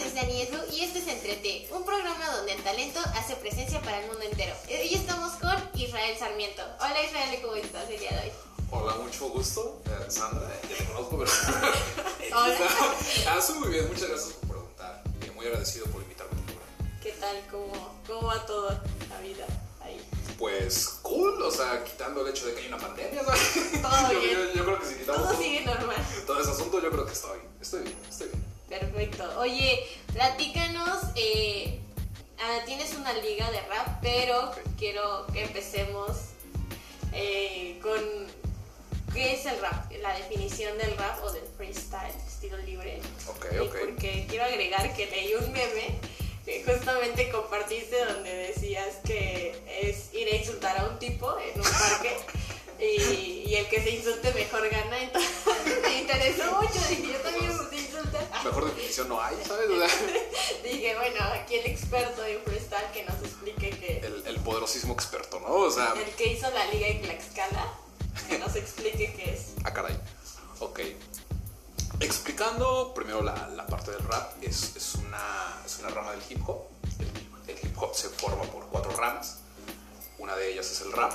soy 0.00 0.10
Dani 0.14 0.42
Edu 0.42 0.58
y 0.72 0.80
este 0.84 0.98
es 1.00 1.06
Entrete, 1.08 1.68
un 1.72 1.84
programa 1.84 2.30
donde 2.36 2.52
el 2.52 2.62
talento 2.62 3.00
hace 3.16 3.36
presencia 3.36 3.80
para 3.82 4.00
el 4.00 4.06
mundo 4.06 4.22
entero. 4.22 4.54
Hoy 4.68 4.94
estamos 4.94 5.32
con 5.34 5.54
Israel 5.74 6.16
Sarmiento. 6.18 6.62
Hola 6.80 7.02
Israel, 7.04 7.38
¿cómo 7.42 7.54
estás 7.56 7.88
el 7.90 7.98
día 8.00 8.10
de 8.10 8.18
hoy? 8.18 8.32
Hola, 8.70 8.94
mucho 8.96 9.28
gusto, 9.28 9.82
eh, 9.86 10.10
Sandra, 10.10 10.48
ya 10.68 10.76
te 10.76 10.84
conozco, 10.86 11.18
pero... 11.18 11.30
Hola. 12.36 12.56
ah, 13.28 13.40
muy 13.58 13.68
bien, 13.68 13.88
muchas 13.88 14.08
gracias 14.08 14.32
por 14.34 14.48
preguntar. 14.50 15.02
Y 15.26 15.30
muy 15.30 15.46
agradecido 15.46 15.86
por 15.86 16.02
invitarme 16.02 16.32
a 16.32 16.36
tu 16.36 16.42
programa. 16.44 17.00
¿Qué 17.02 17.12
tal? 17.12 17.46
¿Cómo, 17.50 18.00
cómo 18.06 18.26
va 18.28 18.46
todo 18.46 18.70
la 19.10 19.18
vida 19.20 19.46
ahí? 19.82 20.00
Pues 20.38 20.88
cool, 21.02 21.42
o 21.42 21.50
sea, 21.50 21.84
quitando 21.84 22.22
el 22.22 22.28
hecho 22.28 22.46
de 22.46 22.54
que 22.54 22.60
hay 22.62 22.68
una 22.68 22.78
pandemia, 22.78 23.22
¿sabes? 23.24 23.82
Todo 23.82 24.12
yo, 24.12 24.20
bien. 24.20 24.32
yo- 24.32 24.52
yo 24.54 24.64
creo 24.64 24.80
que 24.80 24.86
si 24.86 24.94
quitamos 24.94 25.22
Todo 25.22 25.32
todo, 25.32 25.42
sigue 25.42 25.64
normal. 25.66 25.96
todo 26.26 26.40
ese 26.40 26.50
asunto, 26.50 26.80
yo 26.82 26.90
creo 26.90 27.06
que 27.06 27.12
estoy, 27.12 27.38
estoy 27.60 27.82
bien, 27.82 27.98
estoy 28.08 28.28
bien. 28.28 28.41
Perfecto. 28.78 29.24
Oye, 29.40 29.86
platícanos. 30.12 31.04
eh, 31.16 31.78
ah, 32.40 32.60
tienes 32.66 32.94
una 32.94 33.12
liga 33.14 33.50
de 33.50 33.60
rap, 33.62 33.98
pero 34.00 34.50
quiero 34.78 35.26
que 35.32 35.42
empecemos 35.44 36.16
eh, 37.12 37.78
con 37.82 38.00
qué 39.12 39.34
es 39.34 39.44
el 39.46 39.60
rap, 39.60 39.92
la 40.00 40.14
definición 40.16 40.76
del 40.78 40.96
rap 40.96 41.22
o 41.22 41.30
del 41.32 41.44
freestyle, 41.56 42.14
estilo 42.26 42.56
libre. 42.58 43.00
Ok, 43.28 43.46
Y 43.54 43.58
ok. 43.58 43.76
Porque 43.84 44.26
quiero 44.28 44.44
agregar 44.44 44.94
que 44.96 45.06
leí 45.06 45.34
un 45.34 45.52
meme 45.52 45.98
que 46.44 46.64
justamente 46.64 47.30
compartiste 47.30 48.04
donde 48.06 48.34
decías 48.48 48.96
que 49.04 49.54
es 49.82 50.12
ir 50.14 50.26
a 50.28 50.36
insultar 50.36 50.76
a 50.80 50.86
un 50.86 50.98
tipo 50.98 51.36
en 51.38 51.60
un 51.60 51.66
parque. 51.70 52.16
Y, 52.80 53.44
y 53.48 53.54
el 53.54 53.68
que 53.68 53.80
se 53.80 53.90
insulte 53.90 54.32
mejor 54.32 54.68
gana, 54.68 55.02
entonces 55.02 55.30
me 55.82 56.00
interesó 56.00 56.60
mucho, 56.60 56.80
dije 56.88 57.12
yo 57.12 57.18
también. 57.20 57.52
Mejor 58.44 58.64
definición 58.66 59.08
no 59.08 59.20
hay, 59.20 59.36
¿sabes? 59.46 59.70
O 59.70 59.78
sea, 59.78 59.88
Dije, 60.62 60.94
bueno, 60.96 61.24
aquí 61.34 61.56
el 61.56 61.66
experto 61.66 62.24
en 62.24 62.40
freestyle 62.42 62.90
que 62.92 63.04
nos 63.04 63.16
explique 63.22 63.70
que 63.70 63.98
el, 63.98 64.26
el 64.26 64.40
poderosísimo 64.40 64.92
experto, 64.94 65.40
¿no? 65.40 65.48
O 65.48 65.70
sea, 65.70 65.94
el 65.96 66.14
que 66.14 66.32
hizo 66.32 66.50
la 66.50 66.66
liga 66.66 66.88
en 66.88 67.02
Tlaxcala, 67.02 67.72
que 68.28 68.38
nos 68.38 68.54
explique 68.56 69.14
qué 69.14 69.32
es. 69.34 69.54
Ah, 69.64 69.72
caray. 69.72 69.98
Ok. 70.60 70.80
Explicando 72.00 72.92
primero 72.94 73.22
la, 73.22 73.48
la 73.48 73.66
parte 73.66 73.90
del 73.92 74.02
rap, 74.04 74.32
es, 74.42 74.74
es 74.76 74.94
una, 74.96 75.60
es 75.64 75.78
una 75.78 75.88
rama 75.90 76.12
del 76.12 76.22
hip 76.28 76.48
hop. 76.48 76.62
El, 76.98 77.54
el 77.54 77.58
hip 77.62 77.80
hop 77.80 77.94
se 77.94 78.08
forma 78.08 78.42
por 78.44 78.66
cuatro 78.68 78.90
ramas. 78.96 79.38
Una 80.18 80.34
de 80.36 80.52
ellas 80.52 80.70
es 80.70 80.80
el 80.80 80.92
rap. 80.92 81.12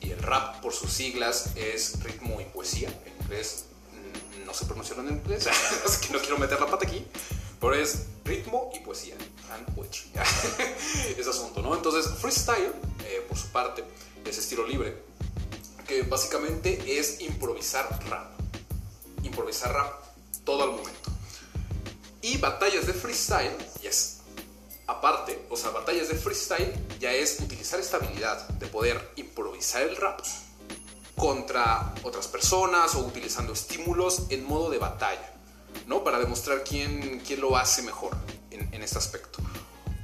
Y 0.00 0.12
el 0.12 0.22
rap, 0.22 0.60
por 0.60 0.72
sus 0.72 0.92
siglas, 0.92 1.50
es 1.56 2.02
ritmo 2.02 2.40
y 2.40 2.44
poesía. 2.44 2.88
En 3.04 3.22
inglés 3.22 3.66
no 4.46 4.54
se 4.54 4.64
pronunciaron 4.64 5.08
en 5.08 5.16
inglés, 5.16 5.46
así 5.84 6.06
que 6.06 6.12
no 6.12 6.20
quiero 6.20 6.38
meter 6.38 6.60
la 6.60 6.66
pata 6.66 6.86
aquí. 6.86 7.04
Pero 7.60 7.74
es 7.74 8.06
ritmo 8.24 8.70
y 8.74 8.80
poesía. 8.80 9.16
And 9.52 9.74
poetry. 9.74 10.10
Ese 11.18 11.30
asunto, 11.30 11.62
¿no? 11.62 11.74
Entonces, 11.74 12.10
freestyle, 12.18 12.72
eh, 13.04 13.24
por 13.28 13.38
su 13.38 13.48
parte, 13.48 13.84
es 14.24 14.38
estilo 14.38 14.66
libre 14.66 15.06
que 15.86 16.02
básicamente 16.02 16.98
es 16.98 17.20
improvisar 17.20 17.88
rap. 18.08 18.32
Improvisar 19.22 19.72
rap 19.72 20.02
todo 20.44 20.64
al 20.64 20.70
momento. 20.70 21.10
Y 22.22 22.38
batallas 22.38 22.86
de 22.86 22.92
freestyle, 22.92 23.56
ya 23.82 23.90
es 23.90 24.18
aparte, 24.86 25.46
o 25.50 25.56
sea, 25.56 25.70
batallas 25.70 26.08
de 26.08 26.14
freestyle 26.14 26.72
ya 27.00 27.12
es 27.12 27.40
utilizar 27.40 27.80
esta 27.80 27.96
habilidad 27.96 28.48
de 28.48 28.66
poder 28.66 29.12
improvisar 29.16 29.82
el 29.82 29.96
rap 29.96 30.20
contra 31.16 31.94
otras 32.02 32.28
personas 32.28 32.94
o 32.94 33.00
utilizando 33.00 33.52
estímulos 33.52 34.24
en 34.28 34.44
modo 34.44 34.70
de 34.70 34.78
batalla, 34.78 35.32
¿no? 35.86 36.04
Para 36.04 36.18
demostrar 36.18 36.62
quién, 36.62 37.20
quién 37.26 37.40
lo 37.40 37.56
hace 37.56 37.82
mejor 37.82 38.16
en, 38.50 38.72
en 38.74 38.82
este 38.82 38.98
aspecto. 38.98 39.38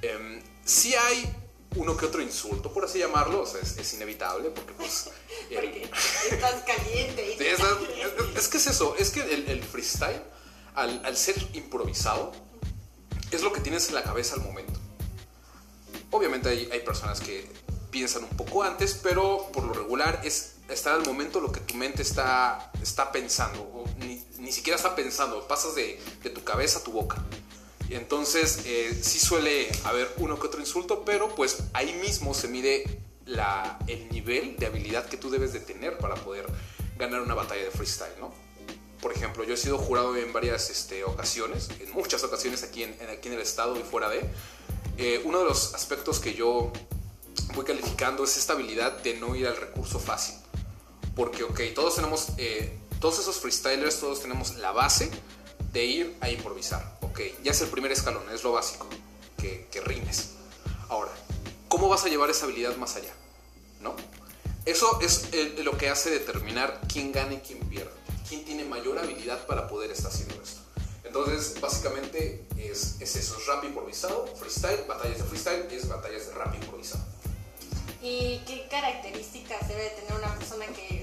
Em, 0.01 0.43
sí 0.65 0.95
hay 0.95 1.37
uno 1.77 1.97
que 1.97 2.07
otro 2.07 2.21
insulto, 2.23 2.73
por 2.73 2.85
así 2.85 2.99
llamarlo, 2.99 3.43
o 3.43 3.47
sea, 3.47 3.61
es, 3.61 3.77
es 3.79 3.95
inevitable 3.95 4.51
porque 4.51 4.73
pues... 4.73 5.11
el- 5.51 5.59
Porque 5.61 5.91
estás 6.35 6.63
caliente 6.65 7.37
y 7.39 7.43
es, 7.47 7.61
es- 7.61 8.37
es 8.37 8.49
que 8.49 8.57
es 8.57 8.67
eso, 8.67 8.95
es 8.99 9.11
que 9.11 9.21
el, 9.23 9.49
el 9.49 9.63
freestyle, 9.63 10.23
al, 10.75 11.05
al 11.05 11.17
ser 11.17 11.37
improvisado, 11.55 12.33
es 13.31 13.43
lo 13.43 13.53
que 13.53 13.61
tienes 13.61 13.89
en 13.89 13.95
la 13.95 14.03
cabeza 14.03 14.35
al 14.35 14.41
momento. 14.43 14.79
Obviamente 16.11 16.49
hay, 16.49 16.69
hay 16.71 16.81
personas 16.81 17.21
que 17.21 17.51
piensan 17.91 18.25
un 18.25 18.31
poco 18.37 18.63
antes, 18.63 18.99
pero 19.03 19.49
por 19.53 19.65
lo 19.65 19.73
regular 19.73 20.21
es 20.25 20.55
estar 20.73 20.95
al 20.95 21.05
momento 21.05 21.41
lo 21.41 21.53
que 21.53 21.61
tu 21.61 21.75
mente 21.75 22.03
está, 22.03 22.73
está 22.83 23.13
pensando, 23.13 23.61
o 23.61 23.85
ni, 23.99 24.25
ni 24.39 24.53
siquiera 24.53 24.77
está 24.77 24.95
pensando, 24.95 25.47
pasas 25.47 25.75
de, 25.75 26.01
de 26.23 26.31
tu 26.31 26.43
cabeza 26.45 26.81
a 26.81 26.83
tu 26.83 26.93
boca. 26.93 27.23
Y 27.89 27.95
entonces 27.95 28.61
eh, 28.65 28.99
sí 29.03 29.19
suele 29.19 29.71
haber 29.85 30.11
uno 30.17 30.39
que 30.39 30.47
otro 30.47 30.61
insulto, 30.61 31.05
pero 31.05 31.35
pues 31.35 31.65
ahí 31.75 31.93
mismo 31.95 32.33
se 32.33 32.49
mide 32.49 33.01
la, 33.27 33.79
el 33.87 34.09
nivel 34.11 34.57
de 34.57 34.67
habilidad 34.67 35.07
que 35.07 35.17
tú 35.17 35.31
debes 35.31 35.53
de 35.53 35.61
tener 35.61 35.99
para 35.99 36.15
poder 36.15 36.47
ganar 36.97 37.21
una 37.21 37.35
batalla 37.35 37.63
de 37.63 37.71
freestyle, 37.71 38.15
¿no? 38.19 38.33
Por 39.01 39.13
ejemplo, 39.13 39.45
yo 39.45 39.55
he 39.55 39.57
sido 39.57 39.79
jurado 39.79 40.17
en 40.17 40.33
varias 40.33 40.71
este, 40.71 41.05
ocasiones, 41.05 41.69
en 41.81 41.91
muchas 41.93 42.23
ocasiones 42.23 42.63
aquí 42.63 42.85
en, 42.85 42.97
aquí 43.11 43.29
en 43.29 43.35
el 43.35 43.41
estado 43.41 43.79
y 43.79 43.83
fuera 43.83 44.09
de. 44.09 44.23
Eh, 44.97 45.21
uno 45.25 45.41
de 45.41 45.45
los 45.45 45.75
aspectos 45.75 46.21
que 46.21 46.35
yo 46.35 46.73
voy 47.55 47.65
calificando 47.65 48.25
es 48.25 48.37
esta 48.37 48.53
habilidad 48.53 49.03
de 49.03 49.15
no 49.15 49.35
ir 49.35 49.47
al 49.49 49.57
recurso 49.57 49.99
fácil. 49.99 50.37
Porque, 51.15 51.45
ok, 51.45 51.61
todos 51.75 51.97
tenemos, 51.97 52.29
eh, 52.39 52.79
todos 53.01 53.19
esos 53.19 53.37
freestylers, 53.37 54.01
todos 54.01 54.21
tenemos 54.21 54.57
la 54.57 54.73
base 54.73 55.11
de 55.73 55.85
ir 55.85 56.17
a 56.21 56.31
improvisar. 56.31 56.99
Ok, 57.03 57.21
ya 57.43 57.53
es 57.53 57.61
el 57.61 57.69
primer 57.69 57.93
escalón, 57.93 58.23
es 58.33 58.43
lo 58.43 58.53
básico, 58.53 58.87
que, 59.37 59.81
rimes. 59.85 60.31
Ahora, 60.89 61.11
¿cómo 61.69 61.89
vas 61.89 62.05
a 62.05 62.09
llevar 62.09 62.31
esa 62.31 62.45
habilidad 62.45 62.77
más 62.77 62.97
allá? 62.97 63.13
¿No? 63.81 63.95
Eso 64.65 65.01
es 65.01 65.29
lo 65.65 65.77
que 65.77 65.89
hace 65.89 66.11
determinar 66.11 66.81
quién 66.91 67.11
gana 67.11 67.35
y 67.35 67.39
quién 67.39 67.59
pierde. 67.69 67.91
Quién 68.29 68.45
tiene 68.45 68.65
mayor 68.65 68.99
habilidad 68.99 69.45
para 69.47 69.69
poder 69.69 69.91
estar 69.91 70.11
haciendo 70.13 70.41
esto. 70.43 70.61
Entonces, 71.05 71.61
básicamente 71.61 72.47
es, 72.57 72.97
es 73.01 73.17
eso, 73.17 73.37
es 73.37 73.47
rap 73.47 73.65
improvisado, 73.65 74.27
freestyle, 74.37 74.85
batallas 74.89 75.19
de 75.19 75.25
freestyle, 75.25 75.67
es 75.71 75.89
batallas 75.89 76.29
de 76.29 76.35
rap 76.35 76.55
improvisado. 76.55 77.05
¿Y 78.01 78.41
qué 78.47 78.67
características 78.71 79.69
debe 79.69 79.91
tener 79.91 80.13
una 80.15 80.35
persona 80.37 80.67
que 80.67 81.02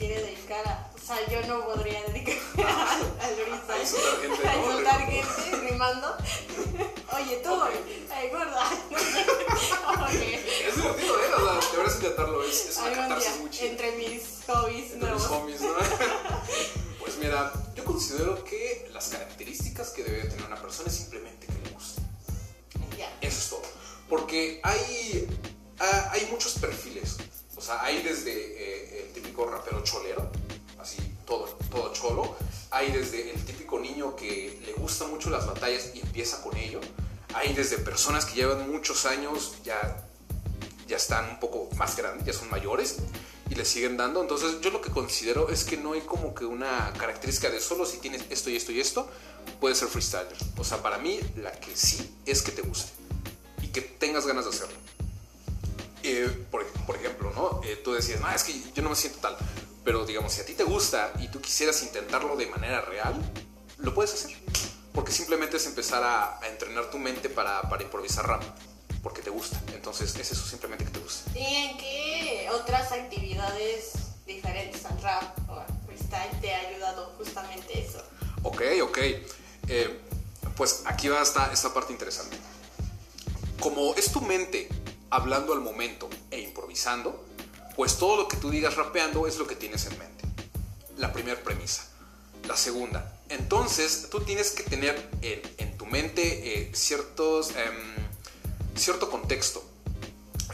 quiere 0.00 0.22
dedicar 0.22 0.66
a... 0.66 0.90
O 0.94 0.98
sea, 0.98 1.16
yo 1.28 1.46
no 1.46 1.64
podría 1.64 2.02
dedicarme 2.04 2.64
al. 2.64 3.30
A 3.70 4.56
insultar 4.56 5.00
gente, 5.06 5.68
Rimando. 5.70 6.16
Oye, 7.12 7.36
tú, 7.42 7.52
Ok. 7.52 7.70
ay, 8.12 8.28
gorda. 8.30 8.70
No 8.90 8.98
sé. 8.98 9.26
Oye, 10.08 10.68
Es 10.68 10.76
divertido, 10.76 11.20
¿eh? 11.20 11.26
O 11.36 11.60
sea, 11.60 11.70
deberías 11.70 11.96
intentarlo, 11.96 12.42
es, 12.44 12.66
es 12.66 12.76
una 12.78 12.92
catarsis 12.92 13.36
muy 13.40 13.50
chida. 13.50 13.70
entre 13.70 13.92
mis 13.92 14.22
hobbies 14.46 14.92
Entre 14.92 14.98
nuevos. 15.10 15.22
mis 15.22 15.30
homies, 15.30 15.60
¿no? 15.60 15.68
Pues 17.00 17.16
mira, 17.18 17.52
yo 17.74 17.84
considero 17.84 18.44
que 18.44 18.88
las 18.92 19.08
características 19.08 19.90
que 19.90 20.04
debe 20.04 20.28
tener 20.28 20.44
una 20.46 20.60
persona 20.60 20.88
es 20.90 20.96
simplemente 20.96 21.46
que 21.46 21.52
le 21.68 21.70
guste. 21.70 22.02
Ya. 22.96 23.10
Eso 23.20 23.38
es 23.38 23.48
todo. 23.50 23.62
Porque 24.08 24.60
hay, 24.62 25.26
ah, 25.80 26.10
hay 26.12 26.26
muchos 26.30 26.54
perfiles. 26.58 27.16
O 27.60 27.62
sea, 27.62 27.84
hay 27.84 28.00
desde 28.00 28.32
eh, 28.32 29.02
el 29.04 29.12
típico 29.12 29.44
rapero 29.44 29.84
cholero, 29.84 30.30
así 30.78 30.96
todo, 31.26 31.44
todo 31.70 31.92
cholo. 31.92 32.34
Hay 32.70 32.90
desde 32.90 33.32
el 33.32 33.44
típico 33.44 33.78
niño 33.78 34.16
que 34.16 34.58
le 34.64 34.72
gusta 34.72 35.06
mucho 35.06 35.28
las 35.28 35.46
batallas 35.46 35.90
y 35.94 36.00
empieza 36.00 36.40
con 36.40 36.56
ello. 36.56 36.80
Hay 37.34 37.52
desde 37.52 37.76
personas 37.76 38.24
que 38.24 38.36
llevan 38.36 38.70
muchos 38.70 39.04
años, 39.04 39.56
ya, 39.62 40.02
ya 40.88 40.96
están 40.96 41.28
un 41.28 41.38
poco 41.38 41.68
más 41.76 41.98
grandes, 41.98 42.24
ya 42.24 42.32
son 42.32 42.48
mayores 42.48 42.96
y 43.50 43.54
le 43.54 43.66
siguen 43.66 43.98
dando. 43.98 44.22
Entonces 44.22 44.62
yo 44.62 44.70
lo 44.70 44.80
que 44.80 44.90
considero 44.90 45.50
es 45.50 45.64
que 45.64 45.76
no 45.76 45.92
hay 45.92 46.00
como 46.00 46.34
que 46.34 46.46
una 46.46 46.94
característica 46.94 47.50
de 47.50 47.60
solo 47.60 47.84
si 47.84 47.98
tienes 47.98 48.24
esto 48.30 48.48
y 48.48 48.56
esto 48.56 48.72
y 48.72 48.80
esto, 48.80 49.06
puedes 49.60 49.76
ser 49.76 49.88
freestyler. 49.88 50.34
O 50.56 50.64
sea, 50.64 50.80
para 50.80 50.96
mí 50.96 51.20
la 51.36 51.52
que 51.52 51.76
sí 51.76 52.16
es 52.24 52.40
que 52.40 52.52
te 52.52 52.62
guste 52.62 52.90
y 53.60 53.66
que 53.66 53.82
tengas 53.82 54.26
ganas 54.26 54.44
de 54.44 54.50
hacerlo. 54.50 54.78
Eh, 56.02 56.46
por, 56.50 56.66
por 56.86 56.96
ejemplo, 56.96 57.32
¿no? 57.34 57.60
Eh, 57.64 57.80
tú 57.82 57.92
decías, 57.92 58.20
no, 58.20 58.30
es 58.30 58.44
que 58.44 58.60
yo 58.74 58.82
no 58.82 58.90
me 58.90 58.96
siento 58.96 59.18
tal. 59.20 59.36
Pero 59.84 60.04
digamos, 60.04 60.32
si 60.32 60.40
a 60.40 60.46
ti 60.46 60.54
te 60.54 60.64
gusta 60.64 61.12
y 61.18 61.28
tú 61.28 61.40
quisieras 61.40 61.82
intentarlo 61.82 62.36
de 62.36 62.46
manera 62.46 62.80
real, 62.82 63.14
lo 63.78 63.94
puedes 63.94 64.12
hacer. 64.14 64.36
Porque 64.92 65.12
simplemente 65.12 65.56
es 65.56 65.66
empezar 65.66 66.02
a, 66.02 66.38
a 66.40 66.48
entrenar 66.48 66.90
tu 66.90 66.98
mente 66.98 67.28
para, 67.28 67.62
para 67.68 67.82
improvisar 67.82 68.26
rap. 68.26 68.42
Porque 69.02 69.22
te 69.22 69.30
gusta. 69.30 69.60
Entonces 69.74 70.14
es 70.16 70.32
eso, 70.32 70.46
simplemente 70.46 70.84
que 70.84 70.90
te 70.90 70.98
gusta. 70.98 71.30
¿Y 71.38 71.54
en 71.54 71.78
qué 71.78 72.48
otras 72.52 72.92
actividades 72.92 73.92
diferentes 74.26 74.84
al 74.84 75.00
rap 75.00 75.38
o 75.48 75.54
al 75.54 75.66
freestyle 75.86 76.40
te 76.40 76.54
ha 76.54 76.68
ayudado 76.68 77.14
justamente 77.16 77.80
eso? 77.80 78.02
Ok, 78.42 78.62
ok. 78.82 78.98
Eh, 79.68 80.00
pues 80.56 80.82
aquí 80.84 81.08
va 81.08 81.22
esta, 81.22 81.50
esta 81.52 81.72
parte 81.72 81.92
interesante. 81.92 82.36
Como 83.60 83.94
es 83.94 84.12
tu 84.12 84.20
mente 84.20 84.68
hablando 85.10 85.52
al 85.52 85.60
momento 85.60 86.08
e 86.30 86.40
improvisando, 86.40 87.24
pues 87.76 87.98
todo 87.98 88.16
lo 88.16 88.28
que 88.28 88.36
tú 88.36 88.50
digas 88.50 88.76
rapeando 88.76 89.26
es 89.26 89.38
lo 89.38 89.46
que 89.46 89.56
tienes 89.56 89.86
en 89.86 89.98
mente. 89.98 90.24
La 90.96 91.12
primera 91.12 91.40
premisa. 91.40 91.86
La 92.46 92.56
segunda, 92.56 93.20
entonces 93.28 94.08
tú 94.10 94.20
tienes 94.20 94.50
que 94.50 94.62
tener 94.62 95.10
en, 95.22 95.42
en 95.58 95.76
tu 95.76 95.86
mente 95.86 96.22
eh, 96.22 96.70
ciertos, 96.74 97.50
em, 97.50 97.94
cierto 98.74 99.10
contexto, 99.10 99.62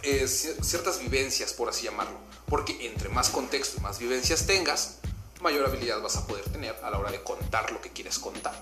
eh, 0.02 0.26
ciertas 0.28 1.00
vivencias, 1.00 1.52
por 1.52 1.68
así 1.68 1.84
llamarlo. 1.84 2.18
Porque 2.46 2.86
entre 2.86 3.08
más 3.08 3.30
contexto 3.30 3.78
y 3.78 3.80
más 3.80 3.98
vivencias 3.98 4.46
tengas, 4.46 4.98
mayor 5.40 5.66
habilidad 5.66 6.00
vas 6.00 6.16
a 6.16 6.26
poder 6.26 6.44
tener 6.50 6.76
a 6.82 6.90
la 6.90 6.98
hora 6.98 7.10
de 7.10 7.22
contar 7.22 7.72
lo 7.72 7.80
que 7.80 7.90
quieres 7.90 8.18
contar. 8.18 8.54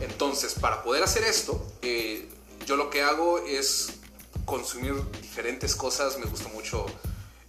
Entonces, 0.00 0.54
para 0.54 0.82
poder 0.82 1.02
hacer 1.02 1.24
esto, 1.24 1.64
eh, 1.82 2.28
yo 2.66 2.76
lo 2.76 2.90
que 2.90 3.02
hago 3.02 3.38
es 3.38 3.88
consumir 4.44 4.94
diferentes 5.20 5.74
cosas. 5.74 6.18
Me 6.18 6.26
gusta 6.26 6.48
mucho, 6.48 6.86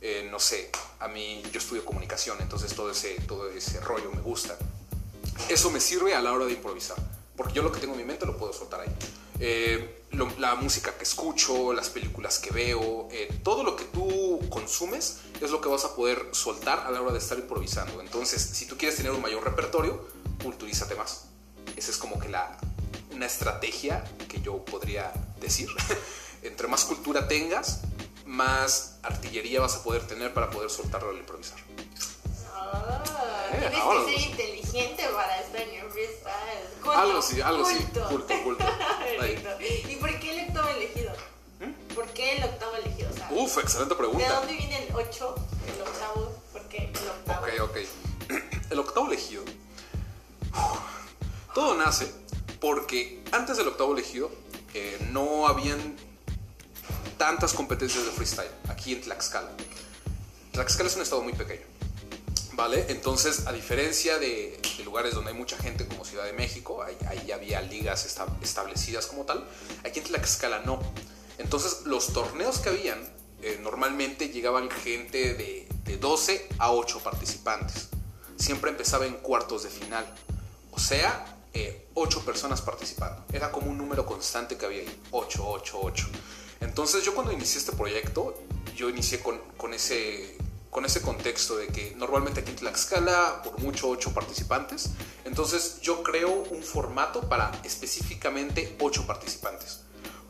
eh, 0.02 0.28
no 0.32 0.40
sé, 0.40 0.72
a 1.00 1.08
mí 1.08 1.42
yo 1.52 1.60
estudio 1.60 1.86
comunicación, 1.86 2.38
entonces 2.42 2.74
todo 2.74 2.92
ese, 2.92 3.16
todo 3.28 3.50
ese 3.50 3.80
rollo 3.82 4.12
me 4.12 4.22
gusta. 4.22 4.58
Eso 5.50 5.70
me 5.70 5.80
sirve 5.80 6.16
a 6.16 6.22
la 6.22 6.34
hora 6.34 6.46
de 6.46 6.54
improvisar, 6.54 6.98
porque 7.36 7.54
yo 7.54 7.62
lo 7.62 7.72
que 7.72 7.80
tengo 7.80 7.94
en 7.94 8.00
mi 8.00 8.06
mente 8.06 8.26
lo 8.26 8.38
puedo 8.38 8.54
soltar 8.54 8.82
ahí. 8.82 8.92
Eh, 9.40 10.04
la 10.40 10.56
música 10.56 10.94
que 10.98 11.04
escucho, 11.04 11.74
las 11.74 11.90
películas 11.90 12.40
que 12.40 12.52
veo, 12.52 13.10
todo 13.44 13.64
lo 13.64 13.76
que 13.76 13.84
tú 13.84 14.40
consumes 14.50 15.20
es 15.42 15.52
lo 15.52 15.60
que 15.60 15.68
vas 15.68 15.84
a 15.84 15.94
poder 15.94 16.30
soltar 16.32 16.80
a 16.88 16.92
la 16.92 17.02
hora 17.02 17.12
de 17.12 17.18
estar 17.20 17.38
improvisando. 17.38 18.00
Entonces, 18.00 18.42
si 18.42 18.66
tú 18.66 18.78
quieres 18.78 18.96
tener 18.96 19.12
un 19.12 19.22
mayor 19.22 19.44
repertorio, 19.44 20.08
culturízate 20.42 20.96
más. 20.96 21.26
Esa 21.76 21.92
es 21.92 21.98
como 21.98 22.18
que 22.18 22.30
la, 22.30 22.58
una 23.12 23.26
estrategia 23.26 24.04
que 24.30 24.42
yo 24.42 24.64
podría 24.64 25.12
decir. 25.42 25.70
Entre 26.46 26.68
más 26.68 26.86
cultura 26.86 27.28
tengas, 27.28 27.82
más 28.26 29.00
artillería 29.02 29.62
vas 29.62 29.76
a 29.76 29.84
poder 29.84 30.06
tener 30.06 30.34
para 30.34 30.52
poder 30.52 30.70
soltarlo 30.70 31.10
al 31.10 31.18
improvisar. 31.18 31.58
Ah, 32.54 33.04
tienes 33.52 33.72
que 33.72 34.20
ser 34.20 34.30
inteligente 34.32 35.04
para 35.14 35.42
estar 35.42 35.62
en 35.62 35.92
freestyle. 35.92 36.96
algo 36.96 37.22
sí, 37.22 37.42
algo 37.42 37.66
sí. 37.66 37.78
Culto, 38.10 38.44
culto. 38.44 38.64
¿Y 39.90 39.96
por 39.96 40.20
qué 40.20 40.40
el 40.40 40.50
octavo 40.50 40.70
elegido? 40.70 41.14
¿Mm? 41.60 41.94
¿Por 41.96 42.08
qué 42.10 42.38
el 42.38 42.44
octavo 42.44 42.76
elegido? 42.76 43.10
Uf, 43.32 43.58
excelente 43.58 43.96
pregunta. 43.96 44.28
¿De 44.28 44.36
dónde 44.36 44.54
viene 44.54 44.88
el 44.88 44.96
8, 44.96 45.36
el 45.76 45.82
octavo? 45.82 46.42
¿Por 46.52 46.62
qué 46.68 46.92
el 46.94 47.10
octavo? 47.10 47.46
Ok, 47.46 47.70
ok. 47.70 47.78
El 48.72 48.80
octavo 48.80 49.08
elegido. 49.08 49.44
Todo 51.54 51.76
nace 51.76 52.12
porque 52.60 53.24
antes 53.32 53.58
del 53.58 53.68
octavo 53.68 53.94
elegido 53.94 54.32
eh, 54.74 54.98
no 55.12 55.48
habían 55.48 55.96
tantas 57.18 57.54
competencias 57.54 58.06
de 58.06 58.12
freestyle 58.12 58.52
aquí 58.70 58.94
en 58.94 59.02
Tlaxcala. 59.02 59.52
Tlaxcala 60.52 60.90
es 60.90 60.96
un 60.96 61.02
estado 61.02 61.22
muy 61.22 61.34
pequeño, 61.34 61.66
¿vale? 62.54 62.86
Entonces, 62.90 63.48
a 63.48 63.52
diferencia 63.52 64.18
de, 64.18 64.60
lugares 64.84 65.16
donde 65.16 65.32
hay 65.32 65.38
mucha 65.38 65.58
gente 65.58 65.88
como 65.88 66.06
Ciudad 66.06 66.26
de 66.26 66.34
México, 66.34 66.84
ahí, 66.84 66.98
ahí 67.08 67.32
había 67.32 67.62
ligas 67.62 68.06
establecidas 68.42 69.08
como 69.08 69.24
tal, 69.24 69.46
aquí 69.84 70.00
en 70.00 70.06
Tlaxcala 70.06 70.60
no. 70.60 70.80
Entonces, 71.38 71.82
los 71.86 72.14
torneos 72.14 72.60
que 72.60 72.70
habían, 72.70 73.00
eh, 73.42 73.60
normalmente 73.62 74.30
llegaban 74.30 74.70
gente 74.70 75.34
de, 75.34 75.68
de 75.84 75.98
12 75.98 76.50
a 76.60 76.72
8 76.72 77.02
participantes. 77.04 77.90
Siempre 78.38 78.70
empezaba 78.70 79.06
en 79.06 79.14
cuartos 79.16 79.64
de 79.64 79.70
final. 79.70 80.06
O 80.72 80.80
sea, 80.80 81.36
eh, 81.58 81.88
ocho 81.94 82.26
personas 82.26 82.62
participando. 82.62 83.24
Era 83.32 83.50
como 83.50 83.72
un 83.72 83.78
número 83.78 84.06
constante 84.06 84.58
que 84.58 84.66
había 84.66 84.82
ahí, 84.82 85.02
8, 85.12 85.42
8, 85.42 85.80
8. 85.82 86.08
Entonces 86.66 87.04
yo 87.04 87.14
cuando 87.14 87.32
inicié 87.32 87.60
este 87.60 87.72
proyecto, 87.72 88.36
yo 88.76 88.90
inicié 88.90 89.22
con, 89.22 89.40
con, 89.56 89.74
ese, 89.74 90.38
con 90.70 90.84
ese 90.84 91.02
contexto 91.02 91.56
de 91.56 91.68
que 91.68 91.94
normalmente 91.96 92.42
aquí 92.42 92.52
en 92.52 92.58
Tlaxcala, 92.58 93.42
por 93.44 93.60
mucho, 93.60 93.88
ocho 93.88 94.14
participantes. 94.14 94.90
Entonces 95.24 95.80
yo 95.82 96.04
creo 96.04 96.30
un 96.30 96.64
formato 96.64 97.22
para 97.30 97.52
específicamente 97.64 98.76
ocho 98.80 99.08
participantes. 99.08 99.82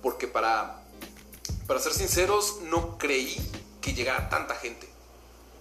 Porque 0.02 0.28
para, 0.28 0.84
para 1.66 1.80
ser 1.80 1.94
sinceros, 1.94 2.58
no 2.64 2.98
creí 2.98 3.36
que 3.82 3.94
llegara 3.94 4.30
tanta 4.30 4.56
gente. 4.56 4.88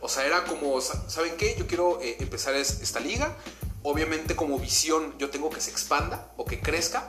O 0.01 0.09
sea, 0.09 0.27
era 0.27 0.45
como, 0.45 0.79
¿saben 0.83 1.37
qué? 1.39 1.57
Yo 1.59 1.67
quiero 1.67 1.99
eh, 2.03 2.17
empezar 2.21 2.55
esta 2.55 3.01
liga 3.01 3.35
obviamente 3.85 4.35
como 4.35 4.59
visión 4.59 5.15
yo 5.19 5.31
tengo 5.31 5.51
que 5.51 5.61
se 5.61 5.71
expanda 5.71 6.33
o 6.37 6.45
que 6.45 6.61
crezca, 6.61 7.09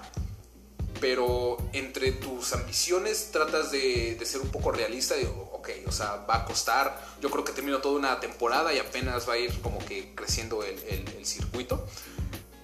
pero 1.05 1.57
entre 1.71 2.13
tus 2.13 2.51
ambiciones 2.53 3.29
tratas 3.31 3.69
de, 3.69 4.19
ser 4.25 4.41
un 4.41 4.49
poco 4.49 4.71
realista, 4.71 5.13
digo, 5.13 5.51
ok, 5.53 5.69
o 5.85 5.91
sea, 5.91 6.25
va 6.27 6.37
a 6.37 6.45
costar, 6.45 6.99
yo 7.21 7.29
creo 7.29 7.43
que 7.43 7.51
termino 7.51 7.77
toda 7.77 7.99
una 7.99 8.19
temporada 8.19 8.73
y 8.73 8.79
apenas 8.79 9.29
va 9.29 9.33
a 9.33 9.37
ir 9.37 9.61
como 9.61 9.77
que 9.85 10.15
creciendo 10.15 10.63
el, 10.63 11.23
circuito. 11.23 11.85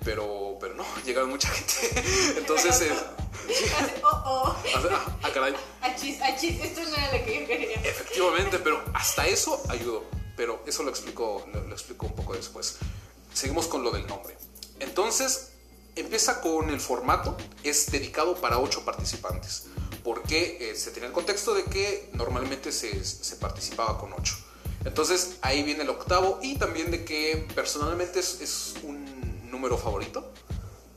Pero, 0.04 0.58
pero 0.60 0.74
no, 0.74 0.84
llegaron 1.06 1.30
mucha 1.30 1.50
gente. 1.50 2.04
Entonces, 2.40 2.82
eh, 2.82 2.92
oh, 4.04 4.24
oh. 4.26 4.56
Ah, 4.90 5.18
ah, 5.22 5.30
caray. 5.32 5.54
Achis, 5.82 6.20
achis, 6.20 6.60
esto 6.64 6.82
no 6.82 6.96
era 6.96 7.16
lo 7.16 7.24
que 7.24 7.42
yo 7.42 7.46
quería. 7.48 7.76
Efectivamente, 7.76 8.58
pero 8.58 8.84
hasta 8.96 9.28
eso 9.28 9.62
ayudó. 9.70 10.04
Pero 10.36 10.64
eso 10.66 10.82
lo 10.82 10.90
explico, 10.90 11.46
lo, 11.54 11.62
lo 11.62 11.74
explico 11.74 12.08
un 12.08 12.16
poco 12.16 12.34
después 12.34 12.80
seguimos 13.36 13.68
con 13.68 13.84
lo 13.84 13.92
del 13.92 14.08
nombre. 14.08 14.36
Entonces, 14.80 15.51
empieza 15.96 16.42
con 16.42 16.70
el 16.70 16.80
formato, 16.80 17.36
es 17.64 17.92
dedicado 17.92 18.36
para 18.36 18.60
ocho 18.60 18.84
participantes, 18.86 19.66
porque 20.04 20.58
eh, 20.62 20.76
se 20.76 20.92
tenía 20.92 21.08
el 21.08 21.14
contexto 21.14 21.54
de 21.54 21.64
que 21.64 22.10
normalmente 22.14 22.72
se, 22.72 23.36
participaba 23.38 23.98
con 24.00 24.14
ocho. 24.14 24.36
Entonces, 24.86 25.38
ahí 25.42 25.64
viene 25.64 25.84
el 25.84 25.90
octavo 25.90 26.40
y 26.42 26.56
también 26.56 26.90
de 26.92 27.06
que 27.06 27.48
personalmente 27.54 28.20
es, 28.20 28.74
un 28.84 29.50
número 29.52 29.78
favorito. 29.78 30.32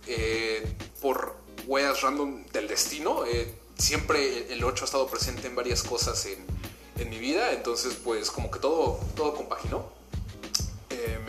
Eh, 0.06 0.76
por 1.00 1.36
huellas 1.66 2.02
random 2.02 2.44
del 2.52 2.68
destino, 2.68 3.24
eh, 3.26 3.54
siempre 3.78 4.52
el 4.52 4.62
8 4.62 4.84
ha 4.84 4.86
estado 4.86 5.06
presente 5.08 5.46
en 5.46 5.54
varias 5.54 5.82
cosas 5.82 6.26
en, 6.26 6.64
mi 7.10 7.18
vida, 7.18 7.52
entonces 7.52 7.94
pues 8.02 8.30
como 8.30 8.50
que 8.50 8.58
todo, 8.58 8.98
todo 9.14 9.34
compaginó 9.34 9.84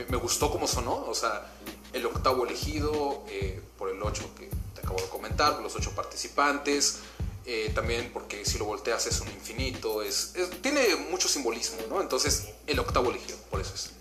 me, 0.09 0.17
gustó 0.17 0.51
cómo 0.51 0.67
sonó, 0.67 1.05
o 1.07 1.13
sea, 1.13 1.45
el 1.95 2.05
octavo 2.05 2.45
elegido 2.45 3.23
eh, 3.29 3.61
por 3.77 3.89
el 3.89 4.03
8 4.03 4.35
que 4.37 4.49
te 4.73 4.81
acabo 4.81 5.01
de 5.01 5.07
comentar, 5.07 5.61
los 5.61 5.75
ocho 5.77 5.91
participantes, 5.95 6.99
eh, 7.45 7.71
también 7.73 8.11
porque 8.11 8.43
si 8.45 8.57
lo 8.57 8.65
volteas 8.65 9.07
es 9.07 9.21
un 9.21 9.29
infinito, 9.29 10.01
es, 10.01 10.33
tiene 10.61 10.95
mucho 11.09 11.29
simbolismo, 11.29 11.77
¿no? 11.89 12.01
Entonces, 12.01 12.49
el 12.67 12.79
octavo 12.79 13.11
elegido, 13.11 13.37
por 13.49 13.61
eso 13.61 13.73
es. 13.73 13.91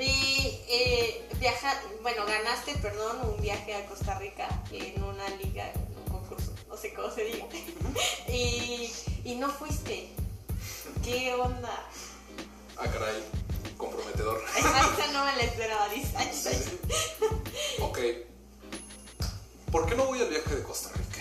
Y 0.00 0.60
eh, 0.68 1.28
viaja, 1.38 1.80
bueno, 2.02 2.26
ganaste, 2.26 2.74
perdón, 2.82 3.18
un 3.34 3.40
viaje 3.40 3.72
a 3.74 3.86
Costa 3.86 4.18
Rica 4.18 4.48
en 4.72 5.00
una 5.02 5.28
liga, 5.42 5.70
en 5.72 5.80
un 5.96 6.04
concurso, 6.10 6.52
no 6.68 6.76
sé 6.76 6.92
cómo 6.92 7.10
se 7.14 7.24
diga, 7.24 7.46
y, 8.28 8.92
y 9.24 9.36
no 9.36 9.48
fuiste. 9.48 10.08
¿Qué 11.04 11.34
onda? 11.34 11.88
Ah, 12.76 12.86
caray 12.92 13.22
comprometedor. 13.78 14.42
Esa 14.58 15.06
no 15.12 15.24
me 15.24 15.36
la 15.36 15.42
esperaba, 15.42 15.88
¿Por 19.72 19.86
qué 19.86 19.94
no 19.96 20.06
voy 20.06 20.20
al 20.20 20.28
viaje 20.28 20.54
de 20.54 20.62
Costa 20.62 20.90
Rica? 20.90 21.20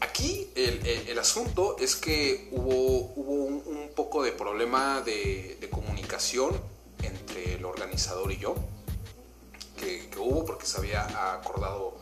Aquí 0.00 0.50
el, 0.54 1.18
asunto 1.18 1.76
es 1.78 1.96
que 1.96 2.48
hubo, 2.52 3.12
un, 3.14 3.90
poco 3.94 4.22
de 4.22 4.32
problema 4.32 5.02
de, 5.02 5.68
comunicación 5.70 6.58
entre 7.02 7.54
el 7.54 7.64
organizador 7.64 8.32
y 8.32 8.38
yo, 8.38 8.54
que, 9.78 10.08
que 10.08 10.18
hubo 10.18 10.44
porque 10.46 10.66
se 10.66 10.78
había 10.78 11.34
acordado 11.34 11.94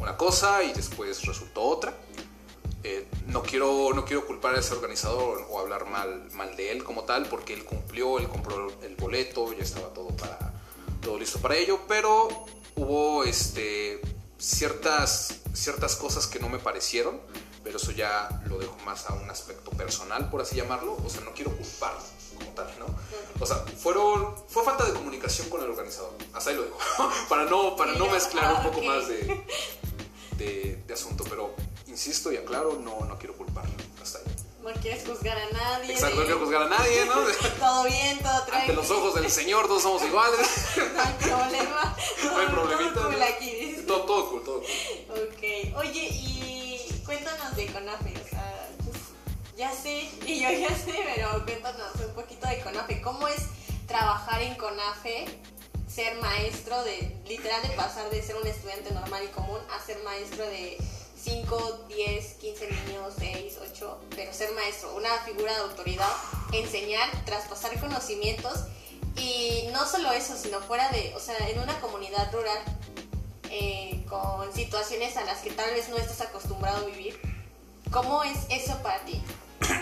una 0.00 0.16
cosa 0.16 0.64
y 0.64 0.72
después 0.72 1.24
resultó 1.24 1.62
otra. 1.62 1.94
Eh, 2.84 3.06
no, 3.26 3.42
quiero, 3.42 3.92
no 3.94 4.04
quiero 4.04 4.26
culpar 4.26 4.56
a 4.56 4.58
ese 4.58 4.74
organizador 4.74 5.46
o 5.48 5.60
hablar 5.60 5.86
mal, 5.86 6.28
mal 6.32 6.56
de 6.56 6.72
él 6.72 6.82
como 6.82 7.04
tal, 7.04 7.26
porque 7.26 7.54
él 7.54 7.64
cumplió, 7.64 8.18
él 8.18 8.28
compró 8.28 8.72
el 8.82 8.96
boleto, 8.96 9.52
ya 9.52 9.62
estaba 9.62 9.88
todo, 9.94 10.08
para, 10.08 10.51
todo 11.02 11.18
listo 11.18 11.38
para 11.40 11.56
ello, 11.56 11.80
pero 11.86 12.28
hubo 12.76 13.24
este, 13.24 14.00
ciertas, 14.38 15.40
ciertas 15.52 15.96
cosas 15.96 16.26
que 16.26 16.38
no 16.38 16.48
me 16.48 16.58
parecieron, 16.58 17.20
pero 17.62 17.76
eso 17.76 17.90
ya 17.92 18.42
lo 18.46 18.58
dejo 18.58 18.76
más 18.86 19.08
a 19.10 19.14
un 19.14 19.28
aspecto 19.28 19.70
personal, 19.72 20.30
por 20.30 20.40
así 20.40 20.56
llamarlo, 20.56 20.96
o 21.04 21.10
sea, 21.10 21.20
no 21.22 21.32
quiero 21.32 21.54
culparlo 21.56 22.00
como 22.38 22.50
tal, 22.52 22.72
¿no? 22.78 22.86
O 23.40 23.46
sea, 23.46 23.56
fueron, 23.56 24.34
fue 24.48 24.64
falta 24.64 24.84
de 24.86 24.94
comunicación 24.94 25.50
con 25.50 25.62
el 25.62 25.70
organizador, 25.70 26.14
hasta 26.32 26.50
ahí 26.50 26.56
lo 26.56 26.62
dejo, 26.62 26.78
para 27.28 27.44
no, 27.44 27.76
para 27.76 27.92
no 27.92 28.06
mezclar 28.06 28.54
un 28.54 28.62
poco 28.62 28.82
más 28.82 29.08
de, 29.08 29.44
de, 30.38 30.82
de 30.86 30.94
asunto, 30.94 31.24
pero 31.28 31.54
insisto 31.88 32.32
y 32.32 32.36
aclaro, 32.36 32.78
no, 32.82 33.04
no 33.04 33.18
quiero 33.18 33.36
culparlo. 33.36 33.72
Hasta 34.02 34.18
ahí. 34.18 34.41
No 34.62 34.70
quieres 34.80 35.04
juzgar 35.06 35.36
a 35.36 35.50
nadie. 35.50 35.92
Exacto, 35.92 36.16
no 36.16 36.22
quiero 36.22 36.38
juzgar 36.38 36.62
a 36.62 36.68
nadie, 36.68 37.04
¿no? 37.06 37.14
todo 37.58 37.84
bien, 37.84 38.18
todo 38.20 38.42
tranquilo. 38.44 38.54
Ante 38.60 38.72
los 38.74 38.90
ojos 38.90 39.14
del 39.16 39.30
Señor 39.30 39.66
todos 39.66 39.82
somos 39.82 40.02
iguales. 40.04 40.48
no 40.76 41.02
hay 41.02 41.14
problema. 41.14 41.96
no 42.24 42.38
hay 42.38 42.46
problemita. 42.46 42.94
Todo 42.94 43.10
cool 43.10 43.22
aquí. 43.22 43.84
Todo, 43.86 44.02
todo 44.02 44.30
cool, 44.30 44.44
todo 44.44 44.60
cool. 44.60 45.28
Ok. 45.28 45.78
Oye, 45.78 46.08
y 46.10 47.02
cuéntanos 47.04 47.56
de 47.56 47.66
Conafe. 47.66 48.14
O 48.24 48.28
sea, 48.28 48.68
pues, 48.84 48.96
ya 49.56 49.72
sé, 49.72 50.08
y 50.26 50.40
yo 50.40 50.50
ya 50.50 50.76
sé, 50.76 50.94
pero 51.14 51.44
cuéntanos 51.44 51.94
un 52.06 52.14
poquito 52.14 52.46
de 52.46 52.60
Conafe. 52.60 53.02
¿Cómo 53.02 53.26
es 53.28 53.42
trabajar 53.86 54.42
en 54.42 54.54
Conafe 54.54 55.26
ser 55.92 56.14
maestro, 56.20 56.82
de 56.84 57.14
literal 57.26 57.60
de 57.62 57.70
pasar 57.70 58.08
de 58.10 58.22
ser 58.22 58.36
un 58.36 58.46
estudiante 58.46 58.92
normal 58.92 59.24
y 59.24 59.28
común 59.28 59.58
a 59.70 59.84
ser 59.84 60.02
maestro 60.04 60.44
de 60.46 60.78
5, 61.22 61.86
10, 61.88 62.34
15 62.34 62.68
niños, 62.68 63.14
6, 63.16 63.58
8, 63.72 64.00
pero 64.16 64.32
ser 64.32 64.52
maestro, 64.54 64.94
una 64.96 65.10
figura 65.18 65.52
de 65.52 65.60
autoridad, 65.60 66.10
enseñar, 66.52 67.08
traspasar 67.24 67.78
conocimientos 67.78 68.64
y 69.16 69.68
no 69.72 69.86
solo 69.86 70.10
eso, 70.10 70.36
sino 70.36 70.60
fuera 70.60 70.88
de, 70.90 71.14
o 71.14 71.20
sea, 71.20 71.36
en 71.48 71.60
una 71.60 71.78
comunidad 71.80 72.32
rural 72.32 72.58
eh, 73.50 74.04
con 74.08 74.52
situaciones 74.52 75.16
a 75.16 75.24
las 75.24 75.38
que 75.42 75.50
tal 75.50 75.72
vez 75.74 75.88
no 75.90 75.96
estás 75.96 76.22
acostumbrado 76.22 76.78
a 76.78 76.88
vivir. 76.88 77.20
¿Cómo 77.92 78.24
es 78.24 78.38
eso 78.50 78.80
para 78.82 79.04
ti? 79.04 79.22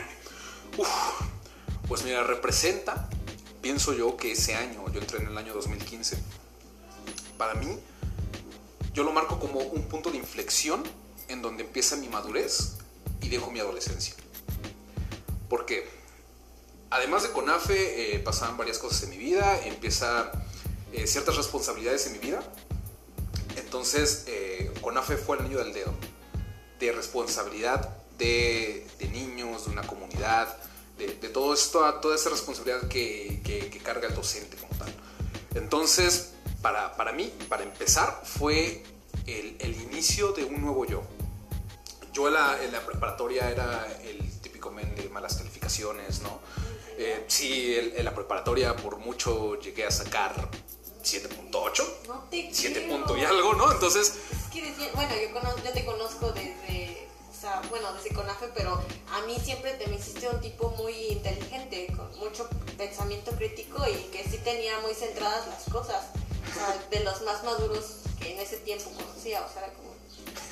Pues 1.88 2.04
mira, 2.04 2.22
representa, 2.22 3.08
pienso 3.60 3.92
yo 3.92 4.16
que 4.16 4.30
ese 4.30 4.54
año, 4.54 4.88
yo 4.92 5.00
entré 5.00 5.18
en 5.18 5.26
el 5.26 5.36
año 5.36 5.52
2015, 5.52 6.16
para 7.36 7.54
mí, 7.54 7.80
yo 8.94 9.02
lo 9.02 9.10
marco 9.10 9.40
como 9.40 9.58
un 9.58 9.82
punto 9.88 10.12
de 10.12 10.18
inflexión 10.18 10.84
en 11.30 11.42
donde 11.42 11.62
empieza 11.62 11.96
mi 11.96 12.08
madurez 12.08 12.76
y 13.22 13.28
dejo 13.28 13.50
mi 13.50 13.60
adolescencia. 13.60 14.14
Porque 15.48 15.88
además 16.90 17.22
de 17.22 17.30
CONAFE 17.30 18.14
eh, 18.14 18.18
pasaban 18.18 18.56
varias 18.56 18.78
cosas 18.78 19.04
en 19.04 19.10
mi 19.10 19.16
vida, 19.16 19.64
empieza 19.64 20.30
eh, 20.92 21.06
ciertas 21.06 21.36
responsabilidades 21.36 22.06
en 22.06 22.12
mi 22.12 22.18
vida. 22.18 22.42
Entonces, 23.56 24.24
eh, 24.26 24.72
CONAFE 24.80 25.16
fue 25.16 25.38
el 25.38 25.46
año 25.46 25.58
del 25.58 25.72
dedo, 25.72 25.92
de 26.78 26.92
responsabilidad 26.92 27.96
de, 28.18 28.86
niños, 29.12 29.64
de 29.64 29.70
una 29.72 29.82
comunidad, 29.82 30.56
de, 30.98 31.08
todo 31.30 31.54
esto, 31.54 31.82
toda 31.94 32.14
esa 32.14 32.28
responsabilidad 32.28 32.86
que, 32.88 33.80
carga 33.82 34.08
el 34.08 34.14
docente 34.14 34.56
como 34.58 34.76
tal. 34.78 34.94
Entonces, 35.54 36.32
para, 36.60 36.96
para 36.96 37.12
mí, 37.12 37.32
para 37.48 37.62
empezar, 37.62 38.22
fue 38.24 38.82
el, 39.26 39.80
inicio 39.82 40.32
de 40.32 40.44
un 40.44 40.60
nuevo 40.60 40.84
yo. 40.84 41.02
Yo 42.12 42.28
en 42.28 42.34
la, 42.34 42.62
en 42.62 42.72
la 42.72 42.80
preparatoria 42.80 43.50
era 43.50 43.86
el 44.02 44.40
típico 44.40 44.70
men 44.70 44.94
de 44.94 45.08
malas 45.08 45.36
calificaciones, 45.36 46.22
¿no? 46.22 46.40
Eh, 46.98 47.24
sí, 47.28 47.76
en 47.76 48.04
la 48.04 48.14
preparatoria 48.14 48.76
por 48.76 48.98
mucho 48.98 49.58
llegué 49.58 49.86
a 49.86 49.90
sacar 49.90 50.34
7.8. 51.02 51.84
No 52.08 52.24
te 52.30 52.50
7 52.52 52.80
punto 52.82 53.16
y 53.16 53.24
algo, 53.24 53.54
¿no? 53.54 53.72
Entonces... 53.72 54.14
Es 54.32 54.52
que 54.52 54.62
decía, 54.62 54.90
bueno, 54.94 55.12
yo, 55.14 55.64
yo 55.64 55.72
te 55.72 55.84
conozco 55.84 56.32
desde, 56.32 57.08
o 57.30 57.40
sea, 57.40 57.62
bueno, 57.70 57.92
desde 57.94 58.14
CONAFE, 58.14 58.48
pero 58.54 58.82
a 59.12 59.22
mí 59.22 59.38
siempre 59.42 59.72
te 59.74 59.86
me 59.86 59.96
hiciste 59.96 60.28
un 60.28 60.40
tipo 60.40 60.70
muy 60.76 60.92
inteligente, 60.92 61.86
con 61.96 62.18
mucho 62.18 62.48
pensamiento 62.76 63.30
crítico 63.32 63.82
y 63.88 64.10
que 64.10 64.24
sí 64.24 64.38
tenía 64.38 64.78
muy 64.80 64.94
centradas 64.94 65.46
las 65.46 65.64
cosas. 65.72 66.06
O 66.50 66.54
sea, 66.54 66.76
de 66.90 67.04
los 67.04 67.22
más 67.22 67.44
maduros 67.44 68.00
que 68.18 68.34
en 68.34 68.40
ese 68.40 68.56
tiempo 68.58 68.90
conocía, 68.90 69.40
o 69.42 69.52
sea, 69.52 69.64
era 69.64 69.72
como 69.74 69.89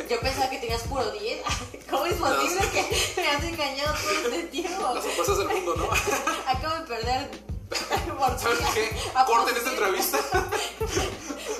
yo 0.08 0.20
pensaba 0.20 0.50
que 0.50 0.58
tenías 0.58 0.82
puro 0.82 1.10
10. 1.10 1.42
¿Cómo 1.90 2.06
es 2.06 2.14
posible 2.14 2.60
que 2.72 3.20
me 3.20 3.28
has 3.28 3.44
engañado 3.44 3.94
todo 3.98 4.10
este 4.12 4.42
tiempo? 4.44 4.94
Las 4.94 5.04
sorpresas 5.04 5.38
del 5.38 5.48
mundo, 5.48 5.74
¿no? 5.76 5.88
Acabo 6.46 6.74
de 6.80 6.86
perder. 6.86 7.30
¿Sabes 8.38 8.58
qué? 8.74 8.96
Corten 9.26 9.56
esta 9.56 9.70
entrevista. 9.70 10.18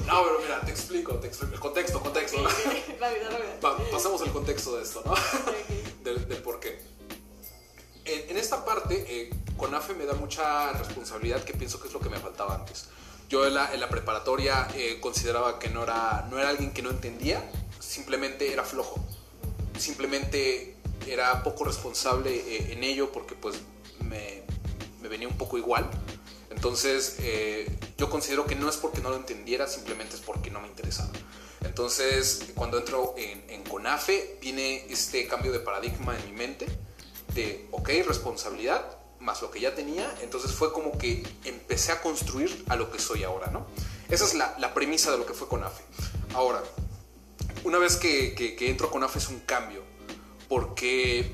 No, 0.06 0.22
pero 0.24 0.38
mira, 0.40 0.60
te 0.62 0.70
explico, 0.70 1.14
te 1.16 1.26
explico. 1.26 1.54
El 1.54 1.60
contexto, 1.60 2.00
contexto. 2.00 2.42
rápido, 2.98 3.30
rápido. 3.60 3.90
pasemos 3.90 4.22
el 4.22 4.32
contexto 4.32 4.76
de 4.76 4.82
esto, 4.82 5.02
¿no? 5.04 5.14
Del, 6.02 6.42
por 6.42 6.60
qué. 6.60 6.80
En, 8.06 8.38
esta 8.38 8.64
parte, 8.64 9.04
eh, 9.06 9.30
CONAFE 9.58 9.92
me 9.92 10.06
da 10.06 10.14
mucha 10.14 10.72
responsabilidad 10.72 11.44
que 11.44 11.52
pienso 11.52 11.78
que 11.78 11.88
es 11.88 11.94
lo 11.94 12.00
que 12.00 12.08
me 12.08 12.18
faltaba 12.18 12.54
antes. 12.54 12.86
Yo 13.28 13.46
en 13.46 13.52
la, 13.52 13.74
en 13.74 13.80
la 13.80 13.90
preparatoria 13.90 14.66
eh, 14.74 14.98
consideraba 15.00 15.58
que 15.58 15.68
no 15.68 15.82
era, 15.82 16.26
no 16.30 16.38
era 16.38 16.48
alguien 16.48 16.72
que 16.72 16.80
no 16.80 16.88
entendía, 16.88 17.44
simplemente 17.80 18.52
era 18.52 18.64
flojo. 18.64 19.04
Simplemente 19.78 20.76
era 21.06 21.42
poco 21.42 21.64
responsable 21.64 22.34
eh, 22.34 22.72
en 22.72 22.84
ello 22.84 23.10
porque 23.12 23.34
pues 23.34 23.56
me, 24.00 24.42
venía 25.08 25.28
un 25.28 25.36
poco 25.36 25.58
igual. 25.58 25.88
Entonces 26.50 27.16
eh, 27.20 27.78
yo 27.96 28.10
considero 28.10 28.46
que 28.46 28.54
no 28.54 28.68
es 28.68 28.76
porque 28.76 29.00
no 29.00 29.10
lo 29.10 29.16
entendiera, 29.16 29.66
simplemente 29.66 30.16
es 30.16 30.20
porque 30.20 30.50
no 30.50 30.60
me 30.60 30.68
interesaba. 30.68 31.10
Entonces 31.62 32.46
cuando 32.54 32.78
entro 32.78 33.14
en, 33.16 33.44
en 33.48 33.62
CONAFE 33.64 34.38
viene 34.40 34.86
este 34.90 35.26
cambio 35.28 35.52
de 35.52 35.60
paradigma 35.60 36.16
en 36.16 36.24
mi 36.26 36.32
mente 36.32 36.66
de, 37.34 37.66
ok, 37.70 37.88
responsabilidad, 38.06 38.98
más 39.20 39.42
lo 39.42 39.50
que 39.50 39.60
ya 39.60 39.74
tenía, 39.74 40.12
entonces 40.22 40.52
fue 40.52 40.72
como 40.72 40.96
que 40.96 41.26
empecé 41.44 41.92
a 41.92 42.00
construir 42.00 42.64
a 42.68 42.76
lo 42.76 42.90
que 42.90 42.98
soy 42.98 43.24
ahora, 43.24 43.48
¿no? 43.50 43.66
Esa 44.08 44.24
es 44.24 44.34
la, 44.34 44.56
la 44.58 44.72
premisa 44.74 45.10
de 45.10 45.18
lo 45.18 45.26
que 45.26 45.34
fue 45.34 45.48
CONAFE. 45.48 45.82
Ahora, 46.34 46.62
una 47.64 47.78
vez 47.78 47.96
que, 47.96 48.34
que, 48.34 48.70
entro 48.70 48.90
con 48.90 49.02
AFE 49.02 49.18
es 49.18 49.28
un 49.28 49.40
cambio, 49.40 49.82
porque 50.48 51.32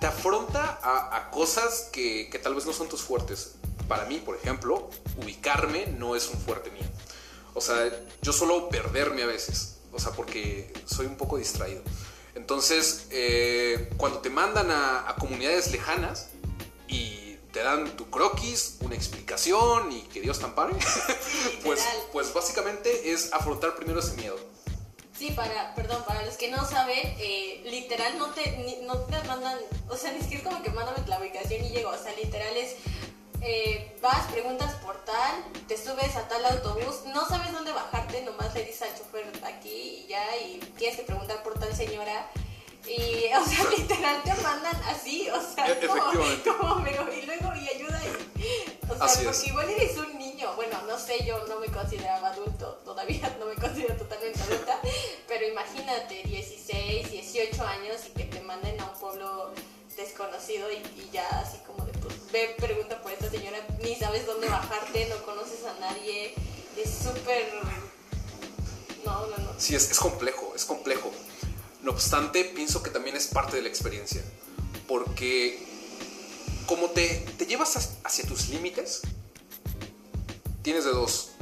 te 0.00 0.06
afronta 0.06 0.80
a, 0.82 1.30
cosas 1.30 1.88
que, 1.92 2.28
que, 2.30 2.38
tal 2.38 2.54
vez 2.54 2.66
no 2.66 2.72
son 2.72 2.88
tus 2.88 3.02
fuertes. 3.02 3.54
Para 3.88 4.04
mí, 4.06 4.18
por 4.18 4.36
ejemplo, 4.36 4.90
ubicarme 5.22 5.86
no 5.86 6.16
es 6.16 6.28
un 6.28 6.40
fuerte 6.40 6.70
mío. 6.70 6.84
O 7.54 7.60
sea, 7.60 7.90
yo 8.22 8.32
suelo 8.32 8.68
perderme 8.68 9.22
a 9.22 9.26
veces, 9.26 9.78
o 9.92 10.00
sea, 10.00 10.12
porque 10.12 10.72
soy 10.86 11.06
un 11.06 11.16
poco 11.16 11.36
distraído. 11.36 11.82
Entonces, 12.34 13.06
eh, 13.10 13.90
cuando 13.98 14.20
te 14.20 14.30
mandan 14.30 14.70
a, 14.70 15.08
a 15.08 15.16
comunidades 15.16 15.70
lejanas 15.70 16.30
y 16.88 17.36
te 17.52 17.62
dan 17.62 17.96
tu 17.96 18.08
croquis, 18.10 18.78
una 18.80 18.94
explicación 18.94 19.92
y 19.92 20.02
que 20.02 20.20
Dios 20.20 20.38
te 20.38 20.46
ampare, 20.46 20.74
pues, 21.64 21.80
pues 22.12 22.32
básicamente 22.32 23.12
es 23.12 23.32
afrontar 23.32 23.76
primero 23.76 24.00
ese 24.00 24.14
miedo. 24.14 24.51
Sí, 25.22 25.30
para, 25.30 25.72
perdón, 25.76 26.02
para 26.04 26.20
los 26.22 26.36
que 26.36 26.50
no 26.50 26.66
saben, 26.66 26.98
eh, 27.20 27.62
literal 27.66 28.18
no 28.18 28.30
te, 28.30 28.80
no 28.82 28.96
te 29.02 29.22
mandan, 29.28 29.56
o 29.88 29.96
sea, 29.96 30.10
ni 30.10 30.20
siquiera 30.20 30.42
como 30.42 30.60
que 30.64 30.70
mándame 30.70 30.98
la 31.06 31.20
ubicación 31.20 31.64
y 31.64 31.68
llego, 31.68 31.90
o 31.90 31.96
sea, 31.96 32.12
literal 32.16 32.56
es, 32.56 32.74
eh, 33.40 33.96
vas, 34.02 34.26
preguntas 34.32 34.74
por 34.84 34.96
tal, 35.04 35.44
te 35.68 35.76
subes 35.76 36.16
a 36.16 36.26
tal 36.26 36.44
autobús, 36.46 37.04
no 37.14 37.24
sabes 37.28 37.52
dónde 37.52 37.70
bajarte, 37.70 38.22
nomás 38.22 38.52
le 38.52 38.64
dices 38.64 38.82
al 38.82 38.98
chofer 38.98 39.30
aquí 39.44 40.02
y 40.04 40.06
ya, 40.08 40.36
y 40.38 40.58
tienes 40.76 40.98
que 40.98 41.04
preguntar 41.04 41.40
por 41.44 41.56
tal 41.56 41.72
señora. 41.72 42.28
Y, 42.88 43.32
o 43.32 43.44
sea, 43.46 43.70
literal 43.78 44.22
te 44.24 44.34
mandan 44.42 44.76
así, 44.84 45.28
o 45.30 45.40
sea, 45.40 45.68
e-, 45.68 45.86
como, 45.86 46.02
como, 46.02 47.12
y 47.12 47.22
luego, 47.22 47.52
y 47.54 47.68
ayuda, 47.68 48.00
y, 48.04 48.90
o 48.90 49.08
sea, 49.08 49.24
porque 49.24 49.46
igual 49.46 49.70
eres 49.70 49.96
un 49.98 50.18
niño, 50.18 50.52
bueno, 50.56 50.80
no 50.88 50.98
sé, 50.98 51.24
yo 51.24 51.46
no 51.46 51.60
me 51.60 51.68
consideraba 51.68 52.28
adulto, 52.28 52.80
todavía 52.84 53.36
no 53.38 53.46
me 53.46 53.54
considero 53.54 53.94
totalmente 53.96 54.42
adulta, 54.42 54.80
pero 55.28 55.46
imagínate, 55.46 56.22
16, 56.24 57.10
18 57.10 57.64
años 57.64 58.00
y 58.08 58.10
que 58.10 58.24
te 58.24 58.40
manden 58.40 58.80
a 58.80 58.90
un 58.90 58.98
pueblo 58.98 59.52
desconocido 59.96 60.68
y, 60.72 60.82
ya 61.12 61.28
así 61.38 61.58
como 61.66 61.84
de, 61.84 61.92
pues, 61.92 62.32
ve, 62.32 62.56
pregunta 62.58 63.00
por 63.00 63.12
esta 63.12 63.30
señora, 63.30 63.58
ni 63.82 63.94
sabes 63.94 64.26
dónde 64.26 64.48
bajarte, 64.48 65.06
no 65.06 65.22
conoces 65.24 65.64
a 65.66 65.78
nadie, 65.78 66.34
es 66.76 66.90
súper... 66.90 67.48
No, 69.04 69.26
no, 69.26 69.36
no. 69.36 69.50
Sí, 69.58 69.74
es, 69.74 69.90
es 69.90 69.98
complejo, 69.98 70.52
es 70.54 70.64
complejo. 70.64 71.10
No 71.82 71.90
obstante, 71.90 72.44
pienso 72.44 72.82
que 72.82 72.90
también 72.90 73.16
es 73.16 73.26
parte 73.26 73.56
de 73.56 73.62
la 73.62 73.68
experiencia, 73.68 74.22
porque 74.86 75.58
como 76.66 76.90
te, 76.90 77.26
te 77.36 77.46
llevas 77.46 77.96
hacia 78.04 78.24
tus 78.26 78.48
límites, 78.48 79.02
tienes 80.62 80.84
de 80.84 80.90
dos, 80.90 81.32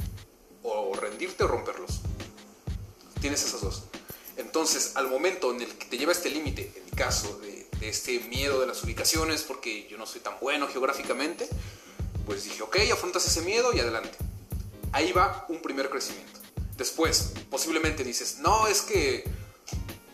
o 0.63 0.95
rendirte 0.95 1.43
o 1.43 1.47
romperlos. 1.47 2.01
Tienes 3.21 3.43
esas 3.43 3.61
dos. 3.61 3.83
Entonces, 4.37 4.93
al 4.95 5.09
momento 5.09 5.53
en 5.53 5.61
el 5.61 5.67
que 5.75 5.85
te 5.85 5.97
lleva 5.97 6.11
este 6.11 6.31
límite, 6.31 6.73
en 6.75 6.85
mi 6.85 6.91
caso, 6.91 7.37
de, 7.39 7.67
de, 7.79 7.89
este 7.89 8.19
miedo 8.21 8.59
de 8.59 8.67
las 8.67 8.83
ubicaciones, 8.83 9.43
porque 9.43 9.87
yo 9.87 9.97
no 9.97 10.07
soy 10.07 10.21
tan 10.21 10.39
bueno 10.41 10.67
geográficamente, 10.67 11.47
pues 12.25 12.43
dije, 12.45 12.63
ok, 12.63 12.77
afrontas 12.91 13.27
ese 13.27 13.41
miedo 13.41 13.73
y 13.73 13.79
adelante. 13.79 14.17
Ahí 14.91 15.11
va 15.11 15.45
un 15.49 15.61
primer 15.61 15.89
crecimiento. 15.89 16.39
Después, 16.77 17.33
posiblemente 17.51 18.03
dices, 18.03 18.39
no, 18.39 18.65
es 18.67 18.81
que 18.81 19.23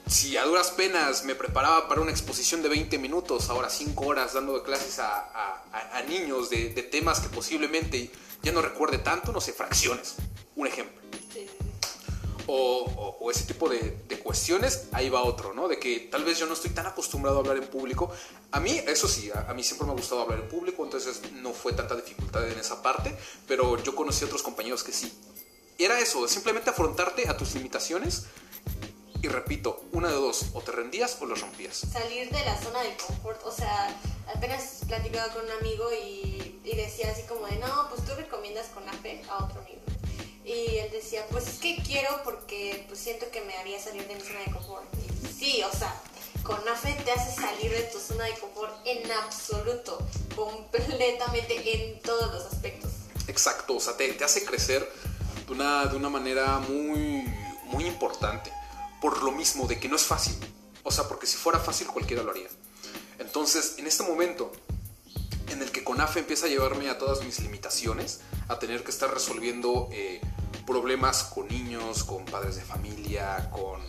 si 0.07 0.37
a 0.37 0.45
duras 0.45 0.71
penas 0.71 1.23
me 1.25 1.35
preparaba 1.35 1.87
para 1.87 2.01
una 2.01 2.11
exposición 2.11 2.61
de 2.61 2.69
20 2.69 2.97
minutos, 2.97 3.49
ahora 3.49 3.69
5 3.69 4.05
horas 4.05 4.33
dando 4.33 4.63
clases 4.63 4.99
a, 4.99 5.63
niños 6.07 6.49
de, 6.49 6.69
temas 6.83 7.19
que 7.19 7.27
posiblemente 7.29 8.09
ya 8.41 8.51
no 8.51 8.61
recuerde 8.61 8.99
tanto, 8.99 9.31
no 9.31 9.41
sé, 9.41 9.51
fracciones, 9.51 10.15
un 10.55 10.67
ejemplo. 10.67 11.01
O, 12.49 13.17
o, 13.19 13.29
ese 13.29 13.43
tipo 13.43 13.67
de, 13.67 13.97
cuestiones, 14.23 14.87
ahí 14.93 15.09
va 15.09 15.23
otro, 15.23 15.53
¿no? 15.53 15.67
De 15.67 15.79
que 15.79 16.07
tal 16.11 16.23
vez 16.23 16.39
yo 16.39 16.45
no 16.45 16.53
estoy 16.53 16.71
tan 16.71 16.85
acostumbrado 16.85 17.37
a 17.37 17.39
hablar 17.41 17.57
en 17.57 17.67
público. 17.67 18.09
A 18.51 18.59
mí, 18.61 18.81
eso 18.87 19.07
sí, 19.07 19.29
a, 19.31 19.49
a 19.49 19.53
mí 19.53 19.63
siempre 19.63 19.85
me 19.85 19.93
ha 19.93 19.95
gustado 19.95 20.21
hablar 20.21 20.39
en 20.39 20.47
público, 20.47 20.83
entonces 20.83 21.21
no 21.33 21.51
fue 21.51 21.73
tanta 21.73 21.95
dificultad 21.95 22.47
en 22.49 22.57
esa 22.57 22.81
parte, 22.81 23.17
pero 23.47 23.81
yo 23.83 23.95
conocí 23.95 24.23
a 24.23 24.27
otros 24.27 24.43
compañeros 24.43 24.83
que 24.83 24.93
sí. 24.93 25.11
Era 25.77 25.99
eso, 25.99 26.27
simplemente 26.27 26.69
afrontarte 26.69 27.27
a 27.29 27.37
tus 27.37 27.53
limitaciones 27.53 28.25
y 29.27 29.29
repito, 29.29 29.83
una 29.91 30.07
de 30.07 30.15
dos, 30.15 30.45
o 30.53 30.61
te 30.61 30.71
rendías 30.71 31.17
o 31.19 31.25
lo 31.25 31.35
rompías. 31.35 31.85
Salir 31.91 32.29
de 32.29 32.45
la 32.45 32.57
zona 32.61 32.81
de 32.81 32.95
confort, 32.95 33.45
o 33.45 33.51
sea, 33.51 33.93
apenas 34.33 34.79
platicaba 34.87 35.33
con 35.33 35.43
un 35.43 35.51
amigo 35.51 35.89
y, 35.91 36.59
y, 36.63 36.75
decía 36.77 37.11
así 37.11 37.23
como 37.23 37.45
de, 37.45 37.57
no, 37.57 37.89
pues 37.89 38.05
tú 38.05 38.15
recomiendas 38.15 38.67
con 38.67 38.87
AFE 38.87 39.21
a 39.29 39.43
otro 39.43 39.59
amigo. 39.59 39.81
quiero 41.85 42.21
porque 42.23 42.85
pues 42.87 42.99
siento 42.99 43.29
que 43.29 43.41
me 43.41 43.53
haría 43.57 43.79
salir 43.81 44.07
de 44.07 44.15
mi 44.15 44.21
zona 44.21 44.39
de 44.45 44.51
confort. 44.51 44.85
Y 44.95 45.27
sí, 45.27 45.61
o 45.63 45.77
sea, 45.77 45.93
CONAFE 46.43 46.93
te 47.03 47.11
hace 47.11 47.41
salir 47.41 47.71
de 47.71 47.83
tu 47.83 47.99
zona 47.99 48.23
de 48.25 48.33
confort 48.35 48.73
en 48.85 49.11
absoluto, 49.11 49.99
completamente 50.35 51.53
en 51.75 52.01
todos 52.01 52.33
los 52.33 52.45
aspectos. 52.45 52.91
Exacto, 53.27 53.75
o 53.75 53.79
sea, 53.81 53.97
te, 53.97 54.13
te 54.13 54.23
hace 54.23 54.45
crecer 54.45 54.89
de 55.45 55.51
una, 55.51 55.85
de 55.87 55.97
una 55.97 56.07
manera 56.09 56.59
muy, 56.59 57.25
muy 57.65 57.85
importante. 57.85 58.51
Por 59.01 59.23
lo 59.23 59.31
mismo, 59.31 59.67
de 59.67 59.79
que 59.79 59.89
no 59.89 59.95
es 59.95 60.03
fácil. 60.03 60.35
O 60.83 60.91
sea, 60.91 61.07
porque 61.07 61.27
si 61.27 61.37
fuera 61.37 61.59
fácil 61.59 61.87
cualquiera 61.87 62.23
lo 62.23 62.31
haría. 62.31 62.47
Entonces, 63.19 63.75
en 63.77 63.87
este 63.87 64.03
momento 64.03 64.51
en 65.49 65.61
el 65.61 65.71
que 65.71 65.83
CONAFE 65.83 66.19
empieza 66.19 66.45
a 66.45 66.49
llevarme 66.49 66.89
a 66.89 66.97
todas 66.97 67.23
mis 67.23 67.39
limitaciones, 67.39 68.21
a 68.47 68.59
tener 68.59 68.83
que 68.83 68.91
estar 68.91 69.13
resolviendo 69.13 69.89
eh, 69.91 70.21
problemas 70.65 71.23
con 71.23 71.47
niños, 71.47 72.03
con 72.03 72.25
padres 72.25 72.55
de 72.57 72.61
familia, 72.61 73.49
con, 73.51 73.81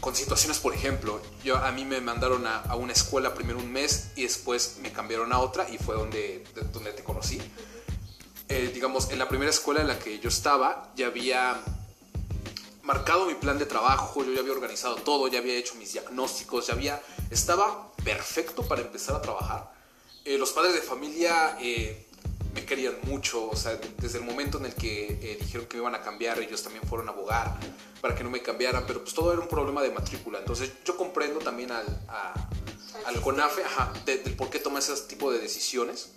con 0.00 0.14
situaciones, 0.14 0.58
por 0.58 0.74
ejemplo, 0.74 1.20
yo, 1.42 1.56
a 1.56 1.72
mí 1.72 1.84
me 1.84 2.00
mandaron 2.00 2.46
a, 2.46 2.74
una 2.76 2.92
escuela 2.92 3.34
primero 3.34 3.58
un 3.58 3.72
mes 3.72 4.10
y 4.16 4.22
después 4.22 4.78
me 4.82 4.92
cambiaron 4.92 5.32
a 5.32 5.38
otra 5.38 5.68
y 5.68 5.78
fue 5.78 5.94
donde, 5.94 6.44
de, 6.54 6.62
donde 6.72 6.92
te 6.92 7.02
conocí. 7.02 7.40
Eh, 8.48 8.70
digamos, 8.72 9.10
en 9.10 9.18
la 9.18 9.28
primera 9.28 9.50
escuela 9.50 9.80
en 9.80 9.88
la 9.88 9.98
que 9.98 10.20
yo 10.20 10.28
estaba 10.28 10.92
ya 10.96 11.06
había 11.06 11.60
marcado 12.84 13.26
mi 13.26 13.34
plan 13.34 13.58
de 13.58 13.66
trabajo, 13.66 14.24
yo 14.24 14.32
ya 14.32 14.40
había 14.40 14.52
organizado 14.52 14.96
todo, 14.96 15.26
ya 15.28 15.38
había 15.38 15.54
hecho 15.54 15.74
mis 15.74 15.92
diagnósticos, 15.92 16.66
ya 16.66 16.74
había, 16.74 17.02
estaba 17.30 17.92
perfecto 18.04 18.62
para 18.62 18.82
empezar 18.82 19.16
a 19.16 19.22
trabajar. 19.22 19.72
Eh, 20.24 20.38
los 20.38 20.52
padres 20.52 20.74
de 20.74 20.82
familia 20.82 21.56
eh, 21.60 22.06
me 22.54 22.64
querían 22.64 22.96
mucho, 23.04 23.48
o 23.48 23.56
sea, 23.56 23.78
desde 23.98 24.18
el 24.18 24.24
momento 24.24 24.58
en 24.58 24.66
el 24.66 24.74
que 24.74 25.18
eh, 25.20 25.38
dijeron 25.40 25.66
que 25.66 25.76
me 25.76 25.82
iban 25.82 25.94
a 25.94 26.02
cambiar, 26.02 26.38
ellos 26.38 26.62
también 26.62 26.86
fueron 26.86 27.08
a 27.08 27.12
abogar 27.12 27.58
para 28.00 28.14
que 28.14 28.22
no 28.22 28.30
me 28.30 28.42
cambiaran, 28.42 28.84
pero 28.86 29.02
pues 29.02 29.14
todo 29.14 29.32
era 29.32 29.40
un 29.40 29.48
problema 29.48 29.82
de 29.82 29.90
matrícula. 29.90 30.38
Entonces 30.38 30.70
yo 30.84 30.96
comprendo 30.96 31.40
también 31.40 31.72
al, 31.72 31.86
a, 32.08 32.34
al 33.06 33.20
CONAFE 33.22 33.64
ajá, 33.64 33.92
de, 34.04 34.18
del 34.18 34.36
por 34.36 34.50
qué 34.50 34.58
toma 34.58 34.78
ese 34.78 34.94
tipo 35.08 35.32
de 35.32 35.38
decisiones, 35.38 36.10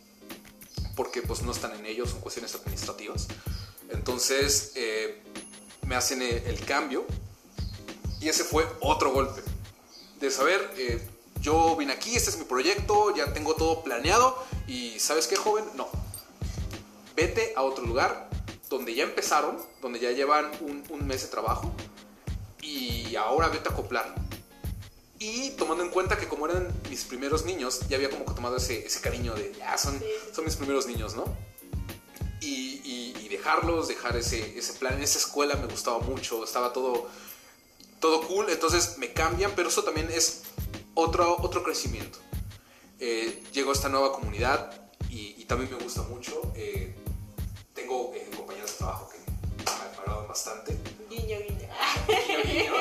porque 0.98 1.22
pues 1.22 1.44
no 1.44 1.54
están 1.54 1.74
en 1.74 1.86
ellos, 1.86 2.10
son 2.10 2.20
cuestiones 2.20 2.54
administrativas. 2.56 3.28
Entonces 3.90 4.74
eh, 4.76 5.24
me 5.88 5.96
hacen 5.96 6.22
el, 6.22 6.38
el, 6.46 6.60
cambio 6.66 7.06
y 8.20 8.28
ese 8.28 8.44
fue 8.44 8.68
otro 8.82 9.12
golpe 9.12 9.42
de 10.20 10.30
saber, 10.30 10.70
eh, 10.78 11.02
yo 11.40 11.76
vine 11.76 11.94
aquí, 11.94 12.16
este 12.16 12.30
es 12.30 12.38
mi 12.38 12.44
proyecto, 12.44 13.16
ya 13.16 13.34
tengo 13.34 13.56
todo 13.56 13.84
planeado 13.84 14.38
y 14.68 15.00
¿sabes 15.00 15.28
qué 15.28 15.36
joven? 15.36 15.64
No. 15.76 15.88
Vete 17.16 17.54
a 17.56 17.64
otro 17.64 17.86
lugar 17.86 18.30
donde 18.70 18.94
ya 18.94 19.04
empezaron, 19.04 19.58
donde 19.82 20.00
ya 20.00 20.12
llevan 20.12 20.52
un, 20.62 20.84
un 20.90 21.08
mes 21.08 21.22
de 21.22 21.28
trabajo 21.30 21.72
y 22.62 23.16
ahora 23.16 23.48
vete 23.48 23.70
a 23.70 23.72
acoplar. 23.72 24.14
Y 25.20 25.52
tomando 25.52 25.84
en 25.84 25.90
cuenta 25.90 26.18
que 26.18 26.28
como 26.28 26.48
eran 26.48 26.72
mis 26.90 27.06
primeros 27.06 27.46
niños, 27.46 27.82
ya 27.88 27.98
había 27.98 28.10
como 28.10 28.26
que 28.26 28.34
tomado 28.34 28.58
ese, 28.58 28.86
ese 28.86 29.02
cariño 29.02 29.34
de, 29.34 29.54
ya, 29.58 29.78
son, 29.78 30.00
son 30.34 30.46
mis 30.46 30.56
primeros 30.56 30.86
niños, 30.86 31.16
¿no? 31.16 31.26
Y, 32.42 32.82
y, 32.84 33.16
y, 33.24 33.30
dejarlos, 33.30 33.88
dejar 33.88 34.16
ese, 34.16 34.58
ese 34.58 34.74
plan. 34.74 34.94
En 34.94 35.04
esa 35.04 35.18
escuela 35.18 35.56
me 35.56 35.68
gustaba 35.68 36.00
mucho, 36.00 36.44
estaba 36.44 36.72
todo, 36.72 37.08
todo 38.00 38.22
cool, 38.28 38.50
entonces 38.50 38.98
me 38.98 39.12
cambian, 39.12 39.52
pero 39.56 39.70
eso 39.70 39.84
también 39.84 40.10
es 40.12 40.44
otro, 40.94 41.38
otro 41.40 41.64
crecimiento. 41.64 42.20
Eh, 43.00 43.44
llego 43.54 43.70
a 43.70 43.74
esta 43.74 43.90
nueva 43.90 44.12
comunidad 44.12 44.72
y, 45.10 45.36
y 45.38 45.46
también 45.46 45.72
me 45.72 45.78
gusta 45.84 46.02
mucho. 46.04 46.52
Eh, 46.56 46.96
tengo 47.74 48.12
eh, 48.16 48.30
compañeros 48.36 48.72
de 48.72 48.78
trabajo 48.78 49.10
que 49.10 49.18
me 49.20 50.00
agradan 50.00 50.28
bastante. 50.28 50.78
Guiño, 51.10 51.38
guiño. 51.40 51.70
Guiño, 52.08 52.44
guiño, 52.44 52.72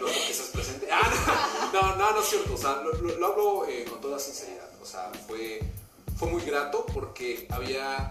no 0.00 0.06
porque 0.06 0.30
estás 0.30 0.46
presente. 0.48 0.88
Ah, 0.90 1.70
no, 1.72 1.82
no, 1.82 1.96
no, 1.96 2.12
no 2.12 2.20
es 2.20 2.26
cierto. 2.28 2.54
O 2.54 2.56
sea, 2.56 2.76
lo, 2.82 2.92
lo, 2.92 3.16
lo 3.16 3.26
hablo 3.26 3.66
con 3.90 4.00
toda 4.00 4.18
sinceridad. 4.20 4.70
O 4.80 4.86
sea, 4.86 5.10
fue, 5.26 5.60
fue 6.16 6.28
muy 6.28 6.42
grato 6.42 6.86
porque 6.94 7.48
había, 7.50 8.08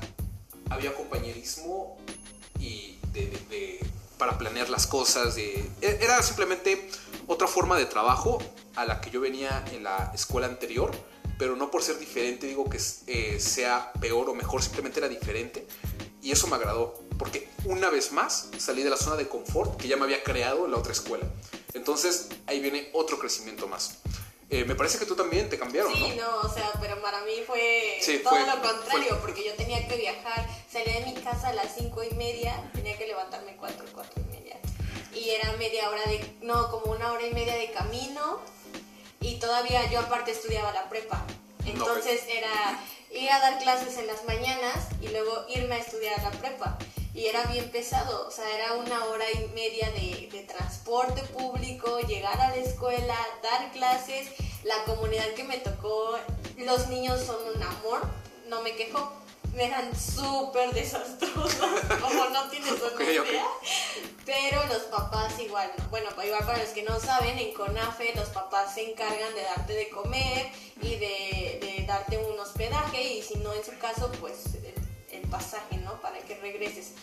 había 0.69 0.93
compañerismo 0.93 1.97
y 2.59 2.97
para 4.17 4.37
planear 4.37 4.69
las 4.69 4.87
cosas. 4.87 5.35
De, 5.35 5.69
era 5.81 6.21
simplemente 6.21 6.89
otra 7.27 7.47
forma 7.47 7.77
de 7.77 7.85
trabajo 7.85 8.39
a 8.75 8.85
la 8.85 9.01
que 9.01 9.09
yo 9.09 9.21
venía 9.21 9.63
en 9.71 9.83
la 9.83 10.11
escuela 10.13 10.47
anterior, 10.47 10.91
pero 11.37 11.55
no 11.55 11.71
por 11.71 11.83
ser 11.83 11.99
diferente 11.99 12.47
digo 12.47 12.69
que 12.69 12.79
eh, 13.07 13.39
sea 13.39 13.91
peor 13.99 14.29
o 14.29 14.33
mejor, 14.33 14.61
simplemente 14.61 14.99
era 14.99 15.09
diferente. 15.09 15.67
Y 16.21 16.31
eso 16.31 16.47
me 16.47 16.55
agradó, 16.55 17.03
porque 17.19 17.49
una 17.65 17.89
vez 17.89 18.11
más 18.11 18.49
salí 18.57 18.81
de 18.81 18.89
la 18.89 18.97
zona 18.97 19.15
de 19.15 19.27
confort 19.27 19.79
que 19.79 19.87
ya 19.87 19.95
me 19.95 20.03
había 20.03 20.23
creado 20.23 20.65
en 20.65 20.71
la 20.71 20.77
otra 20.77 20.91
escuela. 20.91 21.25
Entonces 21.73 22.29
ahí 22.47 22.59
viene 22.61 22.89
otro 22.93 23.19
crecimiento 23.19 23.67
más. 23.67 23.99
Eh, 24.49 24.63
me 24.63 24.75
parece 24.75 24.99
que 24.99 25.05
tú 25.05 25.15
también 25.15 25.49
te 25.49 25.57
cambiaron, 25.57 25.91
sí, 25.91 26.13
¿no? 26.17 26.41
No, 26.41 26.41
o 26.41 26.53
sea, 26.53 26.71
pero 26.79 27.01
para 27.01 27.21
mí 27.21 27.33
fue 27.47 27.97
sí, 27.99 28.19
todo 28.19 28.35
fue, 28.35 28.45
lo 28.45 28.61
contrario, 28.61 29.09
fue... 29.09 29.17
porque 29.19 29.43
yo 29.43 29.53
tenía 29.55 29.87
que 29.87 29.97
viajar, 29.97 30.47
salía 30.71 30.99
de 30.99 31.05
mi 31.07 31.13
casa 31.13 31.47
a 31.47 31.53
las 31.53 31.73
cinco 31.75 32.03
y 32.03 32.13
media, 32.13 32.53
tenía 32.73 32.95
que 32.95 33.07
levantarme 33.07 33.55
cuatro, 33.57 33.85
cuatro 33.93 34.21
y 34.21 34.31
media. 34.31 34.57
Y 35.15 35.31
era 35.31 35.51
media 35.53 35.89
hora 35.89 36.03
de, 36.03 36.37
no, 36.41 36.69
como 36.69 36.91
una 36.91 37.11
hora 37.11 37.25
y 37.25 37.33
media 37.33 37.55
de 37.55 37.71
camino, 37.71 38.39
y 39.19 39.39
todavía 39.39 39.89
yo 39.89 39.99
aparte 39.99 40.31
estudiaba 40.31 40.71
la 40.73 40.89
prepa. 40.89 41.25
Entonces 41.65 42.21
no, 42.25 42.31
era 42.31 42.83
ir 43.11 43.31
a 43.31 43.39
dar 43.39 43.57
clases 43.59 43.97
en 43.97 44.05
las 44.05 44.23
mañanas 44.25 44.89
y 45.01 45.07
luego 45.07 45.45
irme 45.49 45.75
a 45.75 45.79
estudiar 45.79 46.21
la 46.21 46.31
prepa. 46.31 46.77
Y 47.15 47.27
era 47.27 47.45
bien 47.45 47.71
pesado, 47.71 48.27
o 48.27 48.31
sea, 48.31 48.43
era 48.53 48.73
una 48.73 49.05
hora 49.05 49.23
y 49.31 49.47
media 49.55 49.89
de, 49.91 50.27
de, 50.29 50.43
transporte 50.43 51.21
público, 51.21 52.01
llegar 52.01 52.37
a 52.41 52.49
la 52.49 52.57
escuela, 52.57 53.15
dar 53.41 53.71
clases, 53.71 54.27
la 54.65 54.83
comunidad 54.83 55.29
que 55.33 55.45
me 55.45 55.57
tocó, 55.59 56.19
los 56.57 56.89
niños 56.89 57.21
son 57.21 57.37
un 57.55 57.63
amor, 57.63 58.01
no 58.49 58.61
me 58.63 58.75
quejo, 58.75 59.13
me 59.53 59.67
eran 59.67 59.97
súper 59.97 60.73
desastrosos, 60.73 61.55
como 62.01 62.25
no 62.31 62.49
tienes 62.49 62.73
una 62.73 62.93
okay, 62.93 63.15
idea. 63.15 63.23
Okay. 63.23 64.15
Pero 64.25 64.65
los 64.65 64.83
papás 64.83 65.39
igual, 65.39 65.71
bueno, 65.89 66.09
igual 66.21 66.45
para 66.45 66.57
los 66.57 66.69
que 66.71 66.83
no 66.83 66.99
saben, 66.99 67.39
en 67.39 67.53
CONAFE 67.53 68.13
los 68.15 68.27
papás 68.29 68.73
se 68.73 68.91
encargan 68.91 69.33
de 69.35 69.41
darte 69.41 69.71
de 69.71 69.89
comer 69.89 70.51
y 70.81 70.95
de, 70.97 71.59
de 71.61 71.85
darte 71.87 72.17
un 72.17 72.37
hospedaje 72.37 73.01
y 73.01 73.21
si 73.21 73.35
no 73.35 73.53
en 73.53 73.63
su 73.63 73.77
caso, 73.77 74.11
pues 74.19 74.55
pasaje, 75.35 75.77
¿no? 75.77 75.99
Para 76.01 76.19
que 76.19 76.35
regreses. 76.35 76.93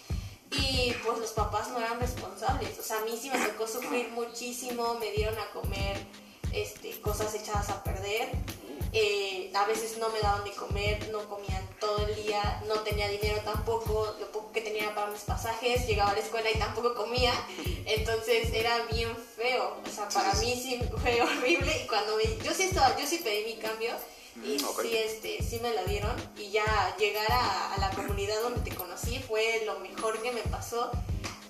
Y 0.51 0.92
pues 1.05 1.18
los 1.18 1.31
papás 1.31 1.68
no 1.68 1.79
eran 1.79 1.99
responsables, 1.99 2.79
o 2.79 2.83
sea, 2.83 2.99
a 2.99 3.05
mí 3.05 3.18
sí 3.21 3.31
me 3.31 3.38
tocó 3.38 3.66
sufrir 3.66 4.11
muchísimo, 4.11 4.95
me 4.95 5.11
dieron 5.11 5.38
a 5.38 5.51
comer 5.51 5.97
este, 6.53 7.01
cosas 7.01 7.35
echadas 7.35 7.71
a 7.71 7.83
perder, 7.83 8.29
eh, 8.92 9.51
a 9.55 9.64
veces 9.64 9.97
no 9.97 10.11
me 10.11 10.21
daban 10.21 10.45
de 10.45 10.51
comer, 10.51 11.09
no 11.11 11.27
comían 11.27 11.66
todo 11.81 12.07
el 12.07 12.14
día, 12.23 12.62
no 12.68 12.81
tenía 12.81 13.09
dinero 13.09 13.40
tampoco, 13.42 14.14
lo 14.21 14.31
poco 14.31 14.53
que 14.53 14.61
tenía 14.61 14.95
para 14.95 15.11
mis 15.11 15.23
pasajes, 15.23 15.87
llegaba 15.87 16.11
a 16.11 16.14
la 16.14 16.21
escuela 16.21 16.51
y 16.51 16.59
tampoco 16.59 16.95
comía, 16.95 17.33
entonces 17.87 18.53
era 18.53 18.77
bien 18.92 19.16
feo, 19.16 19.79
o 19.83 19.90
sea, 19.90 20.07
para 20.11 20.35
mí 20.35 20.53
sí 20.62 20.79
fue 21.01 21.23
horrible. 21.23 21.83
Y 21.83 21.87
cuando 21.87 22.18
me, 22.18 22.25
yo 22.45 22.53
sí 22.53 22.64
estaba, 22.64 22.95
yo 22.99 23.07
sí 23.07 23.23
pedí 23.25 23.55
mi 23.55 23.57
cambio 23.57 23.92
y 24.37 24.62
okay. 24.62 24.90
sí, 24.90 24.97
este, 24.97 25.42
sí 25.42 25.61
me 25.61 25.75
lo 25.75 25.85
dieron 25.85 26.14
y 26.37 26.51
ya 26.51 26.97
llegar 26.99 27.31
a, 27.31 27.75
a 27.75 27.79
la 27.79 27.90
comunidad 27.90 28.40
donde 28.42 28.61
te 28.61 28.75
conocí 28.75 29.18
fue 29.18 29.62
lo 29.66 29.79
mejor 29.81 30.21
que 30.23 30.33
me 30.33 30.42
pasó 30.42 30.90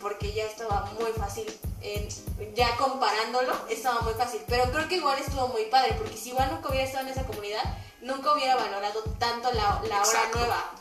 porque 0.03 0.33
ya 0.33 0.45
estaba 0.45 0.92
muy 0.99 1.12
fácil, 1.12 1.47
eh, 1.81 2.09
ya 2.57 2.77
comparándolo, 2.77 3.55
estaba 3.71 4.01
muy 4.01 4.14
fácil, 4.14 4.40
pero 4.49 4.64
creo 4.73 4.88
que 4.88 4.97
igual 4.97 5.18
estuvo 5.18 5.49
muy 5.49 5.66
padre, 5.66 5.95
porque 5.97 6.16
si 6.16 6.31
igual 6.31 6.51
nunca 6.51 6.68
hubiera 6.71 6.85
estado 6.85 7.07
en 7.07 7.12
esa 7.12 7.25
comunidad, 7.25 7.62
nunca 8.03 8.35
hubiera 8.35 8.57
valorado 8.57 9.03
tanto 9.18 9.53
la, 9.53 9.81
la 9.88 10.03
hora 10.03 10.31
nueva. 10.35 10.75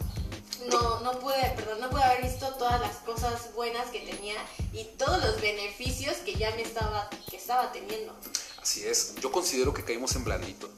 No, 0.68 1.00
no 1.00 1.20
pude, 1.20 1.54
perdón, 1.56 1.80
no 1.82 1.90
pude 1.90 2.04
haber 2.04 2.24
visto 2.24 2.48
todas 2.56 2.80
las 2.82 2.98
cosas 2.98 3.54
buenas 3.56 3.90
que 3.90 4.00
tenía 4.00 4.36
y 4.74 4.84
todos 4.98 5.24
los 5.24 5.42
beneficios 5.42 6.18
que 6.18 6.36
ya 6.36 6.52
me 6.52 6.62
estaba, 6.62 7.10
que 7.30 7.38
estaba 7.38 7.72
teniendo. 7.72 8.16
Así 8.62 8.86
es, 8.86 9.16
yo 9.16 9.32
considero 9.32 9.74
que 9.74 9.84
caímos 9.84 10.16
en 10.16 10.24
blandito. 10.24 10.70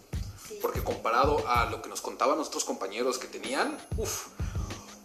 Porque 0.63 0.83
comparado 0.83 1.47
a 1.47 1.65
lo 1.69 1.83
que 1.83 1.89
nos 1.89 2.01
contaban 2.01 2.37
nuestros 2.37 2.65
compañeros 2.65 3.19
que 3.19 3.27
tenían, 3.27 3.77
uff, 3.97 4.29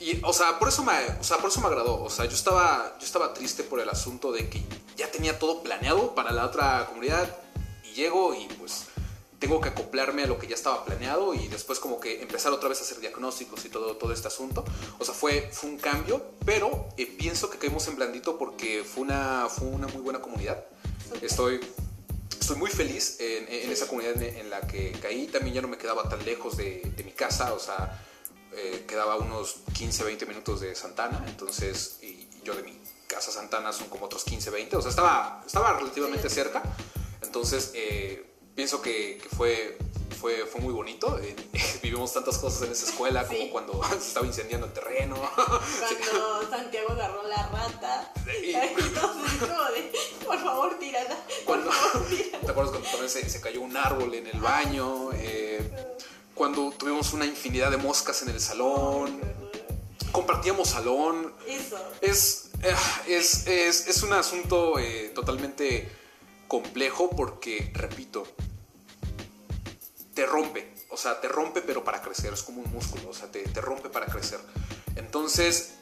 y, 0.01 0.21
o 0.25 0.33
sea, 0.33 0.59
por 0.59 0.69
eso 0.69 0.85
me, 0.85 0.93
o 1.21 1.25
sea, 1.25 1.39
por 1.39 1.51
eso 1.51 1.61
me 1.61 1.67
agradó. 1.67 2.03
O 2.03 2.09
sea, 2.09 2.25
yo 2.25 2.35
estaba, 2.35 2.97
yo 2.99 3.05
estaba 3.05 3.35
triste 3.35 3.65
por 3.65 3.81
el 3.81 3.89
asunto 3.89 4.31
de 4.33 4.49
que 4.49 4.63
ya 4.97 5.11
tenía 5.11 5.39
todo 5.39 5.63
planeado 5.63 6.15
para 6.15 6.33
la 6.33 6.47
otra 6.47 6.87
comunidad 6.87 7.37
y 7.85 7.95
llego 7.95 8.35
y 8.35 8.47
pues 8.59 8.85
tengo 9.39 9.61
que 9.61 9.69
acoplarme 9.69 10.25
a 10.25 10.27
lo 10.27 10.39
que 10.39 10.47
ya 10.47 10.55
estaba 10.55 10.85
planeado 10.85 11.35
y 11.35 11.47
después 11.49 11.79
como 11.79 12.01
que 12.01 12.23
empezar 12.23 12.53
otra 12.53 12.69
vez 12.69 12.81
a 12.81 12.83
hacer 12.83 12.99
diagnósticos 13.01 13.65
y 13.65 13.69
todo, 13.69 13.97
todo 13.97 14.13
este 14.13 14.29
asunto. 14.29 14.65
O 14.99 15.05
sea, 15.05 15.15
fue, 15.15 15.51
fue 15.53 15.71
un 15.71 15.79
cambio, 15.79 16.25
pero 16.45 16.89
eh, 16.97 17.07
pienso 17.07 17.51
que 17.51 17.59
caímos 17.59 17.87
en 17.89 17.97
blandito 17.97 18.39
porque 18.39 18.85
fue 18.85 19.03
una, 19.03 19.49
fue 19.49 19.69
una 19.69 19.89
muy 19.89 20.03
buena 20.03 20.21
comunidad. 20.21 20.65
Estoy, 21.23 21.61
estoy 22.49 22.59
muy 22.59 22.71
feliz 22.71 23.17
en, 23.21 23.47
en 23.49 23.71
esa 23.71 23.87
comunidad 23.87 24.21
en, 24.23 24.37
en, 24.37 24.51
la 24.51 24.61
que 24.63 24.93
caí. 25.03 25.27
También 25.27 25.55
ya 25.55 25.63
no 25.63 25.69
me 25.69 25.77
quedaba 25.77 26.09
tan 26.09 26.25
lejos 26.25 26.57
de, 26.57 26.81
de 26.97 27.05
mi 27.05 27.13
casa, 27.13 27.53
o 27.53 27.59
sea 27.59 28.05
eh, 28.61 28.85
quedaba 28.89 29.17
unos 29.17 29.61
15, 29.75 30.05
20 30.05 30.27
minutos 30.27 30.61
de 30.61 30.75
Santana, 30.75 31.23
entonces, 31.29 31.99
y 32.03 32.27
yo 32.43 32.55
de 32.55 32.63
mi 32.63 32.81
Casa 33.07 33.31
Santana 33.31 33.73
son 33.73 33.89
como 33.89 34.07
otros 34.07 34.25
15, 34.25 34.51
20, 34.51 34.77
o 34.77 34.83
sea, 34.83 34.91
estaba, 34.91 35.43
estaba 35.47 35.75
relativamente 35.75 36.29
cerca. 36.29 36.63
Entonces, 37.23 37.73
eh, 37.75 38.28
pienso 38.59 38.83
que, 38.83 39.19
que 39.23 39.29
fue, 39.37 39.79
fue, 40.21 40.45
fue 40.47 40.61
muy 40.61 40.73
bonito. 40.75 41.17
Eh, 41.55 41.81
vivimos 41.83 42.13
tantas 42.13 42.39
cosas 42.39 42.63
en 42.63 42.73
esa 42.73 42.87
escuela, 42.87 43.25
como 43.25 43.39
Sí. 43.39 43.49
cuando 43.53 43.81
se 44.01 44.09
estaba 44.09 44.27
incendiando 44.27 44.67
el 44.67 44.73
terreno. 44.73 45.15
Cuando 45.37 46.51
Santiago 46.51 46.89
agarró 46.91 47.23
la 47.29 47.49
rata. 47.49 48.13
Y- 48.43 48.53
Entonces, 48.53 49.33
como 49.41 49.65
de, 49.71 49.93
por 50.25 50.39
favor, 50.43 50.77
tírala. 50.81 51.17
Cuando, 51.45 51.71
favor, 51.71 52.07
tírala. 52.09 52.41
¿Te 52.41 52.51
acuerdas 52.51 52.73
cuando 52.73 52.89
también 52.91 53.09
se, 53.11 53.29
se 53.31 53.41
cayó 53.41 53.61
un 53.61 53.77
árbol 53.77 54.13
en 54.15 54.27
el 54.27 54.41
baño? 54.41 55.11
Eh, 55.15 55.71
cuando 56.35 56.73
tuvimos 56.73 57.13
una 57.13 57.25
infinidad 57.27 57.71
de 57.71 57.77
moscas 57.77 58.23
en 58.23 58.31
el 58.31 58.41
salón. 58.41 59.21
Compartíamos 60.13 60.69
salón. 60.69 61.33
Eso. 61.47 61.79
Es, 62.01 62.51
eh, 62.63 62.75
es, 63.07 63.47
es, 63.47 63.87
es 63.87 64.03
un 64.03 64.13
asunto 64.15 64.79
eh, 64.81 65.13
totalmente 65.15 65.89
complejo 66.49 67.11
porque, 67.11 67.71
repito, 67.75 68.27
te 70.15 70.27
rompe. 70.27 70.75
O 70.91 70.97
sea, 70.97 71.21
te 71.21 71.29
rompe 71.29 71.63
pero 71.63 71.85
para 71.85 72.03
crecer. 72.03 72.33
Es 72.33 72.43
como 72.43 72.63
un 72.63 72.73
músculo. 72.73 73.11
O 73.11 73.15
sea, 73.15 73.31
te, 73.31 73.43
te 73.43 73.61
rompe 73.61 73.89
para 73.89 74.07
crecer. 74.07 74.41
Entonces, 74.97 75.75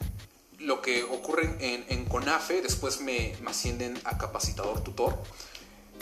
lo 0.59 0.81
que 0.81 1.03
ocurre 1.03 1.55
en, 1.59 1.85
en 1.87 2.05
CONAFE, 2.05 2.61
después 2.61 3.01
me, 3.01 3.35
me 3.41 3.49
ascienden 3.49 3.99
a 4.03 4.17
capacitador 4.17 4.83
tutor. 4.83 5.17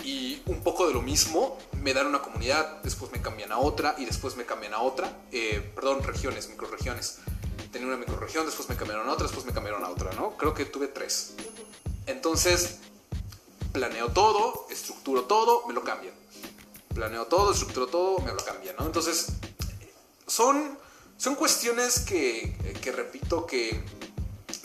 Y 0.04 0.42
un 0.48 0.62
poco 0.62 0.88
de 0.88 0.94
lo 0.94 1.02
mismo, 1.02 1.58
me 1.72 1.94
dan 1.94 2.08
una 2.08 2.22
comunidad, 2.22 2.82
después 2.84 3.12
me 3.12 3.22
cambian 3.22 3.52
a 3.52 3.60
otra 3.60 3.96
y 3.98 4.06
después 4.06 4.36
me 4.36 4.46
cambian 4.46 4.74
a 4.74 4.82
otra. 4.82 5.12
Eh, 5.32 5.72
perdón, 5.74 6.04
regiones, 6.04 6.50
microregiones. 6.50 7.20
Tenía 7.72 7.88
una 7.88 7.98
microregión, 7.98 8.46
después 8.46 8.68
me 8.70 8.76
cambiaron 8.76 9.08
a 9.08 9.14
otra, 9.14 9.28
después 9.28 9.46
me 9.46 9.54
cambiaron 9.54 9.84
a 9.84 9.90
otra, 9.90 10.12
¿no? 10.14 10.38
Creo 10.38 10.54
que 10.54 10.66
tuve 10.66 10.88
tres. 10.88 11.36
Entonces, 12.06 12.80
planeo 13.76 14.08
todo, 14.10 14.68
estructuro 14.70 15.26
todo, 15.26 15.68
me 15.68 15.74
lo 15.74 15.84
cambian. 15.84 16.14
Planeo 16.94 17.26
todo, 17.28 17.52
estructuro 17.52 17.88
todo, 17.88 18.20
me 18.20 18.32
lo 18.32 18.38
cambian, 18.38 18.74
¿no? 18.80 18.86
Entonces, 18.86 19.28
son, 20.26 20.80
son 21.18 21.36
cuestiones 21.36 22.00
que, 22.00 22.56
que 22.82 22.92
repito 22.94 23.46
que 23.46 23.84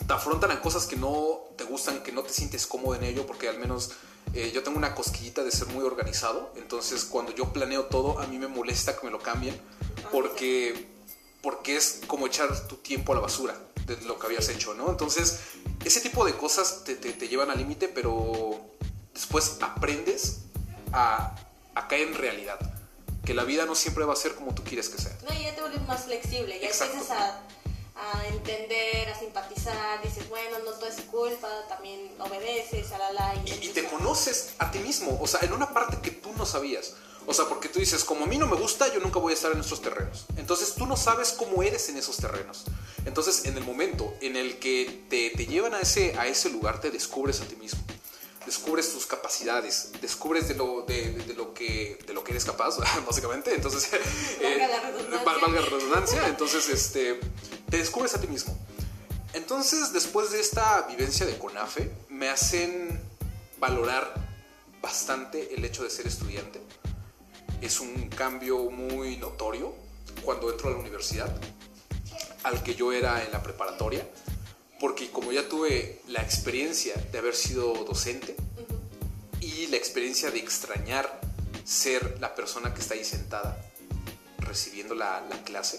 te 0.07 0.13
afrontan 0.13 0.51
a 0.51 0.61
cosas 0.61 0.85
que 0.87 0.95
no 0.95 1.41
te 1.57 1.65
gustan, 1.65 2.01
que 2.03 2.13
no 2.13 2.23
te 2.23 2.31
sientes 2.31 2.65
cómodo 2.65 2.95
en 2.95 3.03
ello, 3.03 3.27
porque 3.27 3.49
al 3.49 3.59
menos 3.59 3.91
eh, 4.33 4.49
yo 4.53 4.63
tengo 4.63 4.77
una 4.77 4.95
cosquillita 4.95 5.43
de 5.43 5.51
ser 5.51 5.67
muy 5.67 5.83
organizado, 5.83 6.53
entonces 6.55 7.03
cuando 7.03 7.33
yo 7.35 7.51
planeo 7.51 7.85
todo, 7.87 8.17
a 8.19 8.27
mí 8.27 8.39
me 8.39 8.47
molesta 8.47 8.97
que 8.97 9.05
me 9.05 9.11
lo 9.11 9.19
cambien, 9.19 9.59
porque, 10.09 10.87
porque 11.41 11.75
es 11.75 11.99
como 12.07 12.27
echar 12.27 12.67
tu 12.69 12.77
tiempo 12.77 13.11
a 13.11 13.15
la 13.15 13.21
basura 13.21 13.59
de 13.85 13.97
lo 14.03 14.17
que 14.17 14.27
habías 14.27 14.47
hecho, 14.47 14.73
¿no? 14.73 14.89
Entonces, 14.89 15.39
ese 15.83 15.99
tipo 15.99 16.23
de 16.23 16.37
cosas 16.37 16.85
te, 16.85 16.95
te- 16.95 17.11
te 17.11 17.27
llevan 17.27 17.49
al 17.49 17.57
límite, 17.57 17.89
pero 17.89 18.70
después 19.13 19.57
aprendes 19.61 20.39
a, 20.93 21.35
a 21.75 21.87
caer 21.87 22.07
en 22.09 22.15
realidad, 22.15 22.59
que 23.25 23.33
la 23.33 23.43
vida 23.43 23.65
no 23.65 23.75
siempre 23.75 24.03
va 24.05 24.13
a 24.13 24.15
ser 24.15 24.35
como 24.35 24.53
tú 24.53 24.63
quieres 24.63 24.89
que 24.89 25.01
sea. 25.01 25.15
No, 25.27 25.33
y 25.39 25.43
ya 25.43 25.55
te 25.55 25.61
vuelves 25.61 25.87
más 25.87 26.03
flexible, 26.05 26.59
ya 26.59 26.67
Exacto. 26.67 26.93
empiezas 26.93 27.17
a, 27.17 27.41
a 27.95 28.27
entender, 28.27 29.09
a 29.09 29.17
simpatizar, 29.19 30.01
dices, 30.03 30.27
bueno, 30.29 30.57
no 30.65 30.71
todo 30.71 30.87
es 30.87 31.01
culpa, 31.01 31.47
también 31.69 32.09
obedeces, 32.19 32.91
alala, 32.91 33.35
y, 33.45 33.49
y, 33.51 33.67
y 33.67 33.69
te 33.69 33.85
a- 33.85 33.89
conoces 33.89 34.53
a 34.57 34.71
ti 34.71 34.79
mismo, 34.79 35.19
o 35.21 35.27
sea, 35.27 35.41
en 35.41 35.53
una 35.53 35.71
parte 35.73 35.97
que 36.01 36.11
tú 36.11 36.33
no 36.33 36.45
sabías. 36.45 36.93
O 37.27 37.35
sea, 37.35 37.45
porque 37.45 37.69
tú 37.69 37.77
dices, 37.77 38.03
como 38.03 38.25
a 38.25 38.27
mí 38.27 38.39
no 38.39 38.47
me 38.47 38.55
gusta, 38.55 38.91
yo 38.91 38.99
nunca 38.99 39.19
voy 39.19 39.31
a 39.31 39.35
estar 39.35 39.51
en 39.51 39.59
estos 39.59 39.79
terrenos. 39.79 40.25
Entonces 40.37 40.73
tú 40.73 40.87
no 40.87 40.97
sabes 40.97 41.33
cómo 41.33 41.61
eres 41.61 41.87
en 41.89 41.97
esos 41.97 42.17
terrenos. 42.17 42.63
Entonces, 43.05 43.45
en 43.45 43.55
el 43.55 43.63
momento 43.63 44.11
en 44.21 44.35
el 44.35 44.57
que 44.57 45.03
te, 45.07 45.29
te 45.29 45.45
llevan 45.45 45.75
a 45.75 45.81
ese, 45.81 46.17
a 46.17 46.25
ese 46.25 46.49
lugar, 46.49 46.81
te 46.81 46.89
descubres 46.89 47.39
a 47.41 47.45
ti 47.45 47.55
mismo. 47.57 47.79
Descubres 48.51 48.91
tus 48.91 49.05
capacidades, 49.05 49.91
descubres 50.01 50.49
de 50.49 50.55
lo, 50.55 50.81
de, 50.81 51.11
de- 51.13 51.23
de 51.23 51.33
lo, 51.35 51.53
que, 51.53 51.97
de 52.05 52.13
lo 52.13 52.21
que 52.21 52.31
eres 52.31 52.43
capaz, 52.43 52.77
básicamente. 53.07 53.55
Entonces, 53.55 53.89
Valga 54.41 54.67
la 54.67 54.79
redundancia. 54.81 55.23
val- 55.23 55.39
valga 55.41 55.61
la 55.61 55.69
redundancia. 55.69 56.27
Entonces, 56.27 56.67
este, 56.67 57.17
te 57.69 57.77
descubres 57.77 58.13
a 58.13 58.19
ti 58.19 58.27
mismo. 58.27 58.53
Entonces, 59.31 59.93
después 59.93 60.31
de 60.31 60.41
esta 60.41 60.81
vivencia 60.81 61.25
de 61.25 61.37
CONAFE, 61.37 61.89
me 62.09 62.27
hacen 62.27 62.99
valorar 63.57 64.13
bastante 64.81 65.53
el 65.55 65.63
hecho 65.63 65.83
de 65.85 65.89
ser 65.89 66.05
estudiante. 66.07 66.59
Es 67.61 67.79
un 67.79 68.09
cambio 68.09 68.69
muy 68.69 69.15
notorio 69.15 69.73
cuando 70.25 70.51
entro 70.51 70.67
a 70.67 70.71
la 70.73 70.77
universidad, 70.77 71.33
al 72.43 72.61
que 72.63 72.75
yo 72.75 72.91
era 72.91 73.23
en 73.23 73.31
la 73.31 73.41
preparatoria, 73.41 74.05
porque 74.81 75.11
como 75.11 75.31
ya 75.31 75.47
tuve 75.47 76.01
la 76.07 76.23
experiencia 76.23 76.95
de 77.11 77.19
haber 77.19 77.35
sido 77.35 77.71
docente 77.85 78.35
y 79.39 79.67
la 79.67 79.77
experiencia 79.77 80.31
de 80.31 80.39
extrañar 80.39 81.21
ser 81.63 82.19
la 82.19 82.33
persona 82.33 82.73
que 82.73 82.81
está 82.81 82.95
ahí 82.95 83.05
sentada 83.05 83.63
recibiendo 84.39 84.95
la, 84.95 85.21
la 85.29 85.43
clase, 85.43 85.77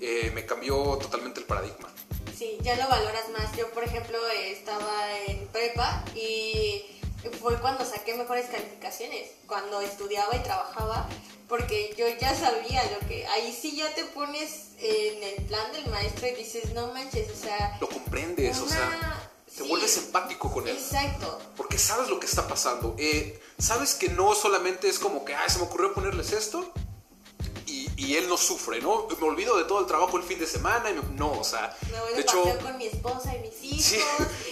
eh, 0.00 0.32
me 0.34 0.44
cambió 0.44 0.98
totalmente 1.00 1.38
el 1.38 1.46
paradigma. 1.46 1.88
Sí, 2.36 2.58
ya 2.62 2.74
lo 2.76 2.88
valoras 2.88 3.28
más. 3.30 3.56
Yo, 3.56 3.70
por 3.70 3.84
ejemplo, 3.84 4.18
estaba 4.28 5.16
en 5.28 5.46
prepa 5.46 6.04
y 6.16 6.93
fue 7.30 7.58
cuando 7.60 7.84
saqué 7.84 8.14
mejores 8.14 8.46
calificaciones, 8.46 9.30
cuando 9.46 9.80
estudiaba 9.80 10.34
y 10.36 10.42
trabajaba, 10.42 11.08
porque 11.48 11.94
yo 11.96 12.06
ya 12.20 12.34
sabía 12.34 12.82
lo 12.98 13.06
que... 13.06 13.26
Ahí 13.26 13.52
sí 13.52 13.76
ya 13.76 13.94
te 13.94 14.04
pones 14.04 14.70
en 14.78 15.22
el 15.22 15.44
plan 15.46 15.72
del 15.72 15.86
maestro 15.88 16.26
y 16.26 16.34
dices, 16.34 16.72
no 16.72 16.88
manches, 16.88 17.30
o 17.30 17.36
sea... 17.36 17.76
Lo 17.80 17.88
comprendes, 17.88 18.58
o 18.58 18.68
sea, 18.68 19.30
te 19.46 19.62
sí, 19.62 19.68
vuelves 19.68 19.96
empático 19.98 20.50
con 20.50 20.66
él. 20.66 20.76
Exacto. 20.76 21.38
Porque 21.56 21.78
sabes 21.78 22.08
lo 22.08 22.18
que 22.18 22.26
está 22.26 22.48
pasando. 22.48 22.96
Eh, 22.98 23.40
sabes 23.58 23.94
que 23.94 24.08
no 24.08 24.34
solamente 24.34 24.88
es 24.88 24.98
como 24.98 25.24
que, 25.24 25.34
ay, 25.34 25.48
se 25.48 25.58
me 25.58 25.64
ocurrió 25.64 25.92
ponerles 25.92 26.32
esto 26.32 26.72
y, 27.96 28.16
él 28.16 28.28
no 28.28 28.36
sufre, 28.36 28.80
¿no? 28.80 29.06
Me 29.20 29.26
olvido 29.26 29.56
de 29.56 29.64
todo 29.64 29.80
el 29.80 29.86
trabajo 29.86 30.16
el 30.16 30.22
fin 30.22 30.38
de 30.38 30.46
semana 30.46 30.90
y 30.90 30.94
me- 30.94 31.02
no, 31.16 31.32
o 31.32 31.44
sea, 31.44 31.76
Me 31.90 32.00
voy 32.00 32.10
de, 32.10 32.14
de 32.16 32.20
hecho, 32.22 32.42
con 32.62 32.76
mi 32.78 32.86
esposa 32.86 33.34
y 33.36 33.40
mis 33.40 33.62
hijos. 33.64 33.84
sí, 33.84 33.98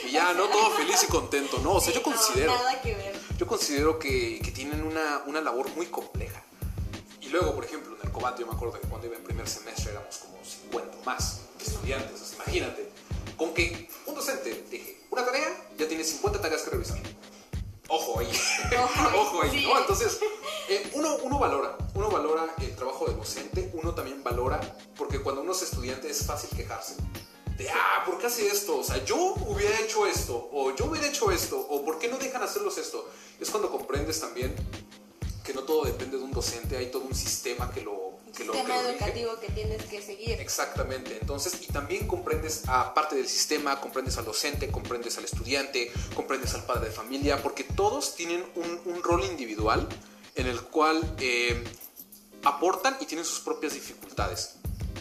y 0.09 0.11
ya, 0.13 0.33
¿no? 0.35 0.49
Todo 0.49 0.71
feliz 0.71 1.03
y 1.03 1.07
contento, 1.07 1.59
¿no? 1.59 1.75
O 1.75 1.81
sea, 1.81 1.93
Sí, 1.93 2.01
yo 2.01 2.09
no, 2.11 2.17
considero, 2.17 2.55
nada 2.55 2.81
que 2.81 2.95
ver. 2.95 3.19
yo 3.39 3.47
considero 3.47 3.99
que, 3.99 4.41
que 4.45 4.51
tienen 4.53 4.83
una, 4.83 5.23
una 5.27 5.41
labor 5.41 5.69
muy 5.71 5.87
compleja. 5.87 6.43
Y 7.21 7.29
luego, 7.29 7.55
por 7.55 7.65
ejemplo, 7.65 7.97
en 8.01 8.07
el 8.07 8.13
Cobat, 8.13 8.39
yo 8.39 8.47
me 8.47 8.53
acuerdo 8.53 8.79
que 8.81 8.87
cuando 8.89 9.07
iba 9.07 9.17
en 9.17 9.25
primer 9.25 9.49
semestre 9.49 9.91
éramos 9.93 10.17
como 10.19 10.37
50 10.45 10.99
más 11.05 11.41
estudiantes, 11.61 12.21
o 12.21 12.25
sea, 12.25 12.37
imagínate. 12.45 12.91
Con 13.37 13.55
que 13.55 13.89
un 14.07 14.15
docente 14.15 14.65
dije, 14.71 15.01
una 15.11 15.25
tarea, 15.25 15.49
ya 15.79 15.89
tiene 15.89 16.05
50 16.05 16.41
tareas 16.41 16.63
que 16.63 16.71
revisar. 16.71 16.99
Ojo 17.95 18.21
ahí, 18.21 18.33
Ojo 19.15 19.43
ahí, 19.43 19.51
sí. 19.51 19.67
¿no? 19.67 19.79
Entonces, 19.79 20.19
eh, 20.71 20.91
uno, 20.95 21.15
uno 21.25 21.39
valora, 21.39 21.77
uno 21.95 22.09
valora 22.09 22.55
el 22.59 22.75
trabajo 22.75 23.05
del 23.05 23.17
docente, 23.19 23.71
uno 23.75 23.95
también 23.95 24.25
valora, 24.25 24.59
porque 24.97 25.21
cuando 25.21 25.43
uno 25.43 25.53
es 25.53 25.61
estudiante 25.61 26.09
es 26.09 26.25
fácil 26.25 26.49
quejarse. 26.57 26.97
De, 27.59 27.69
ah, 27.69 28.03
¿por 28.07 28.17
qué 28.17 28.29
hace 28.29 28.47
esto? 28.47 28.79
O 28.79 28.83
sea, 28.83 29.05
yo 29.05 29.35
hubiera 29.47 29.79
hecho 29.79 30.07
esto, 30.07 30.49
o 30.55 30.75
yo 30.75 30.87
hubiera 30.87 31.07
hecho 31.07 31.31
esto, 31.31 31.61
o 31.61 31.85
¿por 31.85 31.99
qué 31.99 32.09
no 32.09 32.17
dejan 32.17 32.43
hacerlos 32.43 32.79
esto? 32.79 33.11
Es 33.39 33.51
cuando 33.51 33.71
comprendes 33.71 34.19
también 34.21 34.57
que 35.45 35.53
no 35.53 35.65
todo 35.65 35.85
depende 35.85 36.17
de 36.17 36.25
un 36.25 36.31
docente, 36.31 36.79
hay 36.79 36.91
todo 36.91 37.03
un 37.03 37.15
sistema 37.15 37.71
que 37.71 37.83
lo, 37.83 38.12
que 38.37 38.45
lo, 38.45 38.53
que 38.53 38.65
lo 38.65 38.75
educativo 38.75 39.39
que 39.41 39.49
tienes 39.49 39.83
que 39.85 40.03
seguir. 40.03 40.41
Exactamente, 40.41 41.19
entonces, 41.21 41.61
y 41.63 41.67
también 41.67 42.07
comprendes 42.07 42.63
a 42.69 42.95
parte 42.95 43.17
del 43.17 43.29
sistema, 43.29 43.81
comprendes 43.81 44.17
al 44.19 44.25
docente, 44.25 44.71
comprendes 44.71 45.19
al 45.19 45.25
estudiante, 45.25 45.93
comprendes 46.15 46.55
al 46.55 46.65
padre 46.65 46.87
de 46.87 46.93
familia, 46.93 47.43
porque 47.43 47.65
todos 47.65 48.15
tienen 48.15 48.45
un, 48.55 48.81
un 48.87 49.03
rol 49.03 49.25
individual 49.25 49.89
en 50.35 50.47
el 50.47 50.61
cual 50.63 51.01
eh, 51.19 51.63
aportan 52.45 52.97
y 53.01 53.07
tienen 53.07 53.25
sus 53.25 53.41
propias 53.41 53.75
dificultades. 53.75 54.55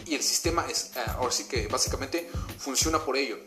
Y 0.06 0.14
el 0.14 0.22
sistema 0.22 0.66
es, 0.68 0.92
eh, 0.96 1.00
ahora 1.16 1.32
sí 1.32 1.44
que 1.44 1.68
básicamente 1.68 2.28
funciona 2.58 3.04
por 3.04 3.16
ello. 3.16 3.38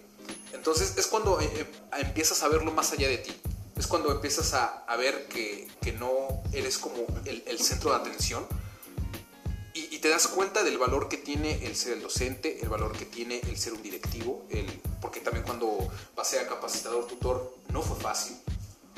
Entonces 0.53 0.97
es 0.97 1.07
cuando 1.07 1.39
eh, 1.41 1.49
eh, 1.53 1.67
empiezas 1.99 2.41
a 2.43 2.47
verlo 2.47 2.71
más 2.71 2.91
allá 2.91 3.07
de 3.07 3.17
ti. 3.17 3.33
Es 3.77 3.87
cuando 3.87 4.11
empiezas 4.11 4.53
a, 4.53 4.85
a 4.85 4.95
ver 4.95 5.27
que, 5.27 5.67
que 5.81 5.91
no 5.91 6.41
eres 6.53 6.77
como 6.77 7.05
el, 7.25 7.43
el 7.45 7.59
centro 7.59 7.91
de 7.91 7.97
atención, 7.97 8.47
y, 9.95 9.99
te 9.99 10.09
das 10.09 10.27
cuenta 10.27 10.63
del 10.63 10.77
valor 10.77 11.07
que 11.09 11.17
tiene 11.17 11.65
el 11.65 11.75
ser 11.75 11.93
el 11.93 12.01
docente, 12.01 12.59
el 12.61 12.69
valor 12.69 12.91
que 12.91 13.05
tiene 13.05 13.39
el 13.47 13.57
ser 13.57 13.73
un 13.73 13.81
directivo, 13.83 14.45
el, 14.49 14.65
porque 15.01 15.19
también 15.19 15.45
cuando 15.45 15.77
pasé 16.15 16.39
a 16.39 16.47
capacitador 16.47 17.05
tutor 17.07 17.53
no 17.69 17.81
fue 17.81 17.97
fácil. 17.97 18.37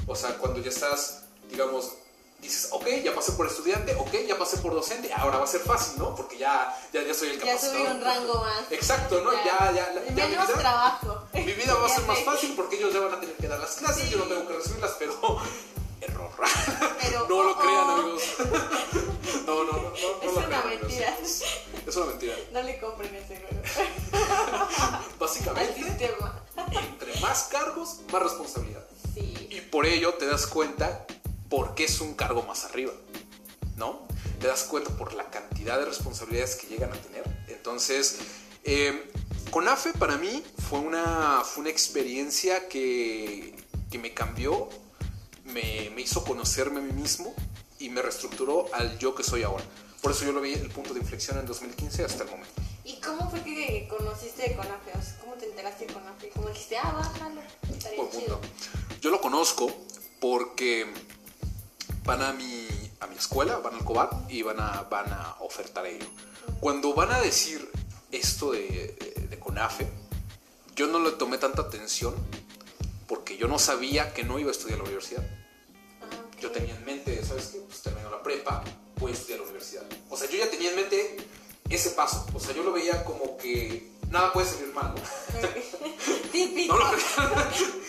O 0.07 0.15
sea, 0.15 0.37
cuando 0.37 0.59
ya 0.61 0.69
estás, 0.69 1.23
digamos, 1.49 1.93
dices, 2.41 2.69
ok, 2.71 2.85
ya 3.03 3.13
pasé 3.15 3.31
por 3.33 3.47
estudiante, 3.47 3.95
ok, 3.95 4.13
ya 4.27 4.37
pasé 4.37 4.57
por 4.57 4.73
docente, 4.73 5.11
ahora 5.13 5.37
va 5.37 5.43
a 5.43 5.47
ser 5.47 5.61
fácil, 5.61 5.97
¿no? 5.99 6.15
Porque 6.15 6.37
ya, 6.37 6.75
ya, 6.93 7.01
ya 7.03 7.13
soy 7.13 7.29
el 7.29 7.39
Ya 7.39 7.45
capacitador. 7.47 7.77
subí 7.87 7.95
un 7.97 8.01
rango 8.03 8.33
más. 8.41 8.71
Exacto, 8.71 9.21
¿no? 9.23 9.33
Ya, 9.33 9.43
ya, 9.43 9.73
ya, 9.73 9.93
ya 9.93 10.27
mi 10.27 10.31
vida- 10.35 10.47
trabajo. 10.57 11.23
mi 11.33 11.53
vida 11.53 11.73
va 11.73 11.85
a 11.85 11.89
Ya 11.89 11.95
ser 11.95 12.05
más 12.05 12.19
fácil 12.23 12.53
porque 12.55 12.77
ellos 12.77 12.93
ya 12.93 12.99
van 12.99 13.13
a 13.15 13.19
tener 13.19 13.35
que 13.35 13.47
dar 13.47 13.59
las 13.59 13.75
clases, 13.75 14.03
Sí. 14.03 14.09
yo 14.11 14.17
no 14.19 14.25
tengo 14.25 14.47
que 14.47 14.53
recibirlas, 14.53 14.95
pero 14.99 15.13
error. 16.07 16.31
Pero, 17.01 17.27
no 17.27 17.43
lo 17.43 17.51
oh, 17.51 17.57
crean, 17.59 17.89
oh, 17.89 17.91
amigos. 18.01 18.23
No, 19.45 19.63
no, 19.63 19.71
no, 19.71 19.81
no, 19.81 19.91
no 19.91 20.21
Es 20.21 20.25
lo 20.25 20.31
una 20.37 20.45
crean, 20.47 20.61
amigos. 20.63 20.81
mentira. 20.81 21.17
Es 21.87 21.95
una 21.95 22.05
mentira. 22.07 22.35
No 22.51 22.61
le 22.63 22.79
compren 22.79 23.15
ese 23.15 23.37
juego. 23.37 23.63
Al 24.13 25.05
Básicamente, 25.19 25.83
sistema. 25.83 26.43
entre 26.81 27.19
más 27.21 27.43
cargos, 27.43 28.01
más 28.11 28.23
responsabilidad. 28.23 28.85
Sí. 29.13 29.47
Y 29.49 29.61
por 29.61 29.85
ello 29.85 30.13
te 30.15 30.25
das 30.25 30.47
cuenta 30.47 31.05
por 31.49 31.75
qué 31.75 31.85
es 31.85 32.01
un 32.01 32.13
cargo 32.15 32.43
más 32.43 32.65
arriba, 32.65 32.91
¿no? 33.77 34.05
Te 34.41 34.47
das 34.47 34.63
cuenta 34.63 34.89
por 34.97 35.13
la 35.13 35.29
cantidad 35.29 35.79
de 35.79 35.85
responsabilidades 35.85 36.55
que 36.55 36.67
llegan 36.67 36.91
a 36.91 36.97
tener. 36.97 37.23
Entonces, 37.47 38.17
eh, 38.65 39.09
con 39.49 39.67
AFE 39.67 39.93
para 39.93 40.17
mí 40.17 40.43
fue 40.69 40.79
una, 40.79 41.41
fue 41.45 41.61
una 41.61 41.69
experiencia 41.69 42.67
que, 42.67 43.55
que 43.89 43.97
me 43.97 44.13
cambió, 44.13 44.67
me, 45.53 45.89
me 45.95 46.01
hizo 46.01 46.23
conocerme 46.23 46.79
a 46.79 46.83
mí 46.83 46.93
mismo 46.93 47.33
y 47.79 47.89
me 47.89 48.01
reestructuró 48.01 48.73
al 48.73 48.97
yo 48.99 49.15
que 49.15 49.23
soy 49.23 49.43
ahora. 49.43 49.63
Por 50.01 50.11
eso 50.11 50.25
yo 50.25 50.31
lo 50.31 50.41
vi 50.41 50.53
el 50.53 50.69
punto 50.69 50.93
de 50.93 50.99
inflexión 50.99 51.37
en 51.39 51.45
2015 51.45 52.03
hasta 52.03 52.23
el 52.23 52.29
momento. 52.29 52.53
¿Y 52.83 52.99
cómo 53.01 53.29
fue 53.29 53.41
que 53.43 53.87
conociste 53.89 54.43
de 54.49 54.55
Conafe? 54.55 54.91
O 54.97 55.01
sea, 55.01 55.17
¿Cómo 55.19 55.33
te 55.33 55.45
enteraste 55.45 55.87
de 55.87 55.93
Conafe? 55.93 56.29
¿Cómo 56.29 56.47
dijiste, 56.49 56.77
ah, 56.77 56.91
bájalo? 56.93 57.41
Estaría 57.69 57.97
Buen 58.03 58.11
chido. 58.11 58.39
punto. 58.39 58.47
Yo 59.01 59.09
lo 59.09 59.19
conozco 59.19 59.71
porque 60.21 60.85
van 62.05 62.21
a 62.21 62.31
mi, 62.33 62.67
a 62.99 63.07
mi 63.07 63.15
escuela, 63.17 63.57
van 63.57 63.75
al 63.75 63.83
COBAT 63.83 64.31
y 64.31 64.41
van 64.43 64.59
a, 64.59 64.83
van 64.83 65.11
a 65.11 65.35
ofertar 65.41 65.85
ello. 65.85 66.05
Cuando 66.59 66.93
van 66.93 67.11
a 67.11 67.19
decir 67.19 67.69
esto 68.11 68.51
de, 68.51 68.95
de- 69.15 69.27
de 69.27 69.39
CONAFE, 69.39 69.87
yo 70.75 70.87
no 70.87 70.99
le 70.99 71.11
tomé 71.11 71.37
tanta 71.37 71.63
atención 71.63 72.15
porque 73.07 73.37
yo 73.37 73.47
no 73.47 73.59
sabía 73.59 74.13
que 74.13 74.23
no 74.23 74.39
iba 74.39 74.49
a 74.49 74.51
estudiar 74.51 74.73
en 74.77 74.83
la 74.83 74.85
universidad. 74.85 75.23
Ah. 76.37 76.41
Yo 76.41 76.51
tenía 76.51 76.75
en 76.75 76.85
mente, 76.85 77.23
¿sabes 77.25 77.47
qué? 77.47 77.59
Pues 77.59 77.81
termino 77.81 78.09
la 78.11 78.21
prepa, 78.21 78.63
voy 78.99 79.11
a 79.11 79.13
estudiar 79.15 79.39
a 79.39 79.41
la 79.43 79.47
universidad. 79.49 79.83
O 80.09 80.17
sea, 80.17 80.29
yo 80.29 80.37
ya 80.37 80.49
tenía 80.49 80.69
en 80.69 80.75
mente 80.75 81.17
ese 81.69 81.91
paso. 81.91 82.25
O 82.33 82.39
sea, 82.39 82.53
yo 82.53 82.63
lo 82.63 82.71
veía 82.71 83.03
como 83.03 83.37
que 83.37 83.91
nada 84.09 84.31
puede 84.33 84.47
salir 84.47 84.73
mal, 84.73 84.93
¿no? 84.95 85.01
Típico. 86.31 86.77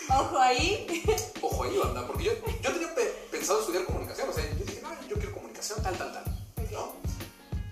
No. 0.09 0.21
Ojo 0.21 0.39
ahí. 0.39 1.03
Ojo 1.41 1.63
ahí, 1.63 1.77
banda, 1.77 2.07
porque 2.07 2.23
yo, 2.23 2.31
yo 2.63 2.71
tenía 2.73 2.93
pe- 2.95 3.27
pensado 3.29 3.59
estudiar 3.59 3.85
comunicación, 3.85 4.27
o 4.29 4.33
sea, 4.33 4.43
yo 4.57 4.65
dije, 4.65 4.81
no, 4.81 4.89
yo 5.07 5.15
quiero 5.17 5.33
comunicación, 5.35 5.83
tal, 5.83 5.95
tal, 5.99 6.11
tal, 6.11 6.25
¿no? 6.71 6.93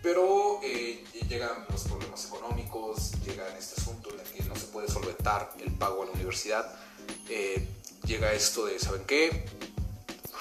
Pero 0.04 0.60
eh, 0.64 1.04
llegan 1.28 1.66
los 1.70 1.82
problemas 1.86 2.24
económicos, 2.26 3.12
llega 3.26 3.58
este 3.58 3.82
asunto 3.82 4.12
en 4.14 4.20
el 4.20 4.26
que 4.28 4.44
no 4.44 4.56
se 4.56 4.68
puede 4.68 4.88
solventar 4.88 5.52
el 5.60 5.72
pago 5.74 6.04
a 6.04 6.06
la 6.06 6.12
universidad, 6.12 6.72
eh, 7.28 7.68
llega 8.06 8.32
esto 8.34 8.66
de, 8.68 8.78
¿saben 8.80 9.04
qué? 9.06 9.46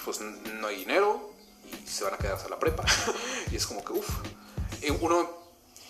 Pues 0.06 0.20
no 0.20 0.68
hay 0.68 0.76
dinero 0.76 1.32
y 1.66 1.88
se 1.88 2.04
van 2.04 2.14
a 2.14 2.16
quedar 2.16 2.34
hasta 2.34 2.48
la 2.48 2.60
prepa. 2.60 2.84
y 3.50 3.56
es 3.56 3.66
como 3.66 3.84
que, 3.84 3.92
uff, 3.92 4.08
uno 5.00 5.28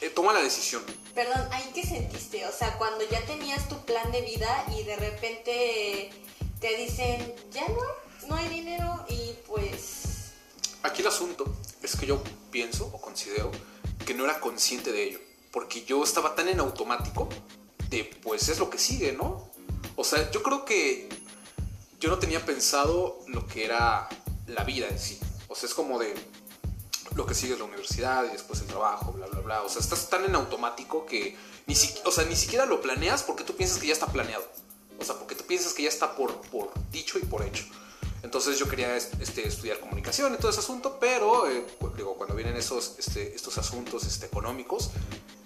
eh, 0.01 0.09
toma 0.09 0.33
la 0.33 0.41
decisión. 0.41 0.83
Perdón, 1.15 1.47
¿ahí 1.53 1.71
qué 1.75 1.83
sentiste? 1.83 2.47
O 2.47 2.53
sea, 2.53 2.79
cuando 2.79 3.07
ya 3.11 3.21
tenías 3.27 3.69
tu 3.69 3.79
plan 3.85 4.11
de 4.13 4.23
vida 4.23 4.65
y 4.75 4.85
de 4.85 4.97
repente 4.97 6.11
te 6.61 6.77
dicen, 6.79 7.35
ya 7.53 7.69
no, 7.69 8.29
no 8.29 8.37
hay 8.37 8.49
dinero 8.49 9.05
y 9.11 9.35
pues... 9.47 10.33
Aquí 10.83 11.03
el 11.03 11.09
asunto 11.09 11.55
es 11.83 11.95
que 11.95 12.07
yo 12.07 12.23
pienso 12.51 12.87
o 12.87 12.99
considero 12.99 13.51
que 14.07 14.15
no 14.15 14.25
era 14.25 14.41
consciente 14.41 14.93
de 14.93 15.05
ello, 15.05 15.21
porque 15.53 15.85
yo 15.85 16.03
estaba 16.03 16.35
tan 16.35 16.49
en 16.49 16.61
automático 16.61 17.29
de 17.91 18.05
pues 18.23 18.49
es 18.49 18.59
lo 18.59 18.71
que 18.71 18.79
sigue, 18.79 19.13
¿no? 19.13 19.51
O 19.95 20.05
sea, 20.05 20.31
yo 20.31 20.43
creo 20.43 20.65
que 20.65 21.07
yo 22.01 22.11
no 22.11 22.19
tenía 22.19 22.45
pensado 22.45 23.19
lo 23.29 23.47
que 23.47 23.65
era 23.65 24.09
la 24.47 24.65
vida 24.65 24.87
en 24.89 24.99
sí. 24.99 25.19
O 25.49 25.55
sea, 25.55 25.69
es 25.69 25.75
como 25.75 25.99
de 25.99 26.15
lo 27.15 27.25
que 27.27 27.35
sigue 27.35 27.55
es 27.55 27.59
la 27.59 27.65
universidad 27.65 28.25
y 28.27 28.29
después 28.33 28.61
el 28.61 28.67
trabajo, 28.67 29.13
bla, 29.13 29.27
bla, 29.27 29.41
bla. 29.41 29.63
O 29.63 29.69
sea, 29.69 29.81
estás 29.81 30.09
tan 30.11 30.25
en 30.25 30.35
automático 30.35 31.07
que 31.07 31.37
ni, 31.67 31.75
si- 31.75 31.95
o 32.05 32.11
sea, 32.11 32.25
ni 32.25 32.37
siquiera 32.37 32.67
lo 32.67 32.81
planeas 32.81 33.23
porque 33.23 33.45
tú 33.45 33.55
piensas 33.57 33.79
que 33.79 33.87
ya 33.87 33.93
está 33.95 34.07
planeado. 34.07 34.45
O 34.99 35.05
sea, 35.05 35.17
porque 35.19 35.35
tú 35.35 35.45
piensas 35.45 35.73
que 35.73 35.83
ya 35.85 35.89
está 35.89 36.15
por, 36.17 36.41
por 36.51 36.71
dicho 36.91 37.19
y 37.19 37.23
por 37.23 37.43
hecho. 37.43 37.65
Entonces 38.27 38.59
yo 38.59 38.69
quería 38.69 38.97
es- 38.97 39.11
este, 39.21 39.47
estudiar 39.47 39.79
comunicación 39.79 40.35
y 40.35 40.37
todo 40.39 40.51
ese 40.51 40.59
asunto, 40.59 40.99
pero 41.01 41.49
eh, 41.49 41.65
digo, 41.97 42.17
cuando 42.17 42.35
vienen 42.35 42.57
esos, 42.57 42.97
este, 42.99 43.37
estos 43.37 43.57
asuntos 43.57 44.05
este, 44.05 44.27
económicos, 44.27 44.91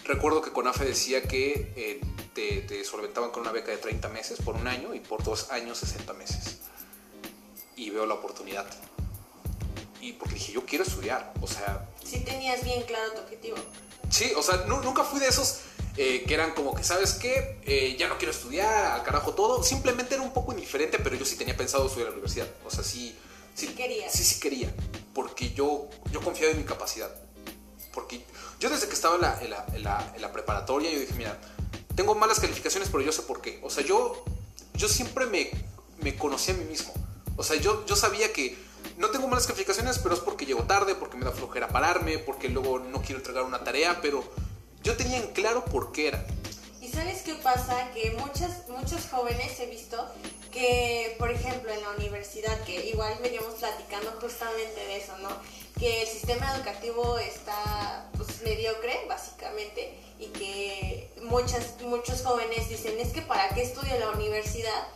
recuerdo 0.05 0.40
que 0.40 0.51
CONAFE 0.51 0.87
decía 0.87 1.23
que 1.23 1.75
eh, 1.77 2.01
te, 2.35 2.62
te 2.62 2.83
solventaban 2.87 3.33
con 3.33 3.43
una 3.43 3.53
beca 3.53 3.71
de 3.71 3.77
30 3.77 4.09
meses 4.09 4.38
por 4.43 4.55
un 4.57 4.66
año 4.66 4.95
y 4.95 5.01
por 5.01 5.23
dos 5.23 5.51
años 5.51 5.77
60 5.77 6.14
meses. 6.14 6.57
Y 7.77 7.90
veo 7.90 8.07
la 8.07 8.14
oportunidad. 8.14 8.66
Y 10.01 10.14
porque 10.14 10.35
dije, 10.37 10.53
yo 10.53 10.64
quiero 10.64 10.85
estudiar. 10.85 11.35
O 11.43 11.47
sea, 11.47 11.87
Sí 12.03 12.21
tenías 12.25 12.64
bien 12.64 12.83
claro 12.85 13.12
tu 13.12 13.21
objetivo. 13.21 13.59
Sí, 14.09 14.33
o 14.37 14.43
sea, 14.43 14.64
nu- 14.66 14.81
nunca 14.81 15.05
fui 15.05 15.21
de 15.21 15.29
esos 15.29 15.61
eh, 16.03 16.25
que 16.27 16.33
eran 16.33 16.53
como 16.53 16.75
que, 16.75 16.83
¿sabes 16.83 17.13
qué? 17.15 17.61
Eh, 17.67 17.95
ya 17.99 18.09
no 18.09 18.17
quiero 18.17 18.33
estudiar, 18.33 18.93
al 18.93 19.03
carajo 19.03 19.35
todo. 19.35 19.63
Simplemente 19.63 20.15
era 20.15 20.23
un 20.23 20.33
poco 20.33 20.53
indiferente, 20.53 20.99
pero 20.99 21.15
yo 21.17 21.27
sí 21.27 21.37
tenía 21.37 21.55
pensado 21.57 21.85
estudiar 21.87 22.07
en 22.09 22.13
la 22.15 22.19
universidad. 22.21 22.49
O 22.65 22.71
sea, 22.71 22.83
sí. 22.83 23.15
Sí, 23.55 23.67
Sí 23.67 23.75
querías. 23.75 24.11
Sí, 24.13 24.25
sí 24.25 24.41
quería. 24.41 24.73
Porque 25.13 25.51
yo, 25.51 25.89
yo 26.11 26.21
confiaba 26.23 26.53
en 26.53 26.59
mi 26.59 26.65
capacidad. 26.65 27.11
Porque 27.93 28.25
yo 28.61 28.71
desde 28.71 28.87
que 28.89 28.95
estaba 28.95 29.17
en 29.17 29.21
la, 29.21 29.43
en 29.43 29.51
la- 29.51 29.67
en 29.75 29.83
la- 29.83 30.13
en 30.17 30.23
la 30.23 30.33
preparatoria, 30.33 30.91
yo 30.91 31.01
dije, 31.01 31.13
mira, 31.15 31.39
tengo 31.95 32.15
malas 32.15 32.41
calificaciones, 32.41 32.89
pero 32.91 33.03
yo 33.05 33.13
sé 33.13 33.21
por 33.23 33.43
qué. 33.43 33.61
O 33.63 33.69
sea, 33.69 33.85
yo, 33.85 34.25
yo 34.75 34.89
siempre 34.89 35.27
me, 35.27 35.51
me 36.03 36.17
conocí 36.17 36.53
a 36.53 36.55
mí 36.55 36.65
mismo. 36.65 36.95
O 37.37 37.43
sea, 37.43 37.57
yo, 37.57 37.85
yo 37.87 37.95
sabía 37.97 38.33
que 38.33 38.57
no 38.97 39.11
tengo 39.11 39.29
malas 39.29 39.47
calificaciones, 39.47 39.99
pero 39.99 40.15
es 40.15 40.21
porque 40.21 40.47
llego 40.47 40.63
tarde, 40.63 40.95
porque 40.95 41.19
me 41.19 41.25
da 41.27 41.33
flojera 41.33 41.69
pararme, 41.69 42.19
porque 42.19 42.49
luego 42.49 42.79
no 42.79 43.03
quiero 43.03 43.19
entregar 43.19 43.43
una 43.45 43.63
tarea, 43.65 43.99
pero 44.01 44.25
yo 44.83 44.97
tenía 44.97 45.19
en 45.19 45.29
claro 45.33 45.64
por 45.64 45.93
qué 45.93 46.09
era. 46.09 46.25
¿Y 46.81 46.88
sabes 46.88 47.23
qué 47.23 47.35
pasa? 47.35 47.90
Que 47.93 48.12
muchas, 48.12 48.69
muchos 48.69 49.07
jóvenes 49.11 49.59
he 49.61 49.66
visto 49.66 49.97
que, 50.51 51.14
por 51.19 51.31
ejemplo, 51.31 51.73
en 51.73 51.83
la 51.83 51.90
universidad, 51.90 52.59
que 52.64 52.88
igual 52.88 53.14
veníamos 53.23 53.55
platicando 53.55 54.11
justamente 54.21 54.81
de 54.87 54.97
eso, 54.97 55.16
¿no? 55.19 55.29
Que 55.79 56.03
el 56.03 56.09
sistema 56.09 56.55
educativo 56.57 57.19
está 57.19 58.09
pues 58.16 58.43
mediocre, 58.43 59.05
básicamente, 59.09 59.95
y 60.19 60.27
que 60.27 61.11
muchas, 61.23 61.81
muchos 61.83 62.23
jóvenes 62.23 62.69
dicen, 62.69 62.99
es 62.99 63.12
que 63.12 63.23
¿para 63.23 63.49
qué 63.51 63.62
estudio 63.62 63.99
la 63.99 64.11
universidad? 64.11 64.88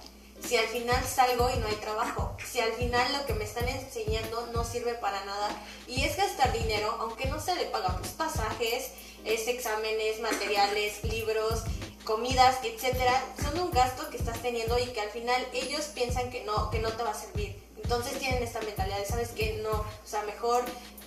Si 0.46 0.56
al 0.56 0.66
final 0.66 1.02
salgo 1.04 1.48
y 1.50 1.58
no 1.58 1.66
hay 1.66 1.76
trabajo, 1.76 2.36
si 2.44 2.60
al 2.60 2.72
final 2.72 3.12
lo 3.14 3.24
que 3.24 3.32
me 3.32 3.44
están 3.44 3.66
enseñando 3.66 4.46
no 4.52 4.62
sirve 4.62 4.94
para 4.94 5.24
nada 5.24 5.48
y 5.86 6.04
es 6.04 6.16
gastar 6.16 6.52
dinero, 6.52 6.96
aunque 7.00 7.26
no 7.26 7.40
se 7.40 7.54
le 7.54 7.64
pagan 7.66 7.96
pues 7.98 8.10
pasajes, 8.12 8.90
es 9.24 9.48
exámenes, 9.48 10.20
materiales, 10.20 11.02
libros, 11.04 11.62
comidas, 12.04 12.58
etcétera, 12.62 13.24
son 13.42 13.58
un 13.58 13.70
gasto 13.70 14.10
que 14.10 14.18
estás 14.18 14.40
teniendo 14.42 14.78
y 14.78 14.86
que 14.88 15.00
al 15.00 15.08
final 15.08 15.46
ellos 15.54 15.86
piensan 15.94 16.30
que 16.30 16.44
no, 16.44 16.70
que 16.70 16.78
no 16.78 16.92
te 16.92 17.02
va 17.02 17.12
a 17.12 17.14
servir. 17.14 17.58
Entonces 17.82 18.18
tienen 18.18 18.42
esta 18.42 18.60
mentalidad 18.60 18.98
sabes 19.08 19.30
que 19.30 19.60
no, 19.62 19.70
o 19.70 20.06
sea, 20.06 20.22
mejor 20.22 20.64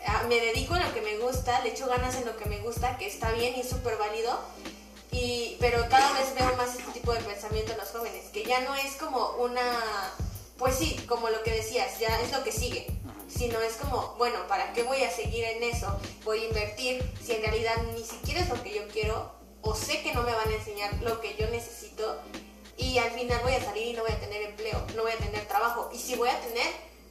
ah, 0.07 0.23
me 0.27 0.39
dedico 0.39 0.73
a 0.73 0.79
lo 0.79 0.93
que 0.93 1.01
me 1.01 1.17
gusta, 1.19 1.61
le 1.61 1.69
echo 1.69 1.87
ganas 1.87 2.15
en 2.15 2.25
lo 2.25 2.35
que 2.37 2.45
me 2.45 2.59
gusta, 2.59 2.97
que 2.97 3.07
está 3.07 3.31
bien 3.31 3.55
y 3.55 3.63
súper 3.63 3.97
válido. 3.97 4.39
Y, 5.17 5.57
pero 5.59 5.89
cada 5.89 6.13
vez 6.13 6.35
veo 6.35 6.55
más 6.57 6.75
este 6.75 6.91
tipo 6.91 7.11
de 7.11 7.19
pensamiento 7.21 7.71
en 7.71 7.79
los 7.79 7.89
jóvenes, 7.89 8.25
que 8.31 8.43
ya 8.43 8.61
no 8.61 8.75
es 8.75 8.97
como 8.97 9.31
una, 9.37 10.13
pues 10.59 10.75
sí, 10.75 10.95
como 11.07 11.29
lo 11.29 11.41
que 11.41 11.51
decías, 11.51 11.97
ya 11.97 12.21
es 12.21 12.31
lo 12.31 12.43
que 12.43 12.51
sigue, 12.51 12.85
sino 13.27 13.59
es 13.61 13.77
como, 13.77 14.13
bueno, 14.19 14.47
¿para 14.47 14.73
qué 14.73 14.83
voy 14.83 15.03
a 15.03 15.09
seguir 15.09 15.43
en 15.43 15.63
eso? 15.63 15.99
Voy 16.23 16.43
a 16.43 16.47
invertir 16.49 17.03
si 17.25 17.33
en 17.33 17.41
realidad 17.41 17.75
ni 17.95 18.03
siquiera 18.03 18.41
es 18.41 18.49
lo 18.49 18.61
que 18.61 18.75
yo 18.75 18.87
quiero 18.89 19.31
o 19.61 19.73
sé 19.73 20.03
que 20.03 20.13
no 20.13 20.21
me 20.21 20.33
van 20.33 20.49
a 20.49 20.55
enseñar 20.55 20.93
lo 21.01 21.19
que 21.19 21.35
yo 21.35 21.49
necesito 21.49 22.21
y 22.77 22.99
al 22.99 23.09
final 23.09 23.39
voy 23.41 23.53
a 23.53 23.63
salir 23.63 23.87
y 23.87 23.93
no 23.93 24.03
voy 24.03 24.11
a 24.11 24.19
tener 24.19 24.43
empleo, 24.43 24.85
no 24.95 25.01
voy 25.01 25.13
a 25.13 25.17
tener 25.17 25.47
trabajo 25.47 25.89
y 25.91 25.97
si 25.97 26.15
voy 26.15 26.29
a 26.29 26.39
tener 26.41 26.67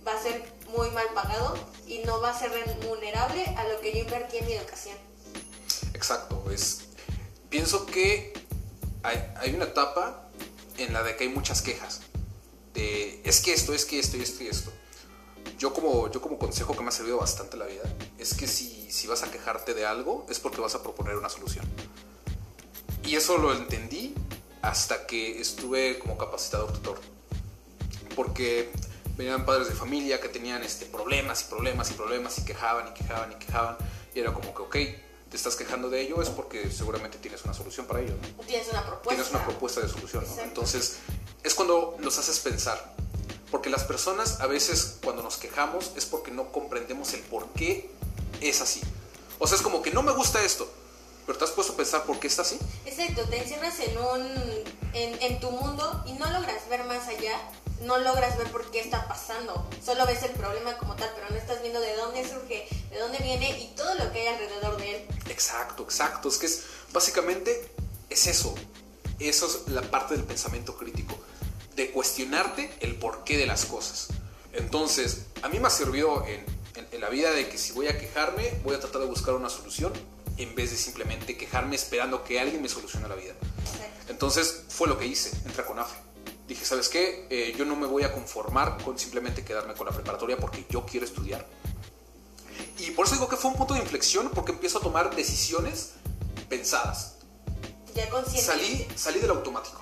va 0.06 0.14
a 0.14 0.22
ser 0.22 0.44
muy 0.68 0.88
mal 0.90 1.06
pagado 1.12 1.58
y 1.88 1.98
no 2.04 2.20
va 2.20 2.30
a 2.30 2.38
ser 2.38 2.52
remunerable 2.52 3.44
a 3.56 3.66
lo 3.66 3.80
que 3.80 3.92
yo 3.92 3.98
invertí 3.98 4.36
en 4.38 4.46
mi 4.46 4.52
educación. 4.52 4.96
Exacto, 5.92 6.44
es, 6.52 6.85
pienso 7.56 7.86
que 7.86 8.34
hay, 9.02 9.32
hay 9.36 9.54
una 9.54 9.64
etapa 9.64 10.28
en 10.76 10.92
la 10.92 11.02
de 11.02 11.16
que 11.16 11.24
hay 11.24 11.30
muchas 11.30 11.62
quejas. 11.62 12.02
De, 12.74 13.22
es 13.24 13.40
que 13.40 13.54
esto, 13.54 13.72
es 13.72 13.86
que 13.86 13.98
esto, 13.98 14.18
y 14.18 14.20
esto 14.20 14.44
y 14.44 14.48
esto. 14.48 14.70
Yo 15.58 15.72
como, 15.72 16.10
yo 16.10 16.20
como 16.20 16.38
consejo 16.38 16.76
que 16.76 16.82
me 16.82 16.88
ha 16.88 16.92
servido 16.92 17.16
bastante 17.16 17.56
la 17.56 17.64
vida 17.64 17.84
es 18.18 18.34
que 18.34 18.46
si, 18.46 18.92
si 18.92 19.06
vas 19.06 19.22
a 19.22 19.30
quejarte 19.30 19.72
de 19.72 19.86
algo 19.86 20.26
es 20.28 20.38
porque 20.38 20.60
vas 20.60 20.74
a 20.74 20.82
proponer 20.82 21.16
una 21.16 21.30
solución. 21.30 21.64
Y 23.06 23.16
eso 23.16 23.38
lo 23.38 23.54
entendí 23.54 24.12
hasta 24.60 25.06
que 25.06 25.40
estuve 25.40 25.98
como 25.98 26.18
capacitador 26.18 26.74
tutor. 26.74 27.00
Porque 28.14 28.70
venían 29.16 29.46
padres 29.46 29.68
de 29.68 29.74
familia 29.74 30.20
que 30.20 30.28
tenían 30.28 30.62
este, 30.62 30.84
problemas 30.84 31.40
y 31.40 31.44
problemas 31.46 31.90
y 31.90 31.94
problemas 31.94 32.38
y 32.38 32.44
quejaban 32.44 32.88
y 32.88 32.90
quejaban 32.92 33.32
y 33.32 33.36
quejaban. 33.36 33.78
Y 34.14 34.20
era 34.20 34.34
como 34.34 34.54
que, 34.54 34.60
ok, 34.60 34.76
te 35.30 35.36
estás 35.36 35.56
quejando 35.56 35.90
de 35.90 36.00
ello 36.00 36.22
es 36.22 36.28
porque 36.28 36.70
seguramente 36.70 37.18
tienes 37.18 37.44
una 37.44 37.54
solución 37.54 37.86
para 37.86 38.00
ello. 38.00 38.14
¿no? 38.36 38.44
Tienes 38.44 38.68
una 38.68 38.86
propuesta. 38.86 39.22
Tienes 39.22 39.30
una 39.30 39.44
propuesta 39.44 39.80
de 39.80 39.88
solución. 39.88 40.24
¿no? 40.36 40.42
Entonces 40.42 40.98
es 41.42 41.54
cuando 41.54 41.96
los 42.00 42.18
haces 42.18 42.38
pensar. 42.40 42.94
Porque 43.50 43.70
las 43.70 43.84
personas 43.84 44.40
a 44.40 44.46
veces 44.46 44.98
cuando 45.02 45.22
nos 45.22 45.36
quejamos 45.36 45.92
es 45.96 46.04
porque 46.04 46.30
no 46.30 46.50
comprendemos 46.52 47.12
el 47.14 47.20
por 47.20 47.48
qué 47.50 47.90
es 48.40 48.60
así. 48.60 48.80
O 49.38 49.46
sea, 49.46 49.56
es 49.56 49.62
como 49.62 49.82
que 49.82 49.90
no 49.90 50.02
me 50.02 50.12
gusta 50.12 50.42
esto, 50.42 50.68
pero 51.26 51.38
te 51.38 51.44
has 51.44 51.50
puesto 51.50 51.74
a 51.74 51.76
pensar 51.76 52.04
por 52.04 52.18
qué 52.18 52.26
está 52.26 52.42
así. 52.42 52.58
Exacto, 52.84 53.22
te 53.28 53.38
encierras 53.42 53.78
en 53.80 53.98
un 53.98 54.64
en, 54.94 55.22
en 55.22 55.40
tu 55.40 55.50
mundo 55.50 56.02
y 56.06 56.12
no 56.14 56.26
logras 56.30 56.68
ver 56.68 56.84
más 56.84 57.06
allá, 57.08 57.38
no 57.82 57.98
logras 57.98 58.36
ver 58.38 58.50
por 58.50 58.70
qué 58.70 58.80
está 58.80 59.06
pasando. 59.08 59.68
Solo 59.84 60.06
ves 60.06 60.22
el 60.22 60.32
problema 60.32 60.76
como 60.78 60.94
tal, 60.96 61.10
pero 61.14 61.28
no 61.30 61.36
estás 61.36 61.60
viendo 61.62 61.80
de 61.80 61.94
dónde 61.96 62.28
surge, 62.28 62.66
de 62.90 62.98
dónde 62.98 63.18
viene 63.18 63.58
y 63.60 63.68
todo 63.76 63.94
lo 63.96 64.10
que 64.12 64.20
hay 64.20 64.26
alrededor 64.28 64.76
de 64.78 64.96
él. 64.96 65.06
Exacto, 65.28 65.82
exacto. 65.82 66.28
Es 66.28 66.38
que 66.38 66.46
es 66.46 66.62
básicamente 66.92 67.70
es 68.10 68.26
eso. 68.26 68.54
Eso 69.18 69.46
es 69.46 69.72
la 69.72 69.82
parte 69.82 70.14
del 70.14 70.24
pensamiento 70.24 70.76
crítico, 70.76 71.18
de 71.74 71.90
cuestionarte 71.90 72.72
el 72.80 72.96
porqué 72.96 73.36
de 73.38 73.46
las 73.46 73.64
cosas. 73.64 74.08
Entonces, 74.52 75.22
a 75.42 75.48
mí 75.48 75.58
me 75.60 75.66
ha 75.68 75.70
servido 75.70 76.24
en, 76.26 76.44
en- 76.74 76.88
en 76.92 77.00
la 77.00 77.08
vida 77.08 77.30
de 77.32 77.48
que 77.48 77.58
si 77.58 77.72
voy 77.72 77.88
a 77.88 77.98
quejarme, 77.98 78.50
voy 78.64 78.74
a 78.74 78.80
tratar 78.80 79.00
de 79.02 79.06
buscar 79.06 79.34
una 79.34 79.48
solución 79.50 79.92
en 80.38 80.54
vez 80.54 80.70
de 80.70 80.76
simplemente 80.76 81.36
quejarme 81.36 81.76
esperando 81.76 82.24
que 82.24 82.38
alguien 82.40 82.60
me 82.62 82.68
solucione 82.68 83.08
la 83.08 83.14
vida. 83.14 83.34
Entonces 84.08 84.64
fue 84.68 84.86
lo 84.88 84.98
que 84.98 85.06
hice, 85.06 85.30
entré 85.46 85.64
con 85.64 85.78
AFE. 85.78 85.96
Dije, 86.46 86.64
¿sabes 86.64 86.88
qué? 86.88 87.26
Eh, 87.30 87.54
yo 87.56 87.64
no 87.64 87.76
me 87.76 87.86
voy 87.86 88.04
a 88.04 88.12
conformar 88.12 88.78
con 88.84 88.98
simplemente 88.98 89.44
quedarme 89.44 89.74
con 89.74 89.86
la 89.86 89.92
preparatoria 89.92 90.36
porque 90.36 90.64
yo 90.70 90.86
quiero 90.86 91.04
estudiar. 91.04 91.46
Y 92.78 92.90
por 92.90 93.06
eso 93.06 93.14
digo 93.14 93.28
que 93.28 93.36
fue 93.36 93.50
un 93.50 93.56
punto 93.56 93.74
de 93.74 93.80
inflexión 93.80 94.30
porque 94.34 94.52
empiezo 94.52 94.78
a 94.78 94.80
tomar 94.80 95.14
decisiones 95.14 95.92
pensadas. 96.48 97.16
Ya 97.94 98.08
consciente. 98.10 98.42
Salí, 98.42 98.86
salí 98.94 99.18
del 99.18 99.30
automático. 99.30 99.80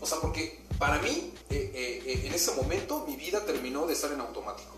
O 0.00 0.06
sea, 0.06 0.18
porque 0.20 0.62
para 0.78 0.98
mí, 0.98 1.32
eh, 1.50 1.72
eh, 1.74 2.02
eh, 2.06 2.22
en 2.26 2.34
ese 2.34 2.52
momento, 2.52 3.04
mi 3.06 3.16
vida 3.16 3.44
terminó 3.44 3.86
de 3.86 3.94
estar 3.94 4.12
en 4.12 4.20
automático. 4.20 4.76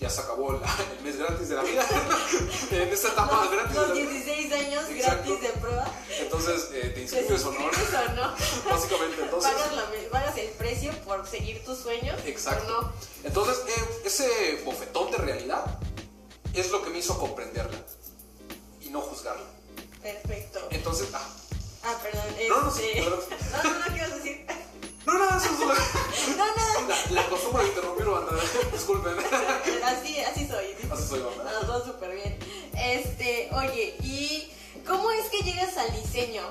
Ya 0.00 0.08
se 0.08 0.20
acabó 0.20 0.52
la- 0.52 0.76
el 0.98 1.04
mes 1.04 1.16
gratis 1.18 1.48
de 1.48 1.56
la 1.56 1.62
vida. 1.62 1.84
en 2.70 2.88
esta 2.88 3.08
etapa 3.08 3.40
Los, 3.44 3.50
gratis 3.50 3.76
los 3.76 3.88
la 3.88 3.94
vida. 3.94 4.10
16 4.10 4.52
años 4.52 4.84
Exacto. 4.90 5.24
gratis 5.34 5.40
de 5.42 5.48
prueba. 5.60 5.90
Entonces, 6.20 6.68
eh, 6.72 6.80
te 6.82 6.88
¿Te 6.90 7.00
inscribes 7.02 7.44
o 7.44 7.52
no. 7.52 7.58
o 7.66 8.14
no? 8.14 8.34
Básicamente, 8.70 9.22
entonces. 9.22 9.52
pagas, 9.52 9.74
la 9.74 9.86
me- 9.86 9.98
pagas 10.08 10.36
el 10.38 10.48
precio 10.50 10.92
por 11.04 11.26
seguir 11.26 11.64
tus 11.64 11.78
sueños 11.78 12.16
Exacto. 12.26 12.80
no. 12.82 12.92
Entonces, 13.24 13.58
eh, 13.66 14.02
ese 14.04 14.62
bofetón 14.64 15.10
de 15.10 15.18
realidad 15.18 15.78
es 16.54 16.70
lo 16.70 16.82
que 16.84 16.90
me 16.90 16.98
hizo 16.98 17.18
comprenderla 17.18 17.78
y 18.80 18.90
no 18.90 19.00
juzgarla. 19.00 19.44
Perfecto. 20.02 20.60
Entonces, 20.70 21.08
ah, 21.12 21.28
Ah, 21.84 21.94
perdón. 22.02 22.24
No, 22.48 22.60
no, 22.62 22.68
este- 22.70 23.00
no, 23.00 23.10
no, 23.10 23.16
no, 23.16 23.84
¿qué 23.86 23.96
ibas 23.96 24.12
a 24.12 24.16
decir? 24.16 24.46
No, 25.14 25.30
no, 25.30 25.36
eso 25.38 25.50
es 25.52 25.58
la, 25.60 26.36
No, 26.36 26.56
nada. 26.56 26.80
la, 26.88 27.22
la 27.22 27.28
costumbre 27.28 27.62
de 27.64 27.68
interrumpir, 27.70 28.06
banda. 28.06 28.32
Disculpen. 28.72 29.14
Así, 29.84 30.20
así 30.20 30.46
soy. 30.46 30.66
Así 30.90 31.08
soy, 31.08 31.20
banda. 31.20 31.52
Nos 31.52 31.70
va 31.70 31.84
súper 31.84 32.14
bien. 32.14 32.38
Este, 32.76 33.48
oye, 33.54 33.96
¿y 34.02 34.50
cómo 34.86 35.10
es 35.10 35.26
que 35.30 35.38
llegas 35.42 35.76
al 35.76 35.92
diseño? 36.00 36.42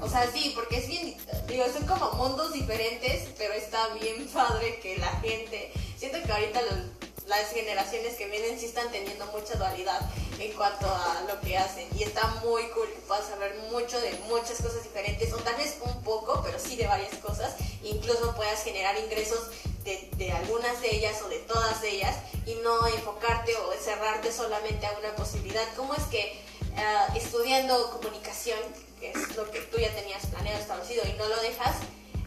O 0.00 0.08
sea, 0.08 0.28
sí, 0.32 0.52
porque 0.54 0.78
es 0.78 0.88
bien, 0.88 1.16
digo, 1.46 1.64
son 1.72 1.86
como 1.86 2.10
mundos 2.12 2.52
diferentes, 2.52 3.28
pero 3.38 3.54
está 3.54 3.86
bien 3.94 4.26
padre 4.32 4.80
que 4.80 4.96
la 4.98 5.10
gente, 5.20 5.72
siento 5.96 6.18
que 6.24 6.32
ahorita 6.32 6.60
los- 6.62 7.01
las 7.26 7.50
generaciones 7.50 8.16
que 8.16 8.26
vienen 8.26 8.58
sí 8.58 8.66
están 8.66 8.90
teniendo 8.90 9.26
mucha 9.26 9.54
dualidad 9.54 10.00
en 10.38 10.52
cuanto 10.52 10.86
a 10.86 11.24
lo 11.28 11.40
que 11.40 11.56
hacen. 11.56 11.88
Y 11.96 12.02
está 12.02 12.26
muy 12.44 12.64
cool 12.70 12.88
que 12.88 13.00
puedas 13.06 13.26
saber 13.26 13.54
mucho 13.70 14.00
de 14.00 14.12
muchas 14.28 14.60
cosas 14.60 14.82
diferentes 14.82 15.32
o 15.32 15.36
tal 15.38 15.56
vez 15.56 15.76
un 15.82 16.02
poco, 16.02 16.40
pero 16.44 16.58
sí 16.58 16.76
de 16.76 16.86
varias 16.86 17.14
cosas, 17.16 17.54
incluso 17.82 18.34
puedas 18.34 18.62
generar 18.62 18.96
ingresos 18.98 19.50
de, 19.84 20.32
algunas 20.32 20.80
de 20.80 20.94
ellas 20.96 21.20
o 21.22 21.28
de 21.28 21.38
todas 21.40 21.82
ellas 21.82 22.16
y 22.46 22.54
no 22.56 22.86
enfocarte 22.86 23.54
o 23.56 23.72
cerrarte 23.80 24.32
solamente 24.32 24.86
a 24.86 24.98
una 24.98 25.14
posibilidad. 25.14 25.64
¿Cómo 25.76 25.94
es 25.94 26.04
que 26.04 26.40
ah, 26.76 27.08
estudiando 27.16 27.90
comunicación, 27.90 28.58
que 29.00 29.10
es 29.10 29.36
lo 29.36 29.50
que 29.50 29.60
tú 29.60 29.78
ya 29.78 29.94
tenías 29.94 30.26
planeado, 30.26 30.60
establecido 30.60 31.04
y 31.06 31.12
no 31.14 31.26
lo 31.28 31.40
dejas, 31.42 31.76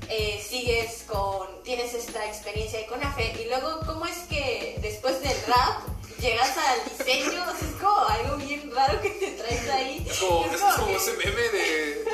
eh, 0.09 0.43
sigues 0.47 1.03
con, 1.07 1.63
tienes 1.63 1.93
esta 1.93 2.25
experiencia 2.25 2.79
de 2.79 2.85
CONAFE 2.87 3.41
y 3.41 3.45
luego 3.49 3.79
cómo 3.85 4.05
es 4.05 4.17
que 4.29 4.77
después 4.81 5.21
del 5.21 5.37
rap 5.47 5.81
llegas 6.19 6.55
al 6.57 6.97
diseño? 6.97 7.43
O 7.43 7.57
sea, 7.57 7.67
es 7.69 7.75
como 7.81 7.99
algo 8.07 8.37
bien 8.37 8.71
raro 8.73 9.01
que 9.01 9.09
te 9.11 9.31
traes 9.31 9.69
ahí. 9.69 10.05
Es 10.09 10.19
como, 10.19 10.45
Es 10.45 10.53
es 10.53 10.59
como 10.61 10.73
como 10.75 10.87
que- 10.87 10.95
ese 10.95 11.13
meme 11.13 11.41
de, 11.41 12.05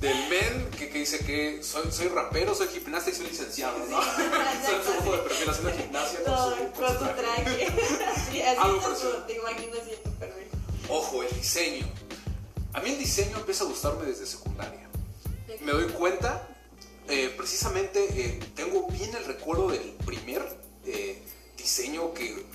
del 0.00 0.28
men 0.28 0.70
que, 0.78 0.88
que 0.90 0.98
dice 0.98 1.18
que 1.24 1.62
soy, 1.62 1.90
soy 1.90 2.08
rapero, 2.08 2.54
soy 2.54 2.68
gimnasta 2.68 3.10
y 3.10 3.14
soy 3.14 3.26
licenciado, 3.28 3.78
¿no? 3.88 4.02
Sí, 4.02 4.08
soy 4.66 5.02
su 5.04 5.12
de 5.12 5.18
perfil 5.18 5.50
haciendo 5.50 5.72
gimnasia 5.76 6.18
con 6.24 6.36
su, 6.36 6.72
con 6.72 6.98
tu 6.98 7.04
traje. 7.20 7.66
Así, 8.14 8.42
así 8.42 9.00
tu- 9.00 9.26
te 9.26 9.34
imaginas 9.36 9.78
en 9.88 10.02
tu 10.02 10.10
perfil. 10.18 10.48
Ojo, 10.88 11.22
el 11.22 11.34
diseño. 11.34 11.86
A 12.74 12.80
mí 12.80 12.90
el 12.90 12.98
diseño 12.98 13.36
empieza 13.36 13.64
a 13.64 13.66
gustarme 13.66 14.06
desde 14.06 14.26
secundaria. 14.26 14.88
Me 15.60 15.72
doy 15.72 15.84
cuenta, 15.92 16.48
eh, 17.08 17.34
precisamente 17.36 18.04
eh, 18.20 18.40
tengo 18.54 18.86
bien 18.88 19.14
el 19.14 19.24
recuerdo 19.24 19.68
del 19.68 19.92
primer 20.04 20.42
eh, 20.84 21.22
diseño 21.56 22.14
que, 22.14 22.46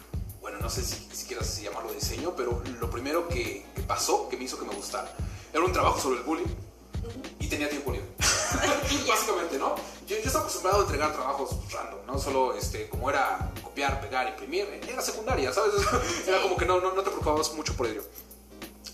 bueno, 0.42 0.60
no 0.60 0.70
sé 0.70 0.84
si 0.84 1.08
si 1.12 1.64
llamarlo 1.64 1.94
diseño, 1.94 2.36
pero 2.36 2.64
lo 2.80 2.90
primero 2.90 3.28
que, 3.28 3.66
que 3.76 3.82
pasó, 3.82 4.30
que 4.30 4.38
me 4.38 4.46
hizo 4.46 4.58
que 4.58 4.66
me 4.66 4.74
gustara, 4.74 5.14
era 5.54 5.64
un 5.64 5.74
trabajo 5.74 6.00
sobre 6.00 6.20
el 6.20 6.24
bullying 6.24 6.48
y 7.40 7.48
tenía 7.48 7.70
tiempo 7.70 7.92
libre. 7.92 8.08
Básicamente, 9.08 9.58
¿no? 9.58 9.76
Yo, 10.08 10.16
yo 10.16 10.24
estaba 10.24 10.42
acostumbrado 10.42 10.80
a 10.80 10.82
entregar 10.84 11.14
trabajos 11.14 11.56
random, 11.72 12.06
¿no? 12.06 12.20
Solo 12.20 12.56
este, 12.56 12.88
como 12.88 13.10
era 13.10 13.52
copiar, 13.62 14.00
pegar, 14.02 14.28
imprimir, 14.30 14.66
era 14.88 15.02
secundaria, 15.02 15.52
¿sabes? 15.54 15.74
Era 16.28 16.42
como 16.42 16.58
que 16.58 16.66
no, 16.66 16.80
no, 16.80 16.94
no 16.94 17.04
te 17.04 17.10
preocupabas 17.10 17.54
mucho 17.54 17.76
por 17.76 17.88
ello. 17.88 18.04